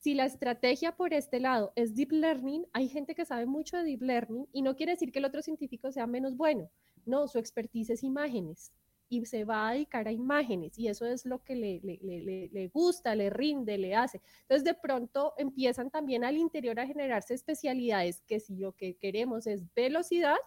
Si 0.00 0.14
la 0.14 0.24
estrategia 0.24 0.96
por 0.96 1.12
este 1.12 1.40
lado 1.40 1.74
es 1.76 1.94
deep 1.94 2.10
learning, 2.12 2.66
hay 2.72 2.88
gente 2.88 3.14
que 3.14 3.26
sabe 3.26 3.44
mucho 3.44 3.76
de 3.76 3.84
deep 3.84 4.00
learning 4.00 4.48
y 4.50 4.62
no 4.62 4.74
quiere 4.74 4.92
decir 4.92 5.12
que 5.12 5.18
el 5.18 5.26
otro 5.26 5.42
científico 5.42 5.92
sea 5.92 6.06
menos 6.06 6.38
bueno. 6.38 6.70
No, 7.04 7.28
su 7.28 7.38
expertise 7.38 7.90
es 7.90 8.02
imágenes 8.02 8.72
y 9.10 9.26
se 9.26 9.44
va 9.44 9.68
a 9.68 9.72
dedicar 9.74 10.08
a 10.08 10.12
imágenes 10.12 10.78
y 10.78 10.88
eso 10.88 11.04
es 11.04 11.26
lo 11.26 11.44
que 11.44 11.54
le, 11.54 11.80
le, 11.82 12.48
le, 12.50 12.68
gusta, 12.68 13.14
le 13.14 13.28
rinde, 13.28 13.76
le 13.76 13.94
hace. 13.94 14.22
Entonces 14.40 14.64
de 14.64 14.72
pronto 14.72 15.34
empiezan 15.36 15.90
también 15.90 16.24
al 16.24 16.38
interior 16.38 16.80
a 16.80 16.86
generarse 16.86 17.34
especialidades 17.34 18.22
que 18.22 18.40
si 18.40 18.56
lo 18.56 18.72
que 18.72 18.96
queremos 18.96 19.46
es 19.46 19.62
velocidad, 19.74 20.38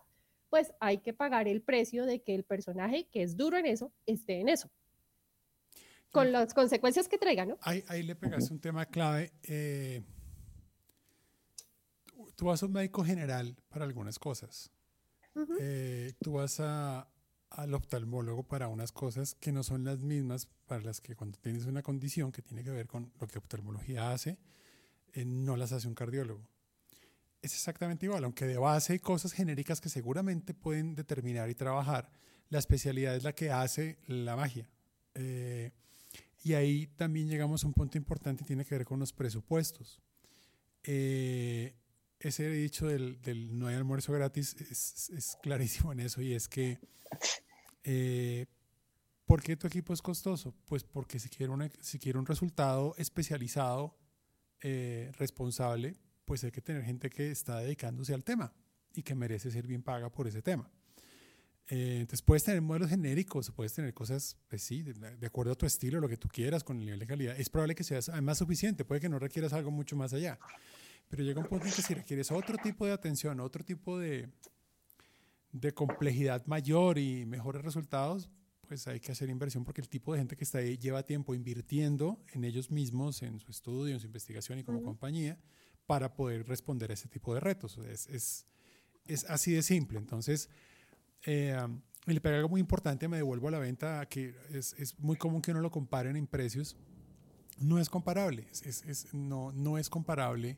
pues 0.50 0.74
hay 0.80 0.98
que 0.98 1.14
pagar 1.14 1.48
el 1.48 1.62
precio 1.62 2.08
de 2.08 2.24
que 2.24 2.34
el 2.34 2.44
personaje 2.44 3.08
que 3.12 3.22
es 3.22 3.38
duro 3.38 3.58
en 3.58 3.68
eso 3.68 3.94
esté 4.08 4.40
en 4.40 4.50
eso. 4.50 4.72
Con 6.14 6.32
las 6.32 6.54
consecuencias 6.54 7.08
que 7.08 7.18
traiga, 7.18 7.46
¿no? 7.46 7.58
Ahí, 7.62 7.84
ahí 7.88 8.04
le 8.04 8.16
pegaste 8.16 8.54
un 8.54 8.60
tema 8.60 8.86
clave. 8.86 9.34
Eh, 9.44 10.02
tú 12.36 12.46
vas 12.46 12.62
a 12.64 12.66
un 12.66 12.72
médico 12.72 13.04
general 13.04 13.56
para 13.70 13.86
algunas 13.86 14.20
cosas. 14.20 14.72
Eh, 15.60 16.14
tú 16.22 16.34
vas 16.34 16.60
a, 16.60 17.08
al 17.50 17.74
oftalmólogo 17.74 18.44
para 18.44 18.68
unas 18.68 18.92
cosas 18.92 19.36
que 19.36 19.52
no 19.52 19.64
son 19.64 19.84
las 19.84 20.00
mismas 20.00 20.48
para 20.68 20.82
las 20.82 21.02
que 21.02 21.16
cuando 21.16 21.40
tienes 21.40 21.66
una 21.66 21.82
condición 21.82 22.32
que 22.32 22.42
tiene 22.42 22.64
que 22.64 22.70
ver 22.70 22.88
con 22.88 23.12
lo 23.20 23.28
que 23.28 23.40
oftalmología 23.40 24.12
hace, 24.12 24.38
eh, 25.14 25.26
no 25.26 25.56
las 25.56 25.72
hace 25.72 25.88
un 25.88 25.96
cardiólogo. 25.96 26.48
Es 27.42 27.54
exactamente 27.54 28.06
igual, 28.06 28.24
aunque 28.24 28.46
de 28.46 28.58
base 28.58 28.94
hay 28.94 29.00
cosas 29.00 29.34
genéricas 29.34 29.82
que 29.82 29.90
seguramente 29.90 30.54
pueden 30.54 30.96
determinar 30.96 31.50
y 31.50 31.56
trabajar, 31.56 32.10
la 32.50 32.60
especialidad 32.60 33.16
es 33.16 33.24
la 33.24 33.34
que 33.34 33.52
hace 33.52 33.98
la 34.08 34.36
magia. 34.36 34.70
Eh, 35.16 35.72
y 36.44 36.54
ahí 36.54 36.88
también 36.88 37.30
llegamos 37.30 37.64
a 37.64 37.68
un 37.68 37.74
punto 37.74 37.98
importante 37.98 38.44
y 38.44 38.48
tiene 38.48 38.66
que 38.66 38.76
ver 38.76 38.86
con 38.86 39.00
los 39.00 39.14
presupuestos. 39.14 40.02
Eh, 40.84 41.74
ese 42.20 42.50
dicho 42.50 42.88
del, 42.88 43.22
del, 43.22 43.58
no 43.58 43.68
hay 43.68 43.76
almuerzo 43.76 44.12
gratis 44.12 44.56
es, 44.70 45.10
es, 45.10 45.38
clarísimo 45.42 45.94
en 45.94 46.02
eso 46.02 46.22
y 46.22 46.34
es 46.34 46.50
que 46.50 46.80
eh, 47.84 48.46
¿por 49.26 49.42
qué 49.42 49.56
tu 49.56 49.68
equipo 49.68 49.94
es 49.94 50.02
costoso? 50.02 50.54
Pues 50.66 50.84
porque 50.84 51.20
si 51.20 51.30
quiere, 51.30 51.54
si 51.80 52.00
quiere 52.00 52.20
un 52.20 52.26
resultado 52.26 52.94
especializado, 52.98 53.98
eh, 54.62 55.12
responsable, 55.18 55.98
pues 56.26 56.44
hay 56.44 56.52
que 56.52 56.62
tener 56.62 56.84
gente 56.84 57.10
que 57.10 57.32
está 57.32 57.60
dedicándose 57.60 58.14
al 58.14 58.24
tema 58.24 58.54
y 58.94 59.04
que 59.04 59.16
merece 59.16 59.52
ser 59.52 59.68
bien 59.68 59.84
paga 59.84 60.10
por 60.10 60.28
ese 60.28 60.42
tema. 60.42 60.70
Eh, 61.70 62.00
entonces 62.02 62.22
puedes 62.22 62.44
tener 62.44 62.62
modelos 62.62 62.90
genéricos, 62.90 63.52
puedes 63.52 63.74
tener 63.74 63.94
cosas, 63.94 64.38
pues 64.50 64.64
sí, 64.64 64.82
de, 64.82 64.94
de, 64.94 65.28
acuerdo 65.28 65.54
a 65.54 65.56
tu 65.56 65.66
estilo, 65.66 66.02
lo 66.02 66.10
que 66.10 66.18
tú 66.18 66.28
quieras, 66.28 66.64
con 66.64 66.78
el 66.78 66.86
nivel 66.86 67.00
de 67.00 67.08
calidad. 67.08 67.40
Es 67.40 67.50
probable 67.50 67.74
que 67.76 67.84
sea 67.84 68.00
además 68.12 68.38
suficiente, 68.38 68.84
puede 68.84 69.00
que 69.00 69.10
no 69.10 69.18
requieras 69.18 69.54
algo 69.54 69.72
mucho 69.72 69.96
más 69.96 70.14
allá. 70.14 70.38
Pero 71.10 71.24
llega 71.24 71.40
un 71.40 71.48
punto 71.48 71.66
en 71.66 71.74
que 71.74 71.82
si 71.82 71.94
requieres 71.94 72.32
otro 72.32 72.58
tipo 72.58 72.86
de 72.86 72.92
atención, 72.92 73.40
otro 73.40 73.64
tipo 73.64 73.98
de, 73.98 74.30
de 75.52 75.74
complejidad 75.74 76.46
mayor 76.48 76.98
y 76.98 77.26
mejores 77.26 77.62
resultados, 77.62 78.30
pues 78.68 78.88
hay 78.88 79.00
que 79.00 79.12
hacer 79.12 79.30
inversión 79.30 79.64
porque 79.64 79.82
el 79.82 79.90
tipo 79.90 80.14
de 80.14 80.20
gente 80.20 80.36
que 80.36 80.44
está 80.44 80.58
ahí 80.58 80.78
lleva 80.78 81.04
tiempo 81.04 81.36
invirtiendo 81.36 82.24
en 82.34 82.44
ellos 82.44 82.72
mismos, 82.72 83.22
en 83.22 83.40
su 83.40 83.52
estudio, 83.52 83.94
en 83.94 84.00
su 84.00 84.08
investigación 84.08 84.60
y 84.60 84.64
como 84.64 84.82
compañía, 84.82 85.40
para 85.86 86.16
poder 86.16 86.48
responder 86.48 86.92
a 86.92 86.96
ese 86.96 87.08
tipo 87.08 87.34
de 87.34 87.40
retos. 87.40 87.78
Es, 87.78 88.08
es, 88.08 88.46
es 89.06 89.26
así 89.30 89.52
de 89.52 89.62
simple. 89.62 90.00
Entonces, 90.00 90.50
eh, 91.26 91.58
le 92.06 92.22
pega 92.22 92.38
algo 92.38 92.50
muy 92.50 92.60
importante, 92.60 93.08
me 93.08 93.18
devuelvo 93.18 93.48
a 93.48 93.52
la 93.52 93.60
venta, 93.60 94.06
que 94.08 94.36
es, 94.52 94.74
es, 94.78 95.00
muy 95.00 95.16
común 95.16 95.42
que 95.42 95.52
uno 95.52 95.62
lo 95.62 95.72
comparen 95.72 96.16
en 96.16 96.28
precios. 96.28 96.76
No 97.60 97.80
es 97.80 97.90
comparable, 97.90 98.48
es, 98.52 99.14
no, 99.14 99.52
no 99.52 99.78
es 99.78 99.90
comparable. 99.90 100.58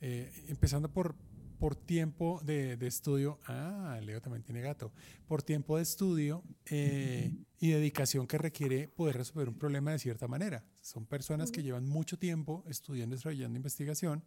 Eh, 0.00 0.44
empezando 0.48 0.90
por, 0.92 1.16
por 1.58 1.74
tiempo 1.74 2.40
de, 2.44 2.76
de, 2.76 2.86
estudio, 2.86 3.40
ah, 3.46 3.98
Leo 4.02 4.20
también 4.20 4.42
tiene 4.42 4.60
gato, 4.60 4.92
por 5.26 5.42
tiempo 5.42 5.76
de 5.76 5.82
estudio 5.82 6.42
eh, 6.66 7.32
y 7.58 7.70
dedicación 7.70 8.26
que 8.26 8.38
requiere 8.38 8.88
poder 8.88 9.16
resolver 9.16 9.48
un 9.48 9.58
problema 9.58 9.92
de 9.92 9.98
cierta 9.98 10.28
manera. 10.28 10.64
Son 10.82 11.06
personas 11.06 11.50
que 11.50 11.62
llevan 11.62 11.86
mucho 11.86 12.18
tiempo 12.18 12.64
estudiando, 12.68 13.16
desarrollando 13.16 13.56
investigación, 13.56 14.22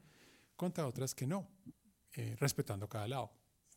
contra 0.56 0.86
otras 0.86 1.16
que 1.16 1.26
no, 1.26 1.48
eh, 2.14 2.36
respetando 2.38 2.90
cada 2.90 3.08
lado. 3.08 3.32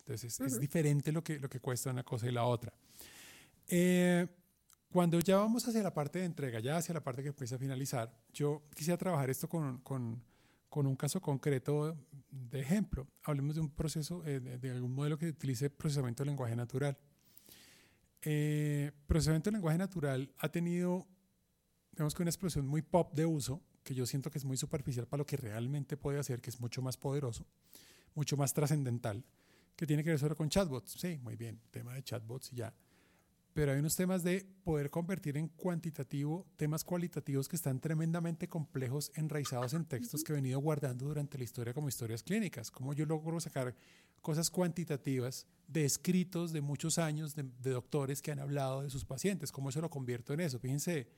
Entonces 0.04 0.40
es, 0.40 0.60
diferente 0.60 1.12
lo 1.12 1.22
que, 1.22 1.38
lo 1.38 1.48
que 1.48 1.60
cuesta 1.60 1.90
una 1.90 2.02
cosa 2.02 2.28
y 2.28 2.32
la 2.32 2.44
otra. 2.44 2.72
Eh, 3.68 4.26
cuando 4.90 5.20
ya 5.20 5.38
vamos 5.38 5.66
hacia 5.66 5.82
la 5.82 5.94
parte 5.94 6.18
de 6.18 6.26
entrega, 6.26 6.60
ya 6.60 6.76
hacia 6.76 6.94
la 6.94 7.02
parte 7.02 7.22
que 7.22 7.28
empieza 7.28 7.56
a 7.56 7.58
finalizar, 7.58 8.12
yo 8.32 8.62
quisiera 8.74 8.98
trabajar 8.98 9.30
esto 9.30 9.48
con, 9.48 9.78
con 9.78 10.22
con 10.72 10.86
un 10.86 10.96
caso 10.96 11.20
concreto 11.20 11.94
de 12.30 12.60
ejemplo. 12.60 13.06
Hablemos 13.24 13.56
de 13.56 13.60
un 13.60 13.68
proceso, 13.68 14.24
eh, 14.24 14.40
de, 14.40 14.70
algún 14.70 14.94
modelo 14.94 15.18
que 15.18 15.28
utilice 15.28 15.68
procesamiento 15.68 16.22
de 16.22 16.30
lenguaje 16.30 16.56
natural. 16.56 16.96
Eh, 18.22 18.90
procesamiento 19.06 19.50
de 19.50 19.56
lenguaje 19.56 19.76
natural 19.76 20.32
ha 20.38 20.48
tenido, 20.48 21.06
digamos 21.90 22.14
que 22.14 22.22
una 22.22 22.30
explosión 22.30 22.66
muy 22.66 22.80
pop 22.80 23.12
de 23.12 23.26
uso, 23.26 23.60
que 23.82 23.94
yo 23.94 24.06
siento 24.06 24.30
que 24.30 24.38
es 24.38 24.46
muy 24.46 24.56
superficial 24.56 25.06
para 25.06 25.18
lo 25.18 25.26
que 25.26 25.36
realmente 25.36 25.98
puede 25.98 26.18
hacer, 26.18 26.40
que 26.40 26.48
es 26.48 26.58
mucho 26.58 26.80
más 26.80 26.96
poderoso, 26.96 27.44
mucho 28.14 28.38
más 28.38 28.54
trascendental, 28.54 29.26
que 29.76 29.86
tiene 29.86 30.04
que 30.04 30.10
ver 30.10 30.18
solo 30.18 30.36
con 30.36 30.48
chatbots. 30.48 30.92
Sí, 30.92 31.18
muy 31.22 31.36
bien, 31.36 31.60
tema 31.70 31.94
de 31.94 32.02
chatbots 32.02 32.52
y 32.52 32.56
ya 32.56 32.74
pero 33.54 33.72
hay 33.72 33.78
unos 33.78 33.96
temas 33.96 34.22
de 34.22 34.46
poder 34.64 34.90
convertir 34.90 35.36
en 35.36 35.48
cuantitativo 35.48 36.46
temas 36.56 36.84
cualitativos 36.84 37.48
que 37.48 37.56
están 37.56 37.80
tremendamente 37.80 38.48
complejos, 38.48 39.12
enraizados 39.14 39.74
en 39.74 39.84
textos 39.84 40.24
que 40.24 40.32
he 40.32 40.36
venido 40.36 40.58
guardando 40.58 41.06
durante 41.06 41.36
la 41.36 41.44
historia 41.44 41.74
como 41.74 41.88
historias 41.88 42.22
clínicas. 42.22 42.70
Cómo 42.70 42.94
yo 42.94 43.04
logro 43.04 43.40
sacar 43.40 43.74
cosas 44.22 44.50
cuantitativas 44.50 45.46
de 45.68 45.84
escritos 45.84 46.52
de 46.52 46.62
muchos 46.62 46.98
años 46.98 47.34
de, 47.34 47.44
doctores 47.62 48.22
que 48.22 48.32
han 48.32 48.38
hablado 48.38 48.82
de 48.82 48.90
sus 48.90 49.04
pacientes, 49.04 49.52
cómo 49.52 49.68
eso 49.68 49.80
lo 49.80 49.90
convierto 49.90 50.32
en 50.32 50.40
eso. 50.40 50.58
Fíjense, 50.58 51.08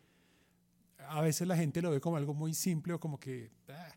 a 0.98 1.20
veces 1.20 1.46
la 1.46 1.56
gente 1.56 1.82
lo 1.82 1.90
ve 1.90 2.00
como 2.00 2.16
algo 2.16 2.34
muy 2.34 2.54
simple 2.54 2.94
o 2.94 3.00
como 3.00 3.20
que... 3.20 3.52
Ah, 3.68 3.92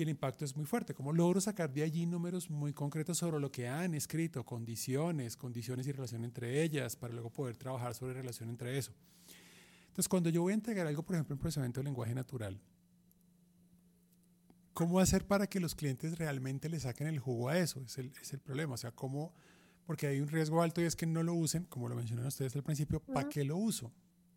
y 0.00 0.02
el 0.02 0.08
impacto 0.08 0.44
es 0.44 0.56
muy 0.56 0.66
fuerte. 0.66 0.94
Como 0.94 1.12
logro 1.12 1.40
sacar 1.40 1.72
de 1.72 1.82
allí 1.82 2.06
números 2.06 2.50
muy 2.50 2.72
concretos 2.72 3.18
sobre 3.18 3.38
lo 3.38 3.52
que 3.52 3.68
han 3.68 3.94
escrito, 3.94 4.44
condiciones, 4.44 5.36
condiciones 5.36 5.86
y 5.86 5.92
relación 5.92 6.24
entre 6.24 6.62
ellas, 6.62 6.96
para 6.96 7.12
luego 7.12 7.30
poder 7.30 7.56
trabajar 7.56 7.94
sobre 7.94 8.14
relación 8.14 8.48
entre 8.48 8.78
eso. 8.78 8.92
Entonces, 9.88 10.08
cuando 10.08 10.30
yo 10.30 10.42
voy 10.42 10.52
a 10.52 10.54
entregar 10.54 10.86
algo, 10.86 11.02
por 11.02 11.16
ejemplo, 11.16 11.34
en 11.34 11.38
procesamiento 11.38 11.80
de 11.80 11.84
lenguaje 11.84 12.14
natural, 12.14 12.60
¿Cómo 14.72 15.00
hacer 15.00 15.26
para 15.26 15.46
que 15.46 15.60
los 15.60 15.74
clientes 15.74 16.16
realmente 16.16 16.68
le 16.70 16.80
saquen 16.80 17.08
el 17.08 17.18
jugo 17.18 17.50
a 17.50 17.58
eso? 17.58 17.82
Es 17.84 17.98
el, 17.98 18.12
es 18.22 18.32
el 18.32 18.40
problema. 18.40 18.74
O 18.74 18.76
sea, 18.76 18.92
¿cómo? 18.92 19.34
Porque 19.84 20.06
hay 20.06 20.20
un 20.20 20.28
riesgo 20.28 20.62
alto 20.62 20.80
y 20.80 20.84
es 20.84 20.96
que 20.96 21.06
no 21.06 21.22
lo 21.22 21.34
usen, 21.34 21.64
como 21.64 21.88
lo 21.88 21.96
mencionaron 21.96 22.28
ustedes 22.28 22.54
al 22.56 22.62
principio, 22.62 23.00
¿para 23.00 23.28
qué 23.28 23.44
lo 23.44 23.56
uso? 23.56 23.92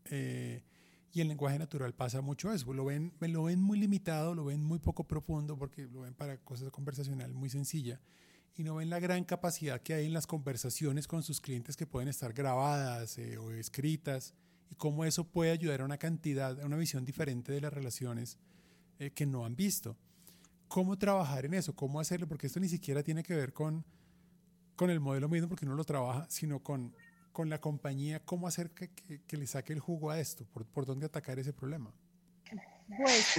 Eh, 0.05 0.63
y 1.13 1.21
el 1.21 1.27
lenguaje 1.27 1.59
natural 1.59 1.93
pasa 1.93 2.21
mucho 2.21 2.51
eso. 2.51 2.73
Lo 2.73 2.85
ven, 2.85 3.13
lo 3.19 3.43
ven 3.43 3.61
muy 3.61 3.77
limitado, 3.77 4.33
lo 4.33 4.45
ven 4.45 4.63
muy 4.63 4.79
poco 4.79 5.03
profundo, 5.03 5.55
porque 5.57 5.85
lo 5.85 6.01
ven 6.01 6.15
para 6.15 6.37
cosas 6.37 6.71
conversacional 6.71 7.33
muy 7.33 7.49
sencilla. 7.49 8.01
Y 8.55 8.63
no 8.63 8.75
ven 8.75 8.89
la 8.89 8.99
gran 8.99 9.23
capacidad 9.23 9.79
que 9.81 9.93
hay 9.93 10.07
en 10.07 10.13
las 10.13 10.25
conversaciones 10.25 11.07
con 11.07 11.21
sus 11.21 11.39
clientes 11.39 11.77
que 11.77 11.85
pueden 11.85 12.09
estar 12.09 12.33
grabadas 12.33 13.17
eh, 13.19 13.37
o 13.37 13.51
escritas 13.51 14.33
y 14.71 14.75
cómo 14.75 15.05
eso 15.05 15.23
puede 15.23 15.51
ayudar 15.51 15.81
a 15.81 15.85
una 15.85 15.97
cantidad, 15.99 16.59
a 16.59 16.65
una 16.65 16.77
visión 16.77 17.05
diferente 17.05 17.51
de 17.51 17.61
las 17.61 17.73
relaciones 17.73 18.39
eh, 18.97 19.11
que 19.11 19.27
no 19.27 19.45
han 19.45 19.55
visto. 19.55 19.95
¿Cómo 20.67 20.97
trabajar 20.97 21.45
en 21.45 21.53
eso? 21.53 21.75
¿Cómo 21.75 21.99
hacerlo? 21.99 22.27
Porque 22.27 22.47
esto 22.47 22.59
ni 22.59 22.69
siquiera 22.69 23.03
tiene 23.03 23.21
que 23.21 23.35
ver 23.35 23.53
con, 23.53 23.85
con 24.75 24.89
el 24.89 24.99
modelo 24.99 25.29
mismo, 25.29 25.47
porque 25.47 25.65
uno 25.65 25.75
lo 25.75 25.83
trabaja, 25.83 26.25
sino 26.29 26.59
con, 26.63 26.95
con 27.33 27.49
la 27.49 27.59
compañía, 27.59 28.23
cómo 28.23 28.47
hacer 28.47 28.71
que, 28.71 28.89
que, 29.27 29.37
le 29.37 29.47
saque 29.47 29.73
el 29.73 29.79
jugo 29.79 30.11
a 30.11 30.19
esto, 30.19 30.45
por, 30.45 30.65
por 30.65 30.85
dónde 30.85 31.07
atacar 31.07 31.39
ese 31.39 31.51
problema. 31.51 31.93
Pues 32.97 33.35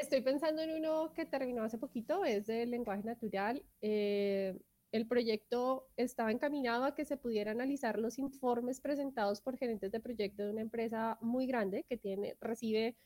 estoy 0.00 0.20
pensando 0.20 0.62
en 0.62 0.72
uno 0.72 1.12
que 1.14 1.24
terminó 1.24 1.62
hace 1.62 1.78
poquito, 1.78 2.24
es 2.24 2.46
del 2.46 2.70
lenguaje 2.70 3.02
natural. 3.02 3.64
Eh, 3.80 4.58
el 4.92 5.06
proyecto 5.06 5.88
estaba 5.96 6.30
encaminado 6.30 6.84
a 6.84 6.94
que 6.94 7.04
se 7.04 7.16
pudiera 7.16 7.50
analizar 7.50 7.98
los 7.98 8.18
informes 8.18 8.80
presentados 8.80 9.40
por 9.40 9.56
gerentes 9.56 9.90
de 9.90 10.00
proyecto 10.00 10.44
de 10.44 10.50
una 10.50 10.60
empresa 10.60 11.18
muy 11.20 11.46
grande 11.46 11.84
que 11.88 11.96
tiene, 11.96 12.36
recibe 12.40 12.96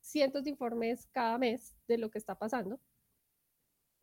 cientos 0.00 0.44
de 0.44 0.50
informes 0.50 1.06
cada 1.12 1.38
mes 1.38 1.76
de 1.86 1.98
lo 1.98 2.10
que 2.10 2.18
está 2.18 2.36
pasando. 2.36 2.80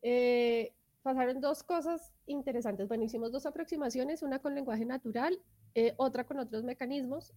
Eh, 0.01 0.73
pasaron 1.01 1.41
dos 1.41 1.63
cosas 1.63 2.13
interesantes. 2.27 2.87
Bueno, 2.87 3.03
hicimos 3.03 3.31
dos 3.31 3.45
aproximaciones, 3.45 4.21
una 4.21 4.39
con 4.39 4.55
lenguaje 4.55 4.85
natural, 4.85 5.41
eh, 5.75 5.93
otra 5.97 6.25
con 6.25 6.39
otros 6.39 6.63
mecanismos. 6.63 7.33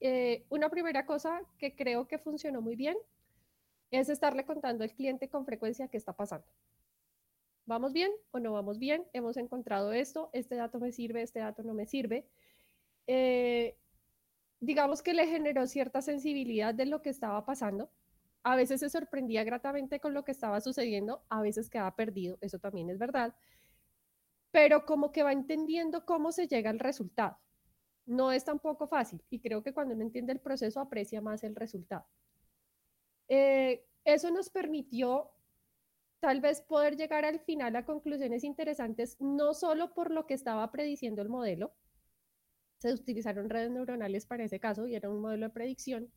Eh, 0.00 0.46
una 0.48 0.70
primera 0.70 1.04
cosa 1.04 1.42
que 1.58 1.74
creo 1.74 2.08
que 2.08 2.18
funcionó 2.18 2.62
muy 2.62 2.76
bien 2.76 2.96
es 3.90 4.08
estarle 4.08 4.44
contando 4.44 4.84
al 4.84 4.92
cliente 4.92 5.28
con 5.28 5.44
frecuencia 5.44 5.88
qué 5.88 5.96
está 5.96 6.12
pasando. 6.12 6.46
¿Vamos 7.66 7.92
bien 7.92 8.10
o 8.30 8.40
no 8.40 8.52
vamos 8.52 8.78
bien? 8.78 9.04
Hemos 9.12 9.36
encontrado 9.36 9.92
esto, 9.92 10.30
este 10.32 10.56
dato 10.56 10.80
me 10.80 10.92
sirve, 10.92 11.22
este 11.22 11.40
dato 11.40 11.62
no 11.62 11.74
me 11.74 11.86
sirve. 11.86 12.26
Eh, 13.06 13.76
digamos 14.60 15.02
que 15.02 15.14
le 15.14 15.26
generó 15.26 15.66
cierta 15.66 16.02
sensibilidad 16.02 16.74
de 16.74 16.86
lo 16.86 17.02
que 17.02 17.10
estaba 17.10 17.44
pasando. 17.44 17.90
A 18.42 18.56
veces 18.56 18.80
se 18.80 18.90
sorprendía 18.90 19.44
gratamente 19.44 20.00
con 20.00 20.14
lo 20.14 20.24
que 20.24 20.32
estaba 20.32 20.60
sucediendo, 20.60 21.22
a 21.28 21.42
veces 21.42 21.68
quedaba 21.68 21.94
perdido, 21.94 22.38
eso 22.40 22.58
también 22.58 22.88
es 22.88 22.98
verdad, 22.98 23.34
pero 24.50 24.86
como 24.86 25.12
que 25.12 25.22
va 25.22 25.32
entendiendo 25.32 26.06
cómo 26.06 26.32
se 26.32 26.48
llega 26.48 26.70
al 26.70 26.78
resultado. 26.78 27.38
No 28.06 28.32
es 28.32 28.44
tampoco 28.44 28.88
fácil 28.88 29.22
y 29.30 29.40
creo 29.40 29.62
que 29.62 29.72
cuando 29.72 29.94
uno 29.94 30.02
entiende 30.02 30.32
el 30.32 30.40
proceso 30.40 30.80
aprecia 30.80 31.20
más 31.20 31.44
el 31.44 31.54
resultado. 31.54 32.06
Eh, 33.28 33.86
eso 34.04 34.30
nos 34.30 34.50
permitió 34.50 35.30
tal 36.20 36.40
vez 36.40 36.60
poder 36.62 36.96
llegar 36.96 37.24
al 37.24 37.40
final 37.40 37.74
a 37.76 37.84
conclusiones 37.84 38.44
interesantes, 38.44 39.16
no 39.20 39.54
solo 39.54 39.94
por 39.94 40.10
lo 40.10 40.26
que 40.26 40.34
estaba 40.34 40.70
prediciendo 40.70 41.22
el 41.22 41.28
modelo, 41.28 41.72
se 42.78 42.92
utilizaron 42.92 43.50
redes 43.50 43.70
neuronales 43.70 44.26
para 44.26 44.44
ese 44.44 44.58
caso 44.58 44.86
y 44.86 44.94
era 44.94 45.10
un 45.10 45.20
modelo 45.20 45.46
de 45.46 45.52
predicción, 45.52 46.12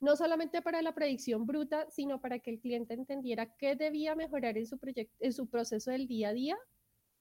no 0.00 0.16
solamente 0.16 0.62
para 0.62 0.82
la 0.82 0.94
predicción 0.94 1.46
bruta, 1.46 1.88
sino 1.90 2.20
para 2.20 2.38
que 2.38 2.50
el 2.50 2.60
cliente 2.60 2.94
entendiera 2.94 3.56
qué 3.56 3.76
debía 3.76 4.14
mejorar 4.14 4.56
en 4.56 4.66
su, 4.66 4.78
en 5.20 5.32
su 5.32 5.48
proceso 5.48 5.90
del 5.90 6.06
día 6.06 6.28
a 6.28 6.32
día 6.32 6.56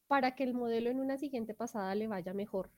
para 0.08 0.36
que 0.36 0.44
el 0.44 0.54
modelo 0.54 0.90
en 0.90 1.00
una 1.00 1.18
siguiente 1.18 1.54
pasada 1.54 1.96
le 1.96 2.08
vaya 2.08 2.34
mejor. 2.34 2.72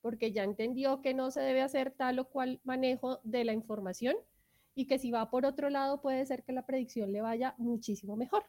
Porque 0.00 0.32
ya 0.32 0.44
entendió 0.44 1.02
que 1.02 1.14
no 1.14 1.30
se 1.30 1.40
debe 1.40 1.62
hacer 1.62 1.90
tal 1.90 2.18
o 2.18 2.28
cual 2.28 2.60
manejo 2.64 3.20
de 3.24 3.44
la 3.44 3.52
información, 3.52 4.16
y 4.74 4.86
que 4.86 4.98
si 4.98 5.10
va 5.10 5.28
por 5.28 5.44
otro 5.44 5.70
lado 5.70 6.00
puede 6.00 6.24
ser 6.24 6.44
que 6.44 6.52
la 6.52 6.64
predicción 6.64 7.10
le 7.12 7.20
vaya 7.20 7.54
muchísimo 7.58 8.16
mejor. 8.16 8.44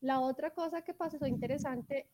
La 0.00 0.20
otra 0.20 0.50
cosa 0.50 0.82
que 0.82 0.94
pasó 0.94 1.26
interesante, 1.26 2.08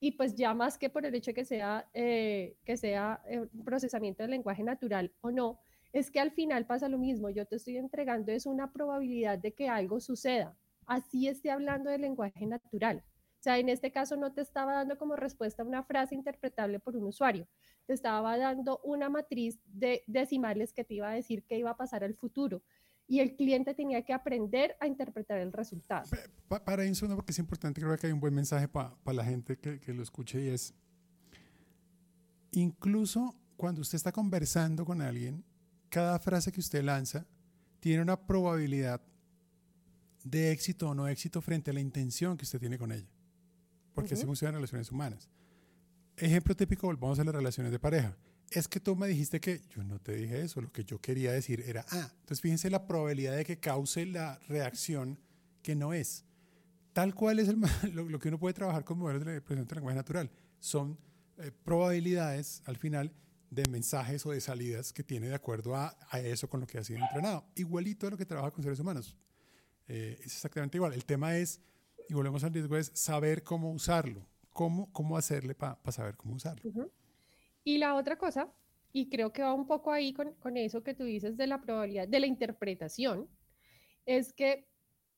y 0.00 0.12
pues 0.12 0.34
ya 0.34 0.52
más 0.52 0.78
que 0.78 0.90
por 0.90 1.06
el 1.06 1.14
hecho 1.14 1.30
de 1.30 1.34
que 1.34 1.44
sea, 1.44 1.88
eh, 1.94 2.56
que 2.64 2.76
sea 2.76 3.22
eh, 3.28 3.46
procesamiento 3.64 4.24
del 4.24 4.32
lenguaje 4.32 4.64
natural 4.64 5.12
o 5.20 5.30
no, 5.30 5.60
es 5.92 6.10
que 6.10 6.18
al 6.18 6.32
final 6.32 6.66
pasa 6.66 6.88
lo 6.88 6.98
mismo. 6.98 7.30
Yo 7.30 7.46
te 7.46 7.56
estoy 7.56 7.76
entregando 7.76 8.32
es 8.32 8.46
una 8.46 8.72
probabilidad 8.72 9.38
de 9.38 9.52
que 9.52 9.68
algo 9.68 10.00
suceda. 10.00 10.56
Así 10.86 11.28
esté 11.28 11.50
hablando 11.50 11.90
del 11.90 12.00
lenguaje 12.00 12.46
natural. 12.46 13.04
O 13.42 13.44
sea, 13.44 13.58
en 13.58 13.68
este 13.68 13.90
caso 13.90 14.16
no 14.16 14.32
te 14.32 14.40
estaba 14.40 14.72
dando 14.72 14.96
como 14.96 15.16
respuesta 15.16 15.64
una 15.64 15.82
frase 15.82 16.14
interpretable 16.14 16.78
por 16.78 16.96
un 16.96 17.02
usuario, 17.02 17.48
te 17.86 17.92
estaba 17.92 18.38
dando 18.38 18.78
una 18.84 19.10
matriz 19.10 19.58
de 19.64 20.04
decimales 20.06 20.72
que 20.72 20.84
te 20.84 20.94
iba 20.94 21.10
a 21.10 21.14
decir 21.14 21.42
qué 21.42 21.58
iba 21.58 21.70
a 21.70 21.76
pasar 21.76 22.04
al 22.04 22.14
futuro. 22.14 22.62
Y 23.08 23.18
el 23.18 23.34
cliente 23.34 23.74
tenía 23.74 24.04
que 24.04 24.12
aprender 24.12 24.76
a 24.78 24.86
interpretar 24.86 25.40
el 25.40 25.52
resultado. 25.52 26.08
para 26.64 26.84
eso, 26.84 27.08
porque 27.16 27.32
es 27.32 27.38
importante, 27.40 27.80
creo 27.80 27.98
que 27.98 28.06
hay 28.06 28.12
un 28.12 28.20
buen 28.20 28.32
mensaje 28.32 28.68
para 28.68 28.94
la 29.06 29.24
gente 29.24 29.58
que, 29.58 29.80
que 29.80 29.92
lo 29.92 30.04
escuche 30.04 30.40
y 30.40 30.46
es, 30.46 30.72
incluso 32.52 33.34
cuando 33.56 33.80
usted 33.80 33.96
está 33.96 34.12
conversando 34.12 34.84
con 34.84 35.02
alguien, 35.02 35.44
cada 35.88 36.20
frase 36.20 36.52
que 36.52 36.60
usted 36.60 36.84
lanza 36.84 37.26
tiene 37.80 38.02
una 38.02 38.24
probabilidad 38.24 39.00
de 40.22 40.52
éxito 40.52 40.90
o 40.90 40.94
no 40.94 41.08
éxito 41.08 41.40
frente 41.40 41.72
a 41.72 41.74
la 41.74 41.80
intención 41.80 42.36
que 42.36 42.44
usted 42.44 42.60
tiene 42.60 42.78
con 42.78 42.92
ella 42.92 43.11
porque 43.94 44.14
así 44.14 44.24
funcionan 44.24 44.54
relaciones 44.54 44.90
humanas. 44.90 45.28
Ejemplo 46.16 46.54
típico, 46.54 46.86
volvamos 46.86 47.18
a 47.18 47.24
las 47.24 47.34
relaciones 47.34 47.72
de 47.72 47.78
pareja. 47.78 48.16
Es 48.50 48.68
que 48.68 48.80
tú 48.80 48.94
me 48.94 49.08
dijiste 49.08 49.40
que 49.40 49.62
yo 49.74 49.82
no 49.82 49.98
te 49.98 50.14
dije 50.14 50.42
eso, 50.42 50.60
lo 50.60 50.70
que 50.70 50.84
yo 50.84 51.00
quería 51.00 51.32
decir 51.32 51.62
era 51.66 51.86
ah. 51.90 52.10
Entonces 52.20 52.40
fíjense 52.40 52.68
la 52.68 52.86
probabilidad 52.86 53.36
de 53.36 53.44
que 53.44 53.58
cause 53.58 54.04
la 54.06 54.38
reacción 54.48 55.18
que 55.62 55.74
no 55.74 55.94
es. 55.94 56.24
Tal 56.92 57.14
cual 57.14 57.38
es 57.38 57.48
el, 57.48 57.58
lo, 57.94 58.18
que 58.18 58.28
uno 58.28 58.38
puede 58.38 58.52
trabajar 58.52 58.84
con 58.84 58.98
modelos 58.98 59.24
de 59.24 59.36
expresión 59.36 59.66
de 59.66 59.74
lenguaje 59.74 59.96
natural. 59.96 60.30
Son 60.60 60.98
eh, 61.38 61.50
probabilidades 61.64 62.62
al 62.66 62.76
final 62.76 63.12
de 63.50 63.66
mensajes 63.68 64.24
o 64.26 64.30
de 64.30 64.40
salidas 64.40 64.92
que 64.92 65.02
tiene 65.02 65.28
de 65.28 65.34
acuerdo 65.34 65.74
a, 65.74 65.96
a, 66.10 66.20
eso 66.20 66.48
con 66.48 66.60
lo 66.60 66.66
que 66.66 66.78
ha 66.78 66.84
sido 66.84 66.98
entrenado. 66.98 67.46
Igualito 67.54 68.06
a 68.06 68.10
lo 68.10 68.16
que 68.18 68.26
trabaja 68.26 68.50
con 68.50 68.62
seres 68.62 68.80
humanos. 68.80 69.16
Eh, 69.88 70.16
es 70.20 70.26
exactamente 70.26 70.78
igual. 70.78 70.92
El 70.92 71.04
tema 71.04 71.36
es 71.36 71.60
y 72.08 72.14
volvemos 72.14 72.44
al 72.44 72.52
riesgo, 72.52 72.76
es 72.76 72.90
saber 72.94 73.42
cómo 73.42 73.70
usarlo, 73.72 74.26
cómo, 74.50 74.92
cómo 74.92 75.16
hacerle 75.16 75.54
para 75.54 75.78
saber 75.90 76.16
cómo 76.16 76.34
usarlo. 76.34 76.90
Y 77.64 77.78
la 77.78 77.94
otra 77.94 78.18
cosa, 78.18 78.52
y 78.92 79.08
creo 79.08 79.32
que 79.32 79.42
va 79.42 79.54
un 79.54 79.66
poco 79.66 79.92
ahí 79.92 80.12
con, 80.12 80.34
con 80.34 80.56
eso 80.56 80.82
que 80.82 80.94
tú 80.94 81.04
dices 81.04 81.36
de 81.36 81.46
la 81.46 81.60
probabilidad, 81.60 82.08
de 82.08 82.20
la 82.20 82.26
interpretación, 82.26 83.28
es 84.04 84.32
que 84.32 84.66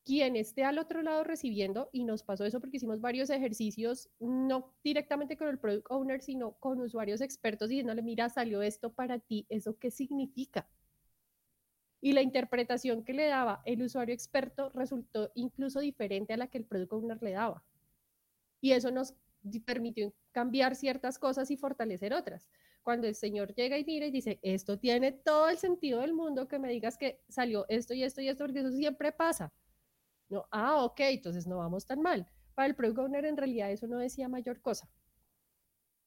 quien 0.04 0.36
esté 0.36 0.64
al 0.64 0.78
otro 0.78 1.02
lado 1.02 1.24
recibiendo, 1.24 1.88
y 1.92 2.04
nos 2.04 2.22
pasó 2.22 2.44
eso 2.44 2.60
porque 2.60 2.76
hicimos 2.76 3.00
varios 3.00 3.30
ejercicios, 3.30 4.10
no 4.20 4.74
directamente 4.84 5.36
con 5.36 5.48
el 5.48 5.58
product 5.58 5.86
owner, 5.90 6.20
sino 6.20 6.52
con 6.52 6.80
usuarios 6.80 7.22
expertos 7.22 7.70
diciéndole, 7.70 8.02
mira, 8.02 8.28
salió 8.28 8.60
esto 8.60 8.92
para 8.92 9.18
ti, 9.18 9.46
¿eso 9.48 9.78
qué 9.78 9.90
significa? 9.90 10.68
Y 12.04 12.12
la 12.12 12.20
interpretación 12.20 13.02
que 13.02 13.14
le 13.14 13.24
daba 13.24 13.62
el 13.64 13.80
usuario 13.80 14.14
experto 14.14 14.68
resultó 14.74 15.32
incluso 15.34 15.80
diferente 15.80 16.34
a 16.34 16.36
la 16.36 16.48
que 16.48 16.58
el 16.58 16.66
product 16.66 16.92
owner 16.92 17.22
le 17.22 17.32
daba. 17.32 17.64
Y 18.60 18.72
eso 18.72 18.90
nos 18.90 19.14
permitió 19.64 20.12
cambiar 20.30 20.76
ciertas 20.76 21.18
cosas 21.18 21.50
y 21.50 21.56
fortalecer 21.56 22.12
otras. 22.12 22.50
Cuando 22.82 23.06
el 23.06 23.14
señor 23.14 23.54
llega 23.54 23.78
y 23.78 23.86
mira 23.86 24.04
y 24.04 24.10
dice, 24.10 24.38
esto 24.42 24.78
tiene 24.78 25.12
todo 25.12 25.48
el 25.48 25.56
sentido 25.56 26.02
del 26.02 26.12
mundo 26.12 26.46
que 26.46 26.58
me 26.58 26.68
digas 26.68 26.98
que 26.98 27.22
salió 27.30 27.64
esto 27.70 27.94
y 27.94 28.02
esto 28.02 28.20
y 28.20 28.28
esto, 28.28 28.44
porque 28.44 28.60
eso 28.60 28.72
siempre 28.72 29.10
pasa. 29.10 29.50
No, 30.28 30.44
ah, 30.50 30.84
ok, 30.84 31.00
entonces 31.00 31.46
no 31.46 31.56
vamos 31.56 31.86
tan 31.86 32.02
mal. 32.02 32.28
Para 32.54 32.66
el 32.66 32.74
product 32.74 32.98
owner 32.98 33.24
en 33.24 33.38
realidad 33.38 33.70
eso 33.70 33.86
no 33.86 33.96
decía 33.96 34.28
mayor 34.28 34.60
cosa. 34.60 34.90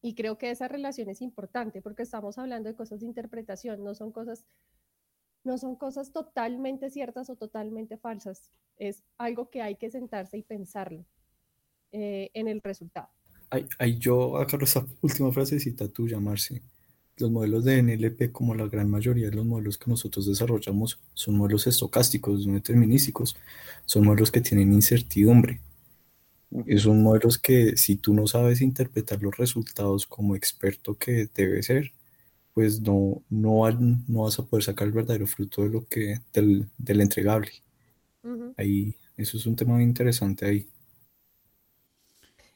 Y 0.04 0.14
creo 0.14 0.38
que 0.38 0.52
esa 0.52 0.68
relación 0.68 1.10
es 1.10 1.24
importante 1.24 1.82
porque 1.82 2.04
estamos 2.04 2.38
hablando 2.38 2.70
de 2.70 2.76
cosas 2.76 3.00
de 3.00 3.08
interpretación, 3.08 3.84
no 3.84 3.96
son 3.96 4.12
cosas 4.12 4.46
no 5.48 5.58
son 5.58 5.76
cosas 5.76 6.12
totalmente 6.12 6.90
ciertas 6.92 7.30
o 7.30 7.36
totalmente 7.36 7.98
falsas, 7.98 8.52
es 8.78 9.04
algo 9.18 9.50
que 9.50 9.62
hay 9.62 9.76
que 9.76 9.90
sentarse 9.90 10.38
y 10.38 10.44
pensarlo 10.44 11.06
eh, 11.92 12.30
en 12.34 12.48
el 12.50 12.62
resultado. 12.62 13.10
Hay, 13.50 13.98
yo 13.98 14.38
agarro 14.38 14.66
esa 14.66 14.86
última 15.02 15.32
frasecita 15.32 15.88
tuya, 15.88 16.20
Marci. 16.20 16.62
Los 17.16 17.32
modelos 17.32 17.64
de 17.64 17.82
NLP, 17.82 18.32
como 18.32 18.54
la 18.54 18.68
gran 18.68 18.90
mayoría 18.92 19.30
de 19.30 19.38
los 19.38 19.46
modelos 19.46 19.78
que 19.78 19.90
nosotros 19.90 20.28
desarrollamos, 20.28 21.00
son 21.14 21.38
modelos 21.38 21.66
estocásticos, 21.66 22.46
no 22.46 22.54
determinísticos. 22.54 23.38
Son 23.86 24.06
modelos 24.06 24.32
que 24.32 24.42
tienen 24.42 24.74
incertidumbre. 24.74 25.62
Y 26.66 26.78
son 26.78 27.02
modelos 27.02 27.38
que 27.38 27.78
si 27.78 27.96
tú 27.96 28.14
no 28.14 28.28
sabes 28.28 28.62
interpretar 28.62 29.24
los 29.24 29.36
resultados 29.38 30.06
como 30.06 30.36
experto 30.36 30.98
que 30.98 31.30
debe 31.34 31.64
ser, 31.64 31.94
pues 32.58 32.82
no, 32.82 33.22
no, 33.30 33.70
no 34.08 34.24
vas 34.24 34.40
a 34.40 34.44
poder 34.44 34.64
sacar 34.64 34.88
el 34.88 34.92
verdadero 34.92 35.28
fruto 35.28 35.62
de 35.62 35.70
lo 35.70 35.86
que, 35.86 36.22
del, 36.34 36.68
del 36.80 37.02
entregable. 37.02 37.52
ahí, 38.58 38.96
Eso 39.16 39.38
es 39.38 39.46
un 39.46 39.56
tema 39.56 39.76
muy 39.76 39.84
interesante 39.84 40.44
ahí. 40.48 40.68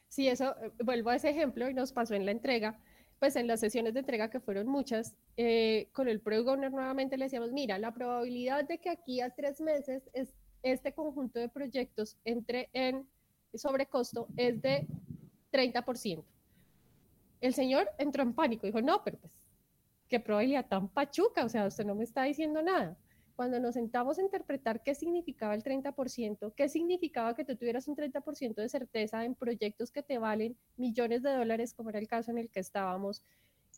Sí, 0.08 0.26
eso, 0.26 0.56
eh, 0.60 0.72
vuelvo 0.84 1.10
a 1.10 1.14
ese 1.14 1.30
ejemplo 1.30 1.70
y 1.70 1.74
nos 1.74 1.92
pasó 1.92 2.14
en 2.14 2.26
la 2.26 2.32
entrega, 2.32 2.80
pues 3.20 3.36
en 3.36 3.46
las 3.46 3.60
sesiones 3.60 3.94
de 3.94 4.00
entrega 4.00 4.28
que 4.28 4.40
fueron 4.40 4.66
muchas, 4.66 5.14
eh, 5.36 5.88
con 5.92 6.08
el 6.08 6.18
Product 6.18 6.48
Owner 6.48 6.72
nuevamente 6.72 7.16
le 7.16 7.26
decíamos, 7.26 7.52
mira, 7.52 7.78
la 7.78 7.94
probabilidad 7.94 8.66
de 8.66 8.78
que 8.78 8.90
aquí 8.90 9.20
a 9.20 9.30
tres 9.30 9.60
meses 9.60 10.10
es, 10.14 10.34
este 10.64 10.94
conjunto 10.94 11.38
de 11.38 11.48
proyectos 11.48 12.18
entre 12.24 12.70
en 12.72 13.06
sobrecosto 13.54 14.26
es 14.36 14.60
de 14.62 14.88
30%. 15.52 16.24
El 17.40 17.54
señor 17.54 17.88
entró 17.98 18.24
en 18.24 18.32
pánico, 18.32 18.66
dijo, 18.66 18.82
no, 18.82 19.04
pero 19.04 19.18
pues, 19.18 19.32
qué 20.12 20.20
probabilidad 20.20 20.66
tan 20.68 20.90
pachuca, 20.90 21.42
o 21.42 21.48
sea, 21.48 21.66
usted 21.66 21.86
no 21.86 21.94
me 21.94 22.04
está 22.04 22.24
diciendo 22.24 22.60
nada. 22.60 22.98
Cuando 23.34 23.58
nos 23.58 23.72
sentamos 23.72 24.18
a 24.18 24.22
interpretar 24.22 24.82
qué 24.82 24.94
significaba 24.94 25.54
el 25.54 25.62
30%, 25.62 26.52
qué 26.54 26.68
significaba 26.68 27.34
que 27.34 27.46
tú 27.46 27.56
tuvieras 27.56 27.88
un 27.88 27.96
30% 27.96 28.56
de 28.56 28.68
certeza 28.68 29.24
en 29.24 29.34
proyectos 29.34 29.90
que 29.90 30.02
te 30.02 30.18
valen 30.18 30.54
millones 30.76 31.22
de 31.22 31.32
dólares, 31.32 31.72
como 31.72 31.88
era 31.88 31.98
el 31.98 32.08
caso 32.08 32.30
en 32.30 32.36
el 32.36 32.50
que 32.50 32.60
estábamos, 32.60 33.22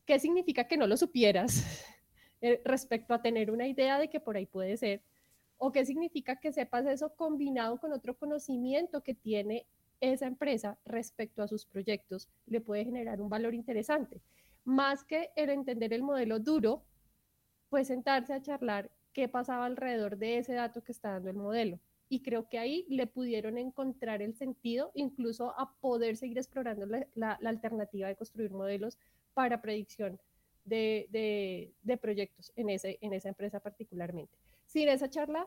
qué 0.06 0.18
significa 0.18 0.64
que 0.64 0.76
no 0.76 0.88
lo 0.88 0.96
supieras 0.96 1.62
eh, 2.40 2.60
respecto 2.64 3.14
a 3.14 3.22
tener 3.22 3.52
una 3.52 3.68
idea 3.68 4.00
de 4.00 4.10
que 4.10 4.18
por 4.18 4.36
ahí 4.36 4.46
puede 4.46 4.76
ser, 4.76 5.04
o 5.56 5.70
qué 5.70 5.86
significa 5.86 6.40
que 6.40 6.52
sepas 6.52 6.84
eso 6.86 7.14
combinado 7.14 7.78
con 7.78 7.92
otro 7.92 8.16
conocimiento 8.16 9.04
que 9.04 9.14
tiene 9.14 9.68
esa 10.00 10.26
empresa 10.26 10.80
respecto 10.84 11.44
a 11.44 11.46
sus 11.46 11.64
proyectos 11.64 12.28
le 12.46 12.60
puede 12.60 12.84
generar 12.84 13.20
un 13.20 13.28
valor 13.28 13.54
interesante. 13.54 14.20
Más 14.64 15.04
que 15.04 15.30
el 15.36 15.50
entender 15.50 15.92
el 15.92 16.02
modelo 16.02 16.38
duro, 16.38 16.84
pues 17.68 17.88
sentarse 17.88 18.32
a 18.32 18.42
charlar 18.42 18.90
qué 19.12 19.28
pasaba 19.28 19.66
alrededor 19.66 20.16
de 20.18 20.38
ese 20.38 20.54
dato 20.54 20.82
que 20.82 20.92
está 20.92 21.12
dando 21.12 21.30
el 21.30 21.36
modelo. 21.36 21.78
Y 22.08 22.20
creo 22.20 22.48
que 22.48 22.58
ahí 22.58 22.84
le 22.88 23.06
pudieron 23.06 23.58
encontrar 23.58 24.22
el 24.22 24.34
sentido, 24.34 24.90
incluso 24.94 25.58
a 25.58 25.74
poder 25.80 26.16
seguir 26.16 26.38
explorando 26.38 26.86
la, 27.14 27.32
alternativa 27.44 28.08
de 28.08 28.16
construir 28.16 28.50
modelos 28.50 28.98
para 29.32 29.62
predicción 29.62 30.20
de, 30.64 31.72
proyectos 32.00 32.52
en, 32.56 32.70
ese, 32.70 32.98
en 33.00 33.14
esa 33.14 33.28
empresa 33.28 33.60
particularmente. 33.60 34.36
Sin 34.66 34.88
esa 34.88 35.08
charla, 35.08 35.46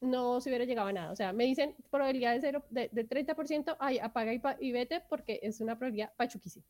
no 0.00 0.40
se 0.40 0.50
hubiera 0.50 0.64
llegado 0.64 0.88
a 0.88 0.92
nada. 0.92 1.12
O 1.12 1.16
sea, 1.16 1.32
me 1.32 1.44
dicen 1.44 1.74
probabilidad 1.90 2.34
de, 2.34 2.40
cero, 2.40 2.64
de, 2.70 2.90
30%, 2.90 3.76
ay, 3.80 3.98
apaga 3.98 4.32
y, 4.60 4.72
vete 4.72 5.00
porque 5.08 5.40
es 5.42 5.60
una 5.60 5.78
probabilidad 5.78 6.12
pachuquísima. 6.16 6.64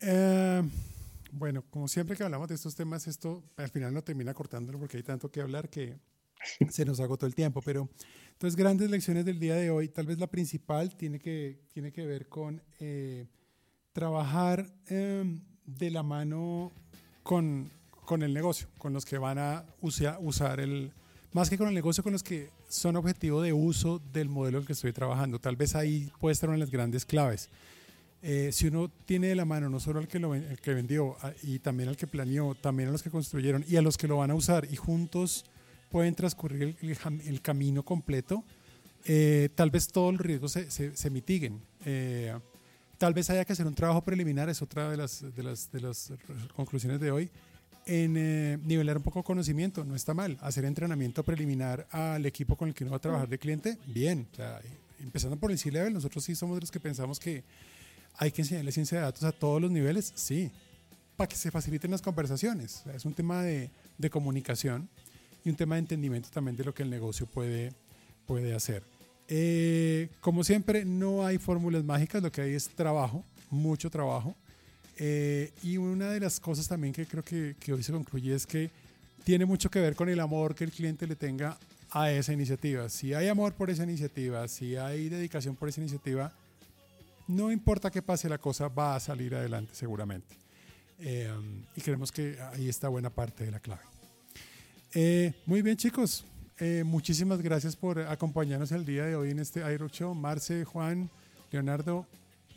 Eh, 0.00 0.62
bueno, 1.34 1.64
como 1.70 1.88
siempre 1.88 2.16
que 2.16 2.22
hablamos 2.22 2.48
de 2.48 2.54
estos 2.54 2.74
temas, 2.74 3.06
esto 3.06 3.42
al 3.56 3.68
final 3.68 3.92
no 3.92 4.02
termina 4.02 4.32
cortándolo 4.34 4.78
porque 4.78 4.96
hay 4.96 5.02
tanto 5.02 5.30
que 5.30 5.40
hablar 5.40 5.68
que 5.68 5.98
se 6.70 6.84
nos 6.84 7.00
agotó 7.00 7.26
el 7.26 7.34
tiempo. 7.34 7.60
Pero 7.62 7.88
entonces, 8.32 8.56
grandes 8.56 8.90
lecciones 8.90 9.24
del 9.24 9.38
día 9.38 9.54
de 9.54 9.70
hoy. 9.70 9.88
Tal 9.88 10.06
vez 10.06 10.18
la 10.18 10.26
principal 10.26 10.96
tiene 10.96 11.18
que, 11.18 11.60
tiene 11.72 11.92
que 11.92 12.06
ver 12.06 12.28
con 12.28 12.62
eh, 12.80 13.26
trabajar 13.92 14.66
em, 14.86 15.40
de 15.64 15.90
la 15.90 16.02
mano 16.02 16.72
con, 17.22 17.70
con 18.04 18.22
el 18.22 18.34
negocio, 18.34 18.68
con 18.78 18.92
los 18.92 19.04
que 19.04 19.18
van 19.18 19.38
a 19.38 19.64
usar 19.80 20.60
el 20.60 20.92
más 21.32 21.50
que 21.50 21.58
con 21.58 21.66
el 21.66 21.74
negocio, 21.74 22.04
con 22.04 22.12
los 22.12 22.22
que 22.22 22.50
son 22.68 22.94
objetivo 22.94 23.42
de 23.42 23.52
uso 23.52 23.98
del 23.98 24.28
modelo 24.28 24.58
en 24.58 24.62
el 24.62 24.66
que 24.68 24.72
estoy 24.72 24.92
trabajando. 24.92 25.40
Tal 25.40 25.56
vez 25.56 25.74
ahí 25.74 26.08
puede 26.20 26.32
estar 26.32 26.48
una 26.48 26.56
de 26.56 26.60
las 26.60 26.70
grandes 26.70 27.04
claves. 27.04 27.50
Eh, 28.26 28.52
si 28.52 28.68
uno 28.68 28.90
tiene 29.04 29.26
de 29.26 29.34
la 29.34 29.44
mano 29.44 29.68
no 29.68 29.78
solo 29.78 30.00
al 30.00 30.08
que, 30.08 30.18
lo, 30.18 30.32
que 30.32 30.72
vendió 30.72 31.14
y 31.42 31.58
también 31.58 31.90
al 31.90 31.96
que 31.98 32.06
planeó, 32.06 32.54
también 32.54 32.88
a 32.88 32.92
los 32.92 33.02
que 33.02 33.10
construyeron 33.10 33.62
y 33.68 33.76
a 33.76 33.82
los 33.82 33.98
que 33.98 34.08
lo 34.08 34.16
van 34.16 34.30
a 34.30 34.34
usar 34.34 34.66
y 34.70 34.76
juntos 34.76 35.44
pueden 35.90 36.14
transcurrir 36.14 36.74
el, 36.80 37.40
camino 37.42 37.84
completo, 37.84 38.42
eh, 39.04 39.50
tal 39.54 39.70
vez 39.70 39.88
todos 39.88 40.14
los 40.14 40.22
riesgos 40.22 40.52
se, 40.52 40.70
se, 40.70 41.10
mitiguen. 41.10 41.60
Eh, 41.84 42.34
tal 42.96 43.12
vez 43.12 43.28
haya 43.28 43.44
que 43.44 43.52
hacer 43.52 43.66
un 43.66 43.74
trabajo 43.74 44.02
preliminar, 44.02 44.48
es 44.48 44.62
otra 44.62 44.90
de 44.90 44.96
las, 44.96 45.22
de 45.36 45.42
las, 45.42 45.70
de 45.70 45.80
las 45.82 46.12
conclusiones 46.56 46.98
de 47.00 47.10
hoy, 47.10 47.30
en 47.86 48.16
eh, 48.16 48.58
nivelar 48.64 48.96
un 48.96 49.02
poco 49.02 49.22
conocimiento, 49.22 49.84
no 49.84 49.94
está 49.94 50.14
mal. 50.14 50.38
Hacer 50.40 50.64
entrenamiento 50.64 51.22
preliminar 51.22 51.86
al 51.90 52.24
equipo 52.24 52.56
con 52.56 52.68
el 52.68 52.74
que 52.74 52.84
uno 52.84 52.92
va 52.92 52.96
a 52.96 53.00
trabajar 53.00 53.28
de 53.28 53.38
cliente, 53.38 53.78
bien. 53.86 54.26
empezando 54.98 55.36
por 55.36 55.52
el 55.52 55.58
C-Level, 55.58 55.92
nosotros 55.92 56.24
sí 56.24 56.34
somos 56.34 56.56
de 56.56 56.62
los 56.62 56.70
que 56.70 56.80
pensamos 56.80 57.20
que 57.20 57.44
hay 58.16 58.30
que 58.30 58.42
enseñarle 58.42 58.72
ciencia 58.72 58.98
de 58.98 59.04
datos 59.04 59.24
a 59.24 59.32
todos 59.32 59.60
los 59.60 59.70
niveles, 59.70 60.12
sí, 60.14 60.50
para 61.16 61.28
que 61.28 61.36
se 61.36 61.50
faciliten 61.50 61.90
las 61.90 62.02
conversaciones. 62.02 62.84
es 62.94 63.04
un 63.04 63.14
tema 63.14 63.42
de, 63.42 63.70
de, 63.98 64.10
comunicación 64.10 64.88
y 65.44 65.50
un 65.50 65.56
tema 65.56 65.76
de 65.76 65.80
entendimiento 65.80 66.28
también 66.30 66.56
de 66.56 66.64
lo 66.64 66.74
que 66.74 66.82
el 66.82 66.90
negocio 66.90 67.26
puede, 67.26 67.72
puede 68.26 68.54
hacer. 68.54 68.82
Eh, 69.28 70.10
como 70.20 70.44
siempre, 70.44 70.84
no 70.84 71.24
hay 71.24 71.38
fórmulas 71.38 71.84
mágicas, 71.84 72.22
lo 72.22 72.30
que 72.30 72.42
hay 72.42 72.54
es 72.54 72.68
trabajo, 72.68 73.24
mucho 73.50 73.90
trabajo 73.90 74.36
eh, 74.96 75.52
y 75.62 75.76
una 75.76 76.10
de 76.10 76.20
las 76.20 76.38
cosas 76.38 76.68
también 76.68 76.92
que 76.92 77.06
creo 77.06 77.22
que, 77.22 77.56
que, 77.58 77.72
hoy 77.72 77.82
se 77.82 77.92
concluye 77.92 78.34
es 78.34 78.46
que 78.46 78.70
tiene 79.24 79.44
mucho 79.44 79.70
que 79.70 79.80
ver 79.80 79.96
con 79.96 80.08
el 80.08 80.20
amor 80.20 80.54
que 80.54 80.64
el 80.64 80.70
cliente 80.70 81.06
le 81.06 81.16
tenga 81.16 81.58
a 81.90 82.10
esa 82.10 82.32
iniciativa. 82.32 82.88
Si 82.88 83.14
hay 83.14 83.28
amor 83.28 83.54
por 83.54 83.70
esa 83.70 83.84
iniciativa, 83.84 84.46
si 84.46 84.76
hay 84.76 85.08
dedicación 85.08 85.56
por 85.56 85.68
esa 85.68 85.80
iniciativa, 85.80 86.32
no 87.28 87.50
importa 87.50 87.90
qué 87.90 88.02
pase, 88.02 88.28
la 88.28 88.38
cosa 88.38 88.68
va 88.68 88.96
a 88.96 89.00
salir 89.00 89.34
adelante 89.34 89.74
seguramente. 89.74 90.36
Eh, 90.98 91.32
y 91.76 91.80
creemos 91.80 92.12
que 92.12 92.38
ahí 92.52 92.68
está 92.68 92.88
buena 92.88 93.10
parte 93.10 93.44
de 93.44 93.50
la 93.50 93.60
clave. 93.60 93.82
Eh, 94.94 95.32
muy 95.46 95.62
bien 95.62 95.76
chicos, 95.76 96.24
muchísimas 96.84 97.42
gracias 97.42 97.74
por 97.74 97.98
acompañarnos 97.98 98.70
el 98.70 98.84
día 98.84 99.04
de 99.04 99.16
hoy 99.16 99.30
en 99.30 99.40
este 99.40 99.60
iRock 99.60 99.90
Show. 99.92 100.14
Marce, 100.14 100.64
Juan, 100.64 101.10
Leonardo, 101.50 102.06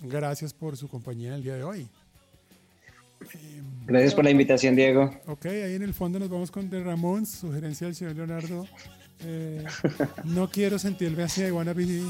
gracias 0.02 0.54
por 0.54 0.78
su 0.78 0.88
compañía 0.88 1.36
el 1.36 1.44
día 1.44 1.56
de 1.56 1.64
hoy. 1.64 1.88
Gracias 3.86 4.14
por 4.14 4.24
la 4.24 4.30
invitación, 4.30 4.76
Diego. 4.76 5.12
Ok, 5.26 5.46
ahí 5.48 5.76
en 5.76 5.82
el 5.82 5.94
fondo 5.94 6.20
nos 6.20 6.30
vamos 6.30 6.52
con 6.52 6.70
The 6.70 6.84
Ramón, 6.84 7.26
sugerencia 7.26 7.88
del 7.88 7.96
señor 7.96 8.16
Leonardo. 8.16 8.68
Eh, 9.22 9.66
no 10.26 10.50
quiero 10.50 10.78
sentirme 10.78 11.24
así, 11.24 11.42
I 11.42 11.52
wanna 11.52 11.74
be 11.74 12.04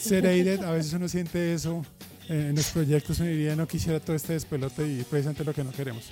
eh, 0.00 0.08
sedated. 0.08 0.64
A 0.64 0.72
veces 0.72 0.92
uno 0.92 1.08
siente 1.08 1.54
eso 1.54 1.84
eh, 2.28 2.48
en 2.50 2.56
los 2.56 2.66
proyectos. 2.66 3.18
Uno 3.20 3.28
diría, 3.28 3.56
no 3.56 3.66
quisiera 3.66 4.00
todo 4.00 4.16
este 4.16 4.34
despelote 4.34 4.86
y 4.86 5.02
precisamente 5.02 5.44
lo 5.44 5.54
que 5.54 5.64
no 5.64 5.72
queremos. 5.72 6.04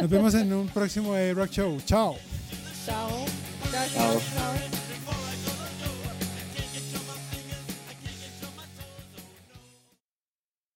Nos 0.00 0.10
vemos 0.10 0.34
en 0.34 0.52
un 0.52 0.68
próximo 0.68 1.14
Rock 1.34 1.50
Show. 1.50 1.80
Chao. 1.84 2.16
Chao. 2.86 3.26
Chao. 3.94 4.79